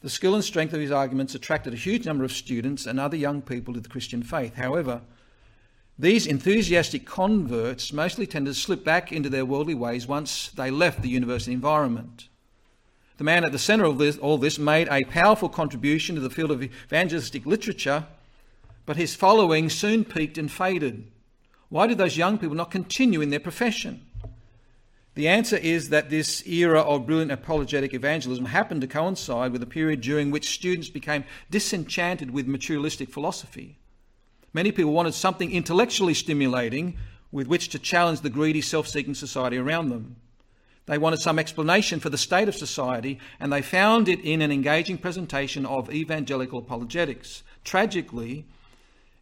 The 0.00 0.08
skill 0.08 0.34
and 0.34 0.42
strength 0.42 0.72
of 0.72 0.80
his 0.80 0.90
arguments 0.90 1.34
attracted 1.34 1.74
a 1.74 1.76
huge 1.76 2.06
number 2.06 2.24
of 2.24 2.32
students 2.32 2.86
and 2.86 2.98
other 2.98 3.18
young 3.18 3.42
people 3.42 3.74
to 3.74 3.80
the 3.80 3.90
Christian 3.90 4.22
faith. 4.22 4.54
However, 4.54 5.02
these 5.98 6.26
enthusiastic 6.26 7.04
converts 7.04 7.92
mostly 7.92 8.26
tended 8.26 8.54
to 8.54 8.58
slip 8.58 8.84
back 8.84 9.12
into 9.12 9.28
their 9.28 9.44
worldly 9.44 9.74
ways 9.74 10.06
once 10.06 10.48
they 10.48 10.70
left 10.70 11.02
the 11.02 11.10
university 11.10 11.52
environment. 11.52 12.28
The 13.18 13.24
man 13.24 13.44
at 13.44 13.52
the 13.52 13.58
centre 13.58 13.84
of 13.84 13.98
this, 13.98 14.16
all 14.16 14.38
this 14.38 14.58
made 14.58 14.88
a 14.88 15.04
powerful 15.04 15.50
contribution 15.50 16.14
to 16.14 16.22
the 16.22 16.30
field 16.30 16.52
of 16.52 16.62
evangelistic 16.62 17.44
literature, 17.44 18.06
but 18.86 18.96
his 18.96 19.14
following 19.14 19.68
soon 19.68 20.06
peaked 20.06 20.38
and 20.38 20.50
faded. 20.50 21.11
Why 21.72 21.86
did 21.86 21.96
those 21.96 22.18
young 22.18 22.36
people 22.36 22.54
not 22.54 22.70
continue 22.70 23.22
in 23.22 23.30
their 23.30 23.40
profession? 23.40 24.02
The 25.14 25.26
answer 25.26 25.56
is 25.56 25.88
that 25.88 26.10
this 26.10 26.46
era 26.46 26.82
of 26.82 27.06
brilliant 27.06 27.32
apologetic 27.32 27.94
evangelism 27.94 28.44
happened 28.44 28.82
to 28.82 28.86
coincide 28.86 29.52
with 29.52 29.62
a 29.62 29.66
period 29.66 30.02
during 30.02 30.30
which 30.30 30.50
students 30.50 30.90
became 30.90 31.24
disenchanted 31.50 32.30
with 32.30 32.46
materialistic 32.46 33.08
philosophy. 33.08 33.78
Many 34.52 34.70
people 34.70 34.92
wanted 34.92 35.14
something 35.14 35.50
intellectually 35.50 36.12
stimulating 36.12 36.98
with 37.30 37.46
which 37.46 37.70
to 37.70 37.78
challenge 37.78 38.20
the 38.20 38.28
greedy, 38.28 38.60
self 38.60 38.86
seeking 38.86 39.14
society 39.14 39.56
around 39.56 39.88
them. 39.88 40.16
They 40.84 40.98
wanted 40.98 41.20
some 41.20 41.38
explanation 41.38 42.00
for 42.00 42.10
the 42.10 42.18
state 42.18 42.48
of 42.48 42.54
society, 42.54 43.18
and 43.40 43.50
they 43.50 43.62
found 43.62 44.10
it 44.10 44.20
in 44.20 44.42
an 44.42 44.52
engaging 44.52 44.98
presentation 44.98 45.64
of 45.64 45.90
evangelical 45.90 46.58
apologetics. 46.58 47.42
Tragically, 47.64 48.44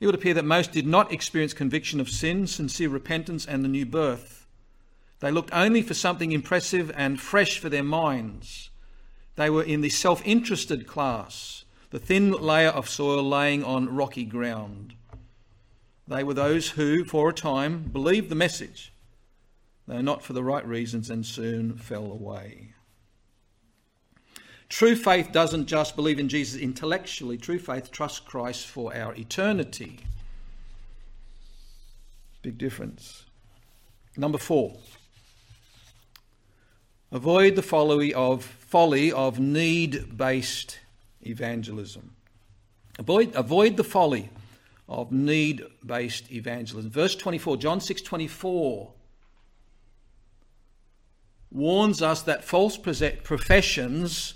it 0.01 0.07
would 0.07 0.15
appear 0.15 0.35
that 0.35 0.45
most 0.45 0.73
did 0.73 0.87
not 0.87 1.13
experience 1.13 1.53
conviction 1.53 2.01
of 2.01 2.09
sin, 2.09 2.47
sincere 2.47 2.89
repentance, 2.89 3.47
and 3.47 3.63
the 3.63 3.69
new 3.69 3.85
birth. 3.85 4.47
They 5.21 5.31
looked 5.31 5.51
only 5.53 5.83
for 5.83 5.93
something 5.93 6.33
impressive 6.33 6.91
and 6.97 7.21
fresh 7.21 7.59
for 7.59 7.69
their 7.69 7.83
minds. 7.83 8.71
They 9.37 9.51
were 9.51 9.63
in 9.63 9.83
the 9.83 9.91
self 9.91 10.27
interested 10.27 10.87
class, 10.87 11.65
the 11.91 11.99
thin 11.99 12.33
layer 12.33 12.71
of 12.71 12.89
soil 12.89 13.23
laying 13.23 13.63
on 13.63 13.95
rocky 13.95 14.25
ground. 14.25 14.95
They 16.09 16.25
were 16.25 16.35
those 16.35 16.71
who, 16.71 17.05
for 17.05 17.29
a 17.29 17.35
time, 17.35 17.85
believed 17.85 18.31
the 18.31 18.35
message, 18.35 18.93
though 19.87 20.01
not 20.01 20.23
for 20.23 20.33
the 20.33 20.43
right 20.43 20.67
reasons, 20.67 21.11
and 21.11 21.25
soon 21.25 21.77
fell 21.77 22.11
away. 22.11 22.73
True 24.71 24.95
faith 24.95 25.33
doesn't 25.33 25.67
just 25.67 25.97
believe 25.97 26.21
in 26.21 26.29
Jesus 26.29 26.59
intellectually, 26.59 27.37
true 27.37 27.59
faith 27.59 27.91
trusts 27.91 28.21
Christ 28.21 28.67
for 28.67 28.97
our 28.97 29.15
eternity. 29.17 29.99
Big 32.41 32.57
difference. 32.57 33.25
Number 34.17 34.39
four. 34.39 34.77
Avoid 37.13 37.57
the 37.57 37.63
folly 37.63 38.15
of 38.15 38.45
folly 38.45 39.11
of 39.11 39.41
need-based 39.41 40.79
evangelism. 41.23 42.15
Avoid, 43.01 43.35
avoid 43.35 43.77
the 43.77 43.85
folly 43.85 44.31
of 44.89 45.11
need-based 45.11 46.31
evangelism. 46.31 46.91
Verse 46.93 47.17
24, 47.17 47.57
John 47.57 47.81
6:24 47.81 48.93
warns 51.51 52.01
us 52.01 52.23
that 52.23 52.45
false 52.45 52.77
professions 52.77 54.35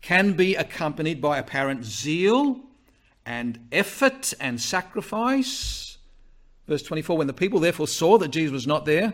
can 0.00 0.32
be 0.32 0.54
accompanied 0.54 1.20
by 1.20 1.38
apparent 1.38 1.84
zeal 1.84 2.60
and 3.26 3.58
effort 3.70 4.32
and 4.40 4.60
sacrifice. 4.60 5.98
Verse 6.66 6.82
24 6.82 7.18
When 7.18 7.26
the 7.26 7.32
people 7.32 7.60
therefore 7.60 7.88
saw 7.88 8.18
that 8.18 8.28
Jesus 8.28 8.52
was 8.52 8.66
not 8.66 8.84
there, 8.84 9.12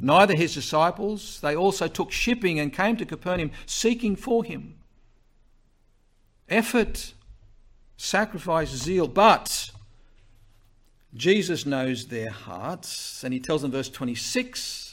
neither 0.00 0.34
his 0.34 0.54
disciples, 0.54 1.40
they 1.40 1.56
also 1.56 1.88
took 1.88 2.12
shipping 2.12 2.60
and 2.60 2.72
came 2.72 2.96
to 2.96 3.04
Capernaum 3.04 3.50
seeking 3.66 4.16
for 4.16 4.44
him. 4.44 4.76
Effort, 6.48 7.14
sacrifice, 7.96 8.68
zeal, 8.68 9.08
but 9.08 9.70
Jesus 11.14 11.66
knows 11.66 12.06
their 12.06 12.30
hearts, 12.30 13.22
and 13.22 13.34
he 13.34 13.40
tells 13.40 13.62
them, 13.62 13.70
verse 13.70 13.88
26 13.90 14.91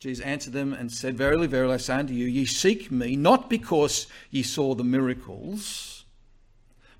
Jesus 0.00 0.24
answered 0.24 0.54
them 0.54 0.72
and 0.72 0.90
said, 0.90 1.18
Verily, 1.18 1.46
verily, 1.46 1.74
I 1.74 1.76
say 1.76 1.94
unto 1.94 2.14
you, 2.14 2.24
ye 2.24 2.46
seek 2.46 2.90
me 2.90 3.16
not 3.16 3.50
because 3.50 4.06
ye 4.30 4.42
saw 4.42 4.74
the 4.74 4.82
miracles, 4.82 6.06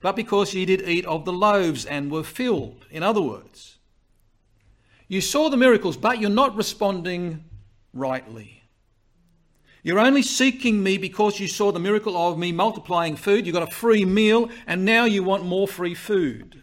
but 0.01 0.15
because 0.15 0.53
ye 0.53 0.67
did 0.67 0.87
eat 0.87 1.07
of 1.07 1.25
the 1.25 1.33
loaves 1.33 1.87
and 1.87 2.13
were 2.13 2.23
filled. 2.23 2.85
In 2.91 3.03
other 3.03 3.23
words, 3.23 3.79
you 5.09 5.23
saw 5.23 5.49
the 5.49 5.57
miracles, 5.57 5.97
but 5.97 6.21
you're 6.21 6.29
not 6.29 6.55
responding 6.55 7.43
rightly. 7.95 8.65
You're 9.83 9.99
only 9.99 10.21
seeking 10.21 10.83
me 10.83 10.99
because 10.99 11.41
you 11.41 11.49
saw 11.49 11.73
the 11.73 11.81
miracle 11.81 12.19
of 12.19 12.39
me 12.39 12.53
multiplying 12.53 13.17
food. 13.17 13.47
You 13.47 13.53
got 13.55 13.67
a 13.67 13.75
free 13.75 14.05
meal, 14.05 14.51
and 14.67 14.85
now 14.85 15.07
you 15.07 15.25
want 15.25 15.47
more 15.47 15.67
free 15.67 15.95
food. 15.95 16.63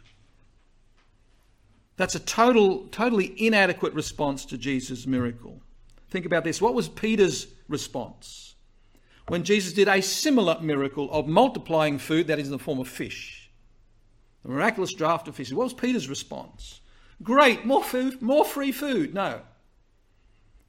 That's 1.96 2.14
a 2.14 2.20
total, 2.20 2.88
totally 2.90 3.34
inadequate 3.44 3.96
response 3.96 4.46
to 4.46 4.58
Jesus' 4.58 5.08
miracle. 5.08 5.64
Think 6.18 6.26
about 6.26 6.44
this. 6.44 6.60
What 6.60 6.74
was 6.74 6.90
Peter's 6.90 7.46
response 7.68 8.56
when 9.28 9.44
Jesus 9.44 9.72
did 9.72 9.88
a 9.88 10.02
similar 10.02 10.60
miracle 10.60 11.12
of 11.12 11.28
multiplying 11.28 12.00
food 12.00 12.26
that 12.26 12.40
is 12.40 12.48
in 12.48 12.52
the 12.54 12.58
form 12.58 12.80
of 12.80 12.88
fish? 12.88 13.52
The 14.42 14.50
miraculous 14.50 14.96
draught 14.96 15.28
of 15.28 15.36
fish. 15.36 15.52
What 15.54 15.66
was 15.66 15.76
Peter's 15.76 16.10
response? 16.10 16.82
Great, 17.22 17.68
more 17.68 17.84
food, 17.84 18.20
more 18.20 18.44
free 18.44 18.72
food. 18.72 19.14
No. 19.14 19.42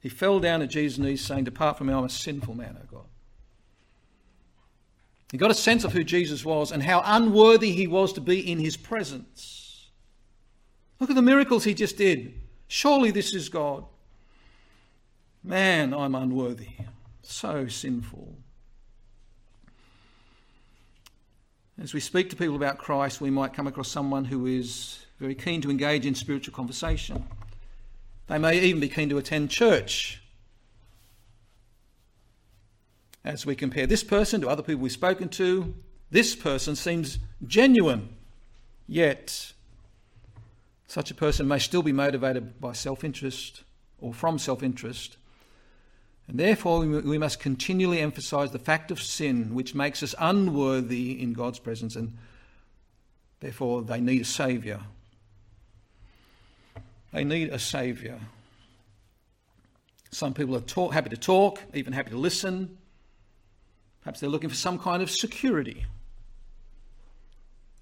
He 0.01 0.07
fell 0.07 0.39
down 0.39 0.61
at 0.61 0.69
Jesus' 0.69 0.99
knees, 0.99 1.25
saying, 1.25 1.45
Depart 1.45 1.79
from 1.79 1.87
me, 1.87 1.95
I'm 1.95 2.03
a 2.03 2.09
sinful 2.09 2.53
man, 2.53 2.77
O 2.79 2.85
God. 2.95 3.07
He 5.31 5.39
got 5.39 5.49
a 5.49 5.55
sense 5.55 5.83
of 5.83 5.93
who 5.93 6.03
Jesus 6.03 6.45
was 6.45 6.71
and 6.71 6.83
how 6.83 7.01
unworthy 7.03 7.71
he 7.71 7.87
was 7.87 8.13
to 8.13 8.21
be 8.21 8.39
in 8.39 8.59
his 8.59 8.77
presence. 8.77 9.89
Look 10.99 11.09
at 11.09 11.15
the 11.15 11.23
miracles 11.23 11.63
he 11.63 11.73
just 11.73 11.97
did. 11.97 12.39
Surely 12.67 13.09
this 13.09 13.33
is 13.33 13.49
God. 13.49 13.85
Man, 15.43 15.93
I'm 15.93 16.15
unworthy, 16.15 16.67
so 17.21 17.67
sinful. 17.67 18.35
As 21.81 21.93
we 21.93 22.01
speak 22.01 22.29
to 22.31 22.35
people 22.35 22.57
about 22.57 22.77
Christ, 22.77 23.21
we 23.21 23.29
might 23.29 23.53
come 23.53 23.65
across 23.65 23.87
someone 23.87 24.25
who 24.25 24.45
is 24.45 25.05
very 25.17 25.35
keen 25.35 25.61
to 25.61 25.69
engage 25.69 26.05
in 26.05 26.13
spiritual 26.13 26.53
conversation. 26.53 27.23
They 28.27 28.37
may 28.37 28.59
even 28.59 28.81
be 28.81 28.89
keen 28.89 29.07
to 29.09 29.17
attend 29.17 29.49
church. 29.49 30.21
As 33.23 33.45
we 33.45 33.55
compare 33.55 33.87
this 33.87 34.03
person 34.03 34.41
to 34.41 34.49
other 34.49 34.61
people 34.61 34.81
we've 34.81 34.91
spoken 34.91 35.29
to, 35.29 35.73
this 36.11 36.35
person 36.35 36.75
seems 36.75 37.17
genuine, 37.47 38.09
yet 38.87 39.53
such 40.87 41.11
a 41.11 41.15
person 41.15 41.47
may 41.47 41.59
still 41.59 41.83
be 41.83 41.93
motivated 41.93 42.59
by 42.59 42.73
self 42.73 43.05
interest 43.05 43.63
or 43.99 44.13
from 44.13 44.37
self 44.37 44.63
interest 44.63 45.15
and 46.29 46.39
therefore, 46.39 46.81
we 46.81 47.17
must 47.17 47.39
continually 47.39 47.99
emphasize 47.99 48.51
the 48.51 48.59
fact 48.59 48.91
of 48.91 49.01
sin, 49.01 49.55
which 49.55 49.73
makes 49.73 50.03
us 50.03 50.13
unworthy 50.19 51.19
in 51.19 51.33
God's 51.33 51.57
presence, 51.57 51.95
and 51.95 52.15
therefore 53.39 53.81
they 53.81 53.99
need 53.99 54.21
a 54.21 54.25
Saviour. 54.25 54.79
They 57.11 57.23
need 57.23 57.49
a 57.49 57.57
Saviour. 57.57 58.19
Some 60.11 60.35
people 60.35 60.55
are 60.55 60.61
talk, 60.61 60.93
happy 60.93 61.09
to 61.09 61.17
talk, 61.17 61.63
even 61.73 61.93
happy 61.93 62.11
to 62.11 62.17
listen. 62.17 62.77
Perhaps 64.03 64.19
they're 64.19 64.29
looking 64.29 64.49
for 64.49 64.55
some 64.55 64.77
kind 64.77 65.01
of 65.01 65.09
security. 65.09 65.87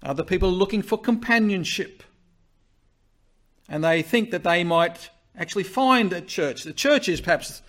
Other 0.02 0.24
people 0.24 0.48
are 0.48 0.52
looking 0.52 0.80
for 0.80 0.96
companionship. 0.96 2.02
And 3.68 3.84
they 3.84 4.00
think 4.00 4.30
that 4.30 4.42
they 4.42 4.64
might 4.64 5.10
actually 5.36 5.64
find 5.64 6.14
a 6.14 6.22
church. 6.22 6.64
The 6.64 6.72
church 6.72 7.10
is 7.10 7.20
perhaps 7.20 7.60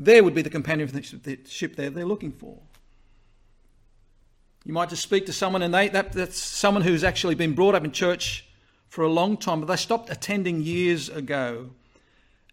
there 0.00 0.24
would 0.24 0.34
be 0.34 0.40
the 0.40 0.50
companionship 0.50 1.76
they're, 1.76 1.90
they're 1.90 2.06
looking 2.06 2.32
for. 2.32 2.58
You 4.64 4.72
might 4.72 4.88
just 4.88 5.02
speak 5.02 5.26
to 5.26 5.32
someone, 5.32 5.62
and 5.62 5.72
they, 5.72 5.88
that, 5.88 6.12
that's 6.12 6.38
someone 6.38 6.82
who's 6.82 7.04
actually 7.04 7.34
been 7.34 7.52
brought 7.52 7.74
up 7.74 7.84
in 7.84 7.92
church 7.92 8.46
for 8.88 9.04
a 9.04 9.12
long 9.12 9.36
time, 9.36 9.60
but 9.60 9.66
they 9.66 9.76
stopped 9.76 10.10
attending 10.10 10.62
years 10.62 11.10
ago. 11.10 11.70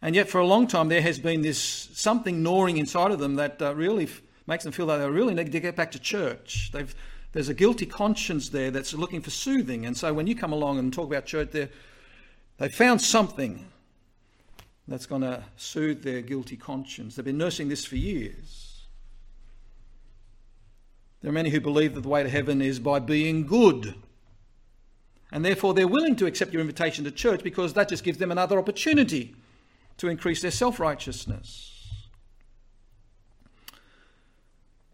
And 0.02 0.14
yet, 0.14 0.30
for 0.30 0.40
a 0.40 0.46
long 0.46 0.68
time, 0.68 0.90
there 0.90 1.02
has 1.02 1.20
been 1.20 1.42
this 1.42 1.58
something 1.94 2.44
gnawing 2.44 2.78
inside 2.78 3.12
of 3.12 3.20
them 3.20 3.36
that 3.36 3.62
uh, 3.62 3.74
really 3.74 4.04
f- 4.04 4.22
makes 4.46 4.64
them 4.64 4.74
feel 4.74 4.86
that 4.88 4.98
they 4.98 5.10
really 5.10 5.34
need 5.34 5.52
to 5.52 5.60
get 5.60 5.76
back 5.76 5.92
to 5.94 6.00
church. 6.00 6.72
They've, 6.74 6.94
there's 7.32 7.50
a 7.50 7.54
guilty 7.54 7.86
conscience 7.86 8.50
there 8.50 8.72
that's 8.72 8.94
looking 8.94 9.22
for 9.22 9.32
soothing. 9.32 9.86
And 9.86 9.98
so, 9.98 10.14
when 10.14 10.28
you 10.28 10.36
come 10.36 10.52
along 10.52 10.80
and 10.80 10.94
talk 10.94 11.08
about 11.08 11.26
church, 11.26 11.52
there 11.52 11.70
they 12.58 12.70
found 12.70 13.02
something 13.02 13.66
that's 14.88 15.06
going 15.06 15.22
to 15.22 15.44
soothe 15.58 16.04
their 16.04 16.22
guilty 16.22 16.56
conscience. 16.56 17.16
They've 17.16 17.26
been 17.26 17.38
nursing 17.38 17.68
this 17.68 17.86
for 17.86 17.98
years. 17.98 18.86
There 21.22 21.30
are 21.30 21.34
many 21.34 21.50
who 21.50 21.60
believe 21.60 21.96
that 21.96 22.02
the 22.02 22.10
way 22.10 22.24
to 22.24 22.30
heaven 22.30 22.62
is 22.62 22.80
by 22.80 23.00
being 23.00 23.46
good. 23.46 23.96
And 25.32 25.44
therefore, 25.44 25.74
they're 25.74 25.88
willing 25.88 26.16
to 26.18 26.26
accept 26.26 26.54
your 26.54 26.62
invitation 26.62 27.04
to 27.04 27.12
church 27.12 27.44
because 27.44 27.74
that 27.74 27.90
just 27.90 28.04
gives 28.04 28.18
them 28.18 28.32
another 28.32 28.58
opportunity 28.58 29.36
to 29.98 30.08
increase 30.08 30.42
their 30.42 30.52
self 30.52 30.80
righteousness. 30.80 31.74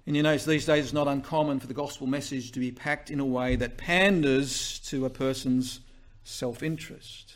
And 0.05 0.15
you 0.17 0.23
notice 0.23 0.43
these 0.43 0.65
days 0.65 0.85
it's 0.85 0.93
not 0.93 1.07
uncommon 1.07 1.59
for 1.59 1.67
the 1.67 1.73
gospel 1.73 2.07
message 2.07 2.51
to 2.53 2.59
be 2.59 2.71
packed 2.71 3.11
in 3.11 3.19
a 3.19 3.25
way 3.25 3.55
that 3.55 3.77
panders 3.77 4.79
to 4.85 5.05
a 5.05 5.09
person's 5.09 5.81
self 6.23 6.63
interest. 6.63 7.35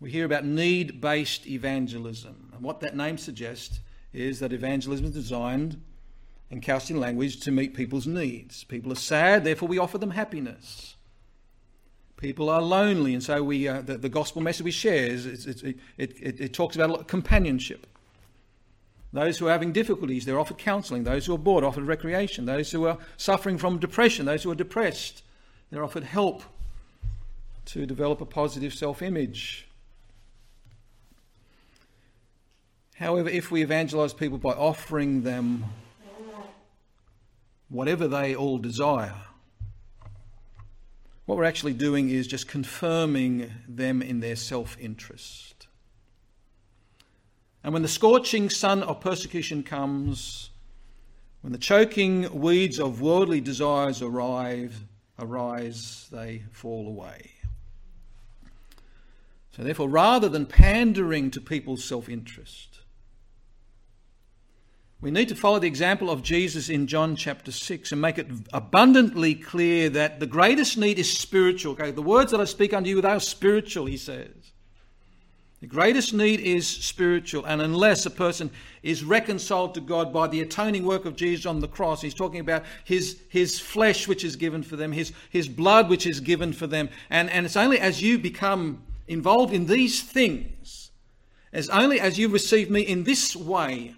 We 0.00 0.10
hear 0.10 0.24
about 0.24 0.44
need 0.44 1.00
based 1.00 1.46
evangelism. 1.46 2.50
And 2.54 2.62
what 2.62 2.80
that 2.80 2.96
name 2.96 3.18
suggests 3.18 3.80
is 4.12 4.40
that 4.40 4.52
evangelism 4.52 5.06
is 5.06 5.12
designed 5.12 5.80
and 6.50 6.62
couched 6.62 6.90
in 6.90 6.98
language 6.98 7.40
to 7.40 7.50
meet 7.50 7.74
people's 7.74 8.06
needs. 8.06 8.64
People 8.64 8.92
are 8.92 8.96
sad, 8.96 9.44
therefore 9.44 9.68
we 9.68 9.78
offer 9.78 9.98
them 9.98 10.10
happiness. 10.10 10.94
People 12.16 12.48
are 12.48 12.62
lonely, 12.62 13.14
and 13.14 13.22
so 13.22 13.42
we, 13.44 13.68
uh, 13.68 13.82
the, 13.82 13.96
the, 13.96 14.08
gospel 14.08 14.42
message 14.42 14.64
we 14.64 14.72
share 14.72 15.06
is, 15.06 15.24
it, 15.24 15.76
it, 15.96 16.40
it, 16.40 16.52
talks 16.52 16.74
about 16.74 17.06
companionship. 17.06 17.86
Those 19.12 19.38
who 19.38 19.46
are 19.46 19.52
having 19.52 19.72
difficulties, 19.72 20.24
they're 20.24 20.40
offered 20.40 20.58
counseling. 20.58 21.04
Those 21.04 21.26
who 21.26 21.34
are 21.34 21.38
bored, 21.38 21.62
offered 21.62 21.84
recreation. 21.84 22.44
Those 22.44 22.72
who 22.72 22.86
are 22.86 22.98
suffering 23.16 23.56
from 23.56 23.78
depression, 23.78 24.26
those 24.26 24.42
who 24.42 24.50
are 24.50 24.56
depressed, 24.56 25.22
they're 25.70 25.84
offered 25.84 26.02
help 26.04 26.42
to 27.66 27.86
develop 27.86 28.20
a 28.20 28.26
positive 28.26 28.74
self 28.74 29.00
image. 29.00 29.67
However, 32.98 33.28
if 33.28 33.52
we 33.52 33.62
evangelize 33.62 34.12
people 34.12 34.38
by 34.38 34.54
offering 34.54 35.22
them 35.22 35.64
whatever 37.68 38.08
they 38.08 38.34
all 38.34 38.58
desire, 38.58 39.14
what 41.24 41.38
we're 41.38 41.44
actually 41.44 41.74
doing 41.74 42.08
is 42.08 42.26
just 42.26 42.48
confirming 42.48 43.52
them 43.68 44.02
in 44.02 44.18
their 44.18 44.34
self 44.34 44.76
interest. 44.80 45.68
And 47.62 47.72
when 47.72 47.82
the 47.82 47.88
scorching 47.88 48.50
sun 48.50 48.82
of 48.82 49.00
persecution 49.00 49.62
comes, 49.62 50.50
when 51.42 51.52
the 51.52 51.58
choking 51.58 52.40
weeds 52.40 52.80
of 52.80 53.00
worldly 53.00 53.40
desires 53.40 54.02
arrive, 54.02 54.82
arise, 55.20 56.08
they 56.10 56.42
fall 56.50 56.88
away. 56.88 57.30
So, 59.52 59.62
therefore, 59.62 59.88
rather 59.88 60.28
than 60.28 60.46
pandering 60.46 61.30
to 61.30 61.40
people's 61.40 61.84
self 61.84 62.08
interest, 62.08 62.77
we 65.00 65.12
need 65.12 65.28
to 65.28 65.36
follow 65.36 65.60
the 65.60 65.68
example 65.68 66.10
of 66.10 66.22
Jesus 66.22 66.68
in 66.68 66.88
John 66.88 67.14
chapter 67.14 67.52
6 67.52 67.92
and 67.92 68.00
make 68.00 68.18
it 68.18 68.26
abundantly 68.52 69.34
clear 69.36 69.88
that 69.90 70.18
the 70.18 70.26
greatest 70.26 70.76
need 70.76 70.98
is 70.98 71.16
spiritual. 71.16 71.72
Okay, 71.74 71.92
the 71.92 72.02
words 72.02 72.32
that 72.32 72.40
I 72.40 72.44
speak 72.44 72.74
unto 72.74 72.90
you, 72.90 73.00
they 73.00 73.08
are 73.08 73.20
spiritual, 73.20 73.86
he 73.86 73.96
says. 73.96 74.32
The 75.60 75.66
greatest 75.66 76.14
need 76.14 76.38
is 76.38 76.68
spiritual, 76.68 77.44
and 77.44 77.60
unless 77.60 78.06
a 78.06 78.10
person 78.10 78.50
is 78.84 79.02
reconciled 79.02 79.74
to 79.74 79.80
God 79.80 80.12
by 80.12 80.28
the 80.28 80.40
atoning 80.40 80.84
work 80.84 81.04
of 81.04 81.16
Jesus 81.16 81.46
on 81.46 81.58
the 81.58 81.66
cross, 81.66 82.00
he's 82.00 82.14
talking 82.14 82.38
about 82.38 82.64
his, 82.84 83.20
his 83.28 83.58
flesh 83.58 84.06
which 84.06 84.22
is 84.22 84.36
given 84.36 84.62
for 84.62 84.76
them, 84.76 84.92
his, 84.92 85.12
his 85.30 85.48
blood 85.48 85.88
which 85.88 86.06
is 86.06 86.20
given 86.20 86.52
for 86.52 86.68
them. 86.68 86.88
And, 87.10 87.28
and 87.30 87.44
it's 87.44 87.56
only 87.56 87.80
as 87.80 88.00
you 88.00 88.18
become 88.18 88.84
involved 89.08 89.52
in 89.52 89.66
these 89.66 90.00
things, 90.00 90.92
as 91.52 91.68
only 91.70 91.98
as 91.98 92.18
you 92.18 92.28
receive 92.28 92.70
me 92.70 92.82
in 92.82 93.02
this 93.02 93.34
way, 93.34 93.96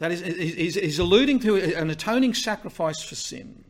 that 0.00 0.10
is, 0.10 0.20
he's, 0.22 0.74
he's 0.76 0.98
alluding 0.98 1.40
to 1.40 1.56
an 1.56 1.90
atoning 1.90 2.32
sacrifice 2.32 3.02
for 3.02 3.14
sin. 3.14 3.64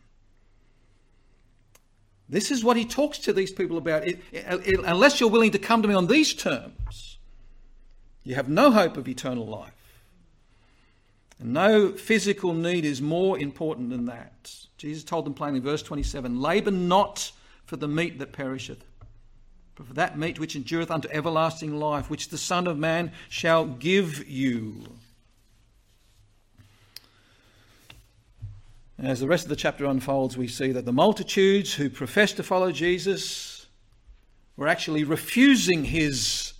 This 2.29 2.53
is 2.53 2.63
what 2.63 2.77
he 2.77 2.85
talks 2.85 3.19
to 3.19 3.33
these 3.33 3.51
people 3.51 3.77
about. 3.77 4.07
It, 4.07 4.21
it, 4.31 4.81
unless 4.85 5.19
you're 5.19 5.29
willing 5.29 5.51
to 5.51 5.59
come 5.59 5.83
to 5.83 5.89
me 5.89 5.95
on 5.95 6.07
these 6.07 6.33
terms, 6.33 7.19
you 8.23 8.37
have 8.37 8.49
no 8.49 8.71
hope 8.71 8.97
of 8.97 9.09
eternal 9.09 9.45
life. 9.45 9.73
And 11.41 11.53
no 11.53 11.91
physical 11.91 12.55
need 12.55 12.85
is 12.85 13.03
more 13.03 13.37
important 13.37 13.91
than 13.91 14.07
that. 14.07 14.55
Jesus 14.79 15.03
told 15.03 15.27
them 15.27 15.35
plainly, 15.35 15.59
verse 15.59 15.83
27 15.83 16.41
Labour 16.41 16.71
not 16.71 17.33
for 17.65 17.77
the 17.77 17.89
meat 17.89 18.21
that 18.21 18.33
perisheth, 18.33 18.85
but 19.75 19.89
for 19.89 19.95
that 19.95 20.17
meat 20.17 20.39
which 20.39 20.55
endureth 20.55 20.93
unto 20.93 21.09
everlasting 21.09 21.75
life, 21.75 22.09
which 22.09 22.29
the 22.29 22.39
Son 22.39 22.69
of 22.69 22.79
Man 22.79 23.11
shall 23.29 23.65
give 23.65 24.29
you. 24.29 24.85
As 29.03 29.19
the 29.19 29.27
rest 29.27 29.45
of 29.45 29.49
the 29.49 29.57
chapter 29.57 29.87
unfolds, 29.87 30.37
we 30.37 30.47
see 30.47 30.73
that 30.73 30.85
the 30.85 30.93
multitudes 30.93 31.73
who 31.73 31.89
professed 31.89 32.37
to 32.37 32.43
follow 32.43 32.71
Jesus 32.71 33.67
were 34.59 34.69
actually 34.69 35.05
refusing 35.05 35.87
his 35.87 36.53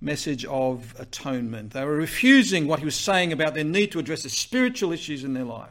message 0.00 0.44
of 0.44 0.94
atonement. 1.00 1.72
They 1.72 1.84
were 1.84 1.96
refusing 1.96 2.68
what 2.68 2.78
he 2.78 2.84
was 2.84 2.94
saying 2.94 3.32
about 3.32 3.54
their 3.54 3.64
need 3.64 3.90
to 3.92 3.98
address 3.98 4.22
the 4.22 4.28
spiritual 4.28 4.92
issues 4.92 5.24
in 5.24 5.34
their 5.34 5.44
life. 5.44 5.70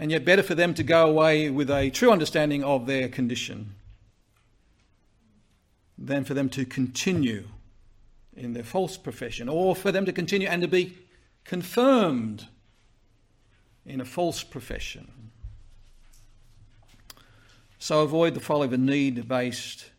And 0.00 0.10
yet, 0.10 0.24
better 0.24 0.42
for 0.42 0.56
them 0.56 0.74
to 0.74 0.82
go 0.82 1.08
away 1.08 1.48
with 1.48 1.70
a 1.70 1.90
true 1.90 2.10
understanding 2.10 2.64
of 2.64 2.86
their 2.86 3.08
condition 3.08 3.76
than 5.96 6.24
for 6.24 6.34
them 6.34 6.48
to 6.48 6.64
continue 6.64 7.44
in 8.36 8.52
their 8.52 8.64
false 8.64 8.96
profession, 8.96 9.48
or 9.48 9.76
for 9.76 9.92
them 9.92 10.06
to 10.06 10.12
continue 10.12 10.48
and 10.48 10.60
to 10.62 10.66
be 10.66 10.96
confirmed 11.44 12.46
in 13.84 14.00
a 14.00 14.04
false 14.04 14.42
profession. 14.42 15.10
So 17.78 18.02
avoid 18.02 18.34
the 18.34 18.40
folly 18.40 18.66
of 18.66 18.72
a 18.72 18.78
need 18.78 19.26
based 19.26 19.90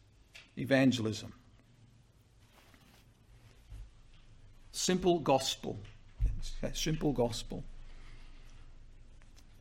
evangelism. 0.57 1.33
Simple 4.71 5.19
gospel. 5.19 5.77
Simple 6.73 7.11
gospel. 7.11 7.63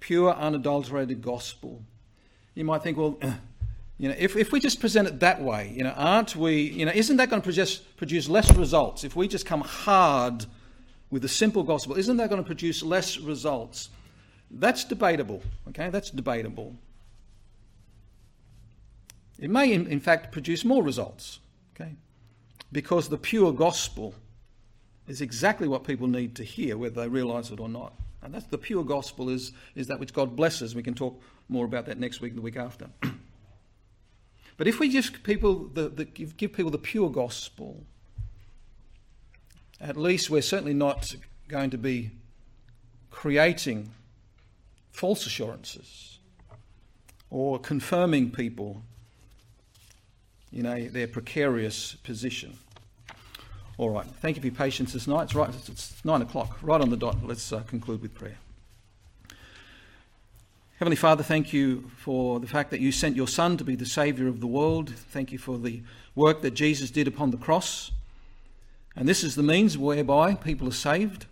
Pure, 0.00 0.34
unadulterated 0.34 1.20
gospel. 1.20 1.82
You 2.54 2.64
might 2.64 2.82
think, 2.82 2.96
well, 2.96 3.18
you 3.98 4.08
know, 4.08 4.14
if, 4.18 4.36
if 4.36 4.52
we 4.52 4.60
just 4.60 4.80
present 4.80 5.08
it 5.08 5.20
that 5.20 5.42
way, 5.42 5.72
you 5.76 5.84
know, 5.84 5.90
aren't 5.90 6.34
we, 6.34 6.62
you 6.62 6.86
know, 6.86 6.92
isn't 6.94 7.16
that 7.16 7.28
going 7.28 7.42
to 7.42 7.44
produce, 7.44 7.78
produce 7.78 8.28
less 8.28 8.54
results 8.56 9.04
if 9.04 9.16
we 9.16 9.28
just 9.28 9.46
come 9.46 9.60
hard 9.60 10.46
with 11.12 11.24
a 11.26 11.28
simple 11.28 11.62
gospel, 11.62 11.94
isn't 11.96 12.16
that 12.16 12.30
going 12.30 12.42
to 12.42 12.46
produce 12.46 12.82
less 12.82 13.18
results? 13.18 13.90
That's 14.50 14.82
debatable, 14.82 15.42
okay? 15.68 15.90
That's 15.90 16.10
debatable. 16.10 16.74
It 19.38 19.50
may, 19.50 19.72
in, 19.72 19.86
in 19.86 20.00
fact, 20.00 20.32
produce 20.32 20.64
more 20.64 20.82
results, 20.82 21.40
okay? 21.76 21.96
Because 22.72 23.10
the 23.10 23.18
pure 23.18 23.52
gospel 23.52 24.14
is 25.06 25.20
exactly 25.20 25.68
what 25.68 25.84
people 25.84 26.08
need 26.08 26.34
to 26.36 26.44
hear, 26.44 26.78
whether 26.78 27.02
they 27.02 27.08
realize 27.08 27.50
it 27.50 27.60
or 27.60 27.68
not. 27.68 27.92
And 28.22 28.32
that's 28.32 28.46
the 28.46 28.56
pure 28.58 28.84
gospel 28.84 29.28
is, 29.28 29.52
is 29.74 29.88
that 29.88 30.00
which 30.00 30.14
God 30.14 30.34
blesses. 30.34 30.74
We 30.74 30.82
can 30.82 30.94
talk 30.94 31.20
more 31.48 31.66
about 31.66 31.84
that 31.86 31.98
next 31.98 32.22
week 32.22 32.30
and 32.30 32.38
the 32.38 32.42
week 32.42 32.56
after. 32.56 32.88
but 34.56 34.66
if 34.66 34.80
we 34.80 34.88
just 34.88 35.22
people 35.24 35.68
the, 35.74 35.90
the, 35.90 36.04
give 36.04 36.52
people 36.54 36.70
the 36.70 36.78
pure 36.78 37.10
gospel, 37.10 37.84
at 39.82 39.96
least 39.96 40.30
we're 40.30 40.40
certainly 40.40 40.72
not 40.72 41.14
going 41.48 41.70
to 41.70 41.78
be 41.78 42.12
creating 43.10 43.90
false 44.92 45.26
assurances 45.26 46.18
or 47.30 47.58
confirming 47.58 48.30
people 48.30 48.82
in 50.52 50.66
a, 50.66 50.86
their 50.86 51.08
precarious 51.08 51.94
position. 52.04 52.56
All 53.76 53.90
right, 53.90 54.06
thank 54.20 54.36
you 54.36 54.40
for 54.40 54.46
your 54.46 54.54
patience 54.54 54.92
this 54.92 55.06
night. 55.06 55.24
It's, 55.24 55.34
right, 55.34 55.48
it's, 55.48 56.04
nine 56.04 56.22
o'clock, 56.22 56.58
right 56.62 56.80
on 56.80 56.90
the 56.90 56.96
dot. 56.96 57.16
Let's 57.24 57.52
uh, 57.52 57.60
conclude 57.60 58.02
with 58.02 58.14
prayer. 58.14 58.36
Heavenly 60.78 60.96
Father, 60.96 61.22
thank 61.22 61.52
you 61.52 61.90
for 61.96 62.38
the 62.38 62.46
fact 62.46 62.70
that 62.70 62.80
you 62.80 62.92
sent 62.92 63.16
your 63.16 63.28
Son 63.28 63.56
to 63.56 63.64
be 63.64 63.74
the 63.74 63.86
Saviour 63.86 64.28
of 64.28 64.40
the 64.40 64.46
world. 64.46 64.90
Thank 64.90 65.32
you 65.32 65.38
for 65.38 65.58
the 65.58 65.82
work 66.14 66.42
that 66.42 66.52
Jesus 66.52 66.90
did 66.90 67.08
upon 67.08 67.30
the 67.30 67.36
cross. 67.36 67.92
And 68.95 69.09
this 69.09 69.24
is 69.24 69.34
the 69.34 69.43
means 69.43 69.78
whereby 69.78 70.34
people 70.34 70.68
are 70.68 70.72
saved. 70.72 71.26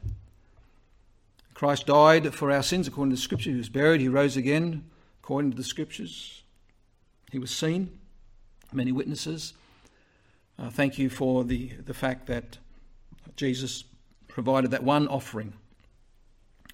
Christ 1.54 1.86
died 1.86 2.32
for 2.34 2.50
our 2.50 2.62
sins 2.62 2.88
according 2.88 3.10
to 3.10 3.16
the 3.16 3.22
Scripture. 3.22 3.50
He 3.50 3.56
was 3.56 3.68
buried. 3.68 4.00
He 4.00 4.08
rose 4.08 4.36
again 4.36 4.84
according 5.22 5.50
to 5.50 5.56
the 5.56 5.64
Scriptures. 5.64 6.42
He 7.30 7.38
was 7.38 7.50
seen, 7.50 7.98
many 8.72 8.92
witnesses. 8.92 9.52
Uh, 10.58 10.70
thank 10.70 10.98
you 10.98 11.10
for 11.10 11.44
the, 11.44 11.68
the 11.84 11.94
fact 11.94 12.26
that 12.26 12.58
Jesus 13.36 13.84
provided 14.28 14.70
that 14.70 14.82
one 14.82 15.06
offering 15.08 15.52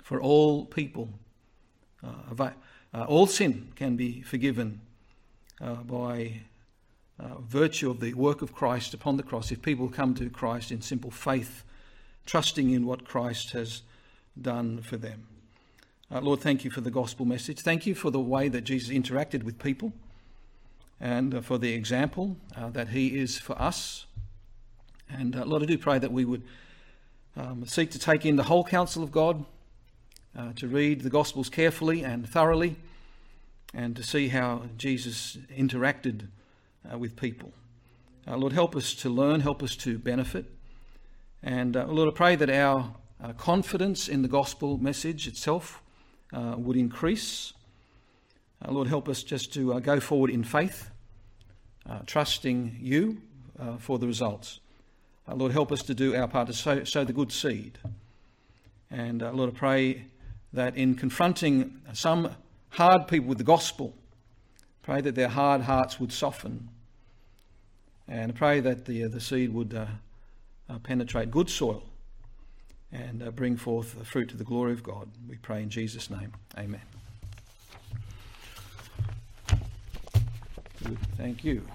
for 0.02 0.20
all 0.20 0.64
people. 0.64 1.08
Uh, 2.02 2.50
uh, 2.94 3.04
all 3.08 3.26
sin 3.26 3.72
can 3.74 3.96
be 3.96 4.22
forgiven 4.22 4.80
uh, 5.60 5.74
by 5.74 6.42
uh, 7.18 7.38
virtue 7.40 7.90
of 7.90 8.00
the 8.00 8.14
work 8.14 8.42
of 8.42 8.54
Christ 8.54 8.92
upon 8.92 9.16
the 9.16 9.22
cross, 9.22 9.50
if 9.50 9.62
people 9.62 9.88
come 9.88 10.14
to 10.14 10.28
Christ 10.28 10.70
in 10.70 10.82
simple 10.82 11.10
faith, 11.10 11.64
trusting 12.26 12.70
in 12.70 12.86
what 12.86 13.06
Christ 13.06 13.52
has 13.52 13.82
done 14.40 14.82
for 14.82 14.96
them. 14.96 15.26
Uh, 16.10 16.20
Lord, 16.20 16.40
thank 16.40 16.64
you 16.64 16.70
for 16.70 16.82
the 16.82 16.90
gospel 16.90 17.26
message. 17.26 17.60
Thank 17.60 17.86
you 17.86 17.94
for 17.94 18.10
the 18.10 18.20
way 18.20 18.48
that 18.48 18.62
Jesus 18.62 18.90
interacted 18.90 19.42
with 19.42 19.58
people 19.58 19.92
and 21.00 21.34
uh, 21.34 21.40
for 21.40 21.58
the 21.58 21.72
example 21.72 22.36
uh, 22.56 22.70
that 22.70 22.88
he 22.88 23.18
is 23.18 23.38
for 23.38 23.60
us. 23.60 24.06
And 25.08 25.34
uh, 25.34 25.44
Lord, 25.44 25.62
I 25.62 25.66
do 25.66 25.78
pray 25.78 25.98
that 25.98 26.12
we 26.12 26.24
would 26.24 26.42
um, 27.36 27.66
seek 27.66 27.90
to 27.92 27.98
take 27.98 28.24
in 28.24 28.36
the 28.36 28.44
whole 28.44 28.64
counsel 28.64 29.02
of 29.02 29.12
God, 29.12 29.44
to 30.56 30.68
read 30.68 31.00
the 31.00 31.08
gospels 31.08 31.48
carefully 31.48 32.04
and 32.04 32.28
thoroughly, 32.28 32.76
and 33.72 33.96
to 33.96 34.02
see 34.02 34.28
how 34.28 34.64
Jesus 34.76 35.38
interacted 35.50 36.28
uh, 36.92 36.98
with 36.98 37.16
people. 37.16 37.52
Lord, 38.28 38.52
help 38.52 38.74
us 38.74 38.92
to 38.94 39.08
learn, 39.08 39.40
help 39.40 39.62
us 39.62 39.76
to 39.76 39.98
benefit. 39.98 40.46
And 41.42 41.76
Lord, 41.76 42.08
I 42.08 42.16
pray 42.16 42.36
that 42.36 42.50
our 42.50 42.94
confidence 43.38 44.08
in 44.08 44.22
the 44.22 44.28
gospel 44.28 44.78
message 44.78 45.28
itself 45.28 45.80
uh, 46.32 46.54
would 46.56 46.76
increase. 46.76 47.52
Uh, 48.64 48.72
Lord, 48.72 48.88
help 48.88 49.08
us 49.08 49.22
just 49.22 49.52
to 49.54 49.74
uh, 49.74 49.78
go 49.78 50.00
forward 50.00 50.30
in 50.30 50.44
faith, 50.44 50.90
uh, 51.88 52.00
trusting 52.06 52.78
you 52.80 53.22
uh, 53.58 53.76
for 53.76 53.98
the 53.98 54.06
results. 54.06 54.60
Uh, 55.28 55.34
Lord, 55.34 55.52
help 55.52 55.72
us 55.72 55.82
to 55.82 55.94
do 55.94 56.14
our 56.14 56.28
part 56.28 56.48
to 56.48 56.52
sow, 56.52 56.84
sow 56.84 57.04
the 57.04 57.12
good 57.12 57.32
seed. 57.32 57.78
And 58.90 59.20
Lord, 59.20 59.50
I 59.54 59.58
pray 59.58 60.04
that 60.52 60.76
in 60.76 60.94
confronting 60.94 61.80
some 61.92 62.30
hard 62.70 63.08
people 63.08 63.28
with 63.28 63.38
the 63.38 63.44
gospel, 63.44 63.94
pray 64.82 65.00
that 65.00 65.14
their 65.14 65.28
hard 65.28 65.62
hearts 65.62 65.98
would 65.98 66.12
soften. 66.12 66.68
And 68.08 68.34
pray 68.34 68.60
that 68.60 68.84
the, 68.84 69.04
the 69.04 69.20
seed 69.20 69.52
would 69.52 69.76
penetrate 70.82 71.30
good 71.30 71.50
soil 71.50 71.82
and 72.92 73.22
uh, 73.22 73.30
bring 73.30 73.56
forth 73.56 73.98
the 73.98 74.04
fruit 74.04 74.28
to 74.28 74.36
the 74.36 74.44
glory 74.44 74.72
of 74.72 74.82
God. 74.82 75.08
We 75.28 75.36
pray 75.36 75.62
in 75.62 75.70
Jesus' 75.70 76.08
name. 76.08 76.32
Amen. 76.56 76.80
Good. 80.84 80.98
Thank 81.16 81.44
you. 81.44 81.66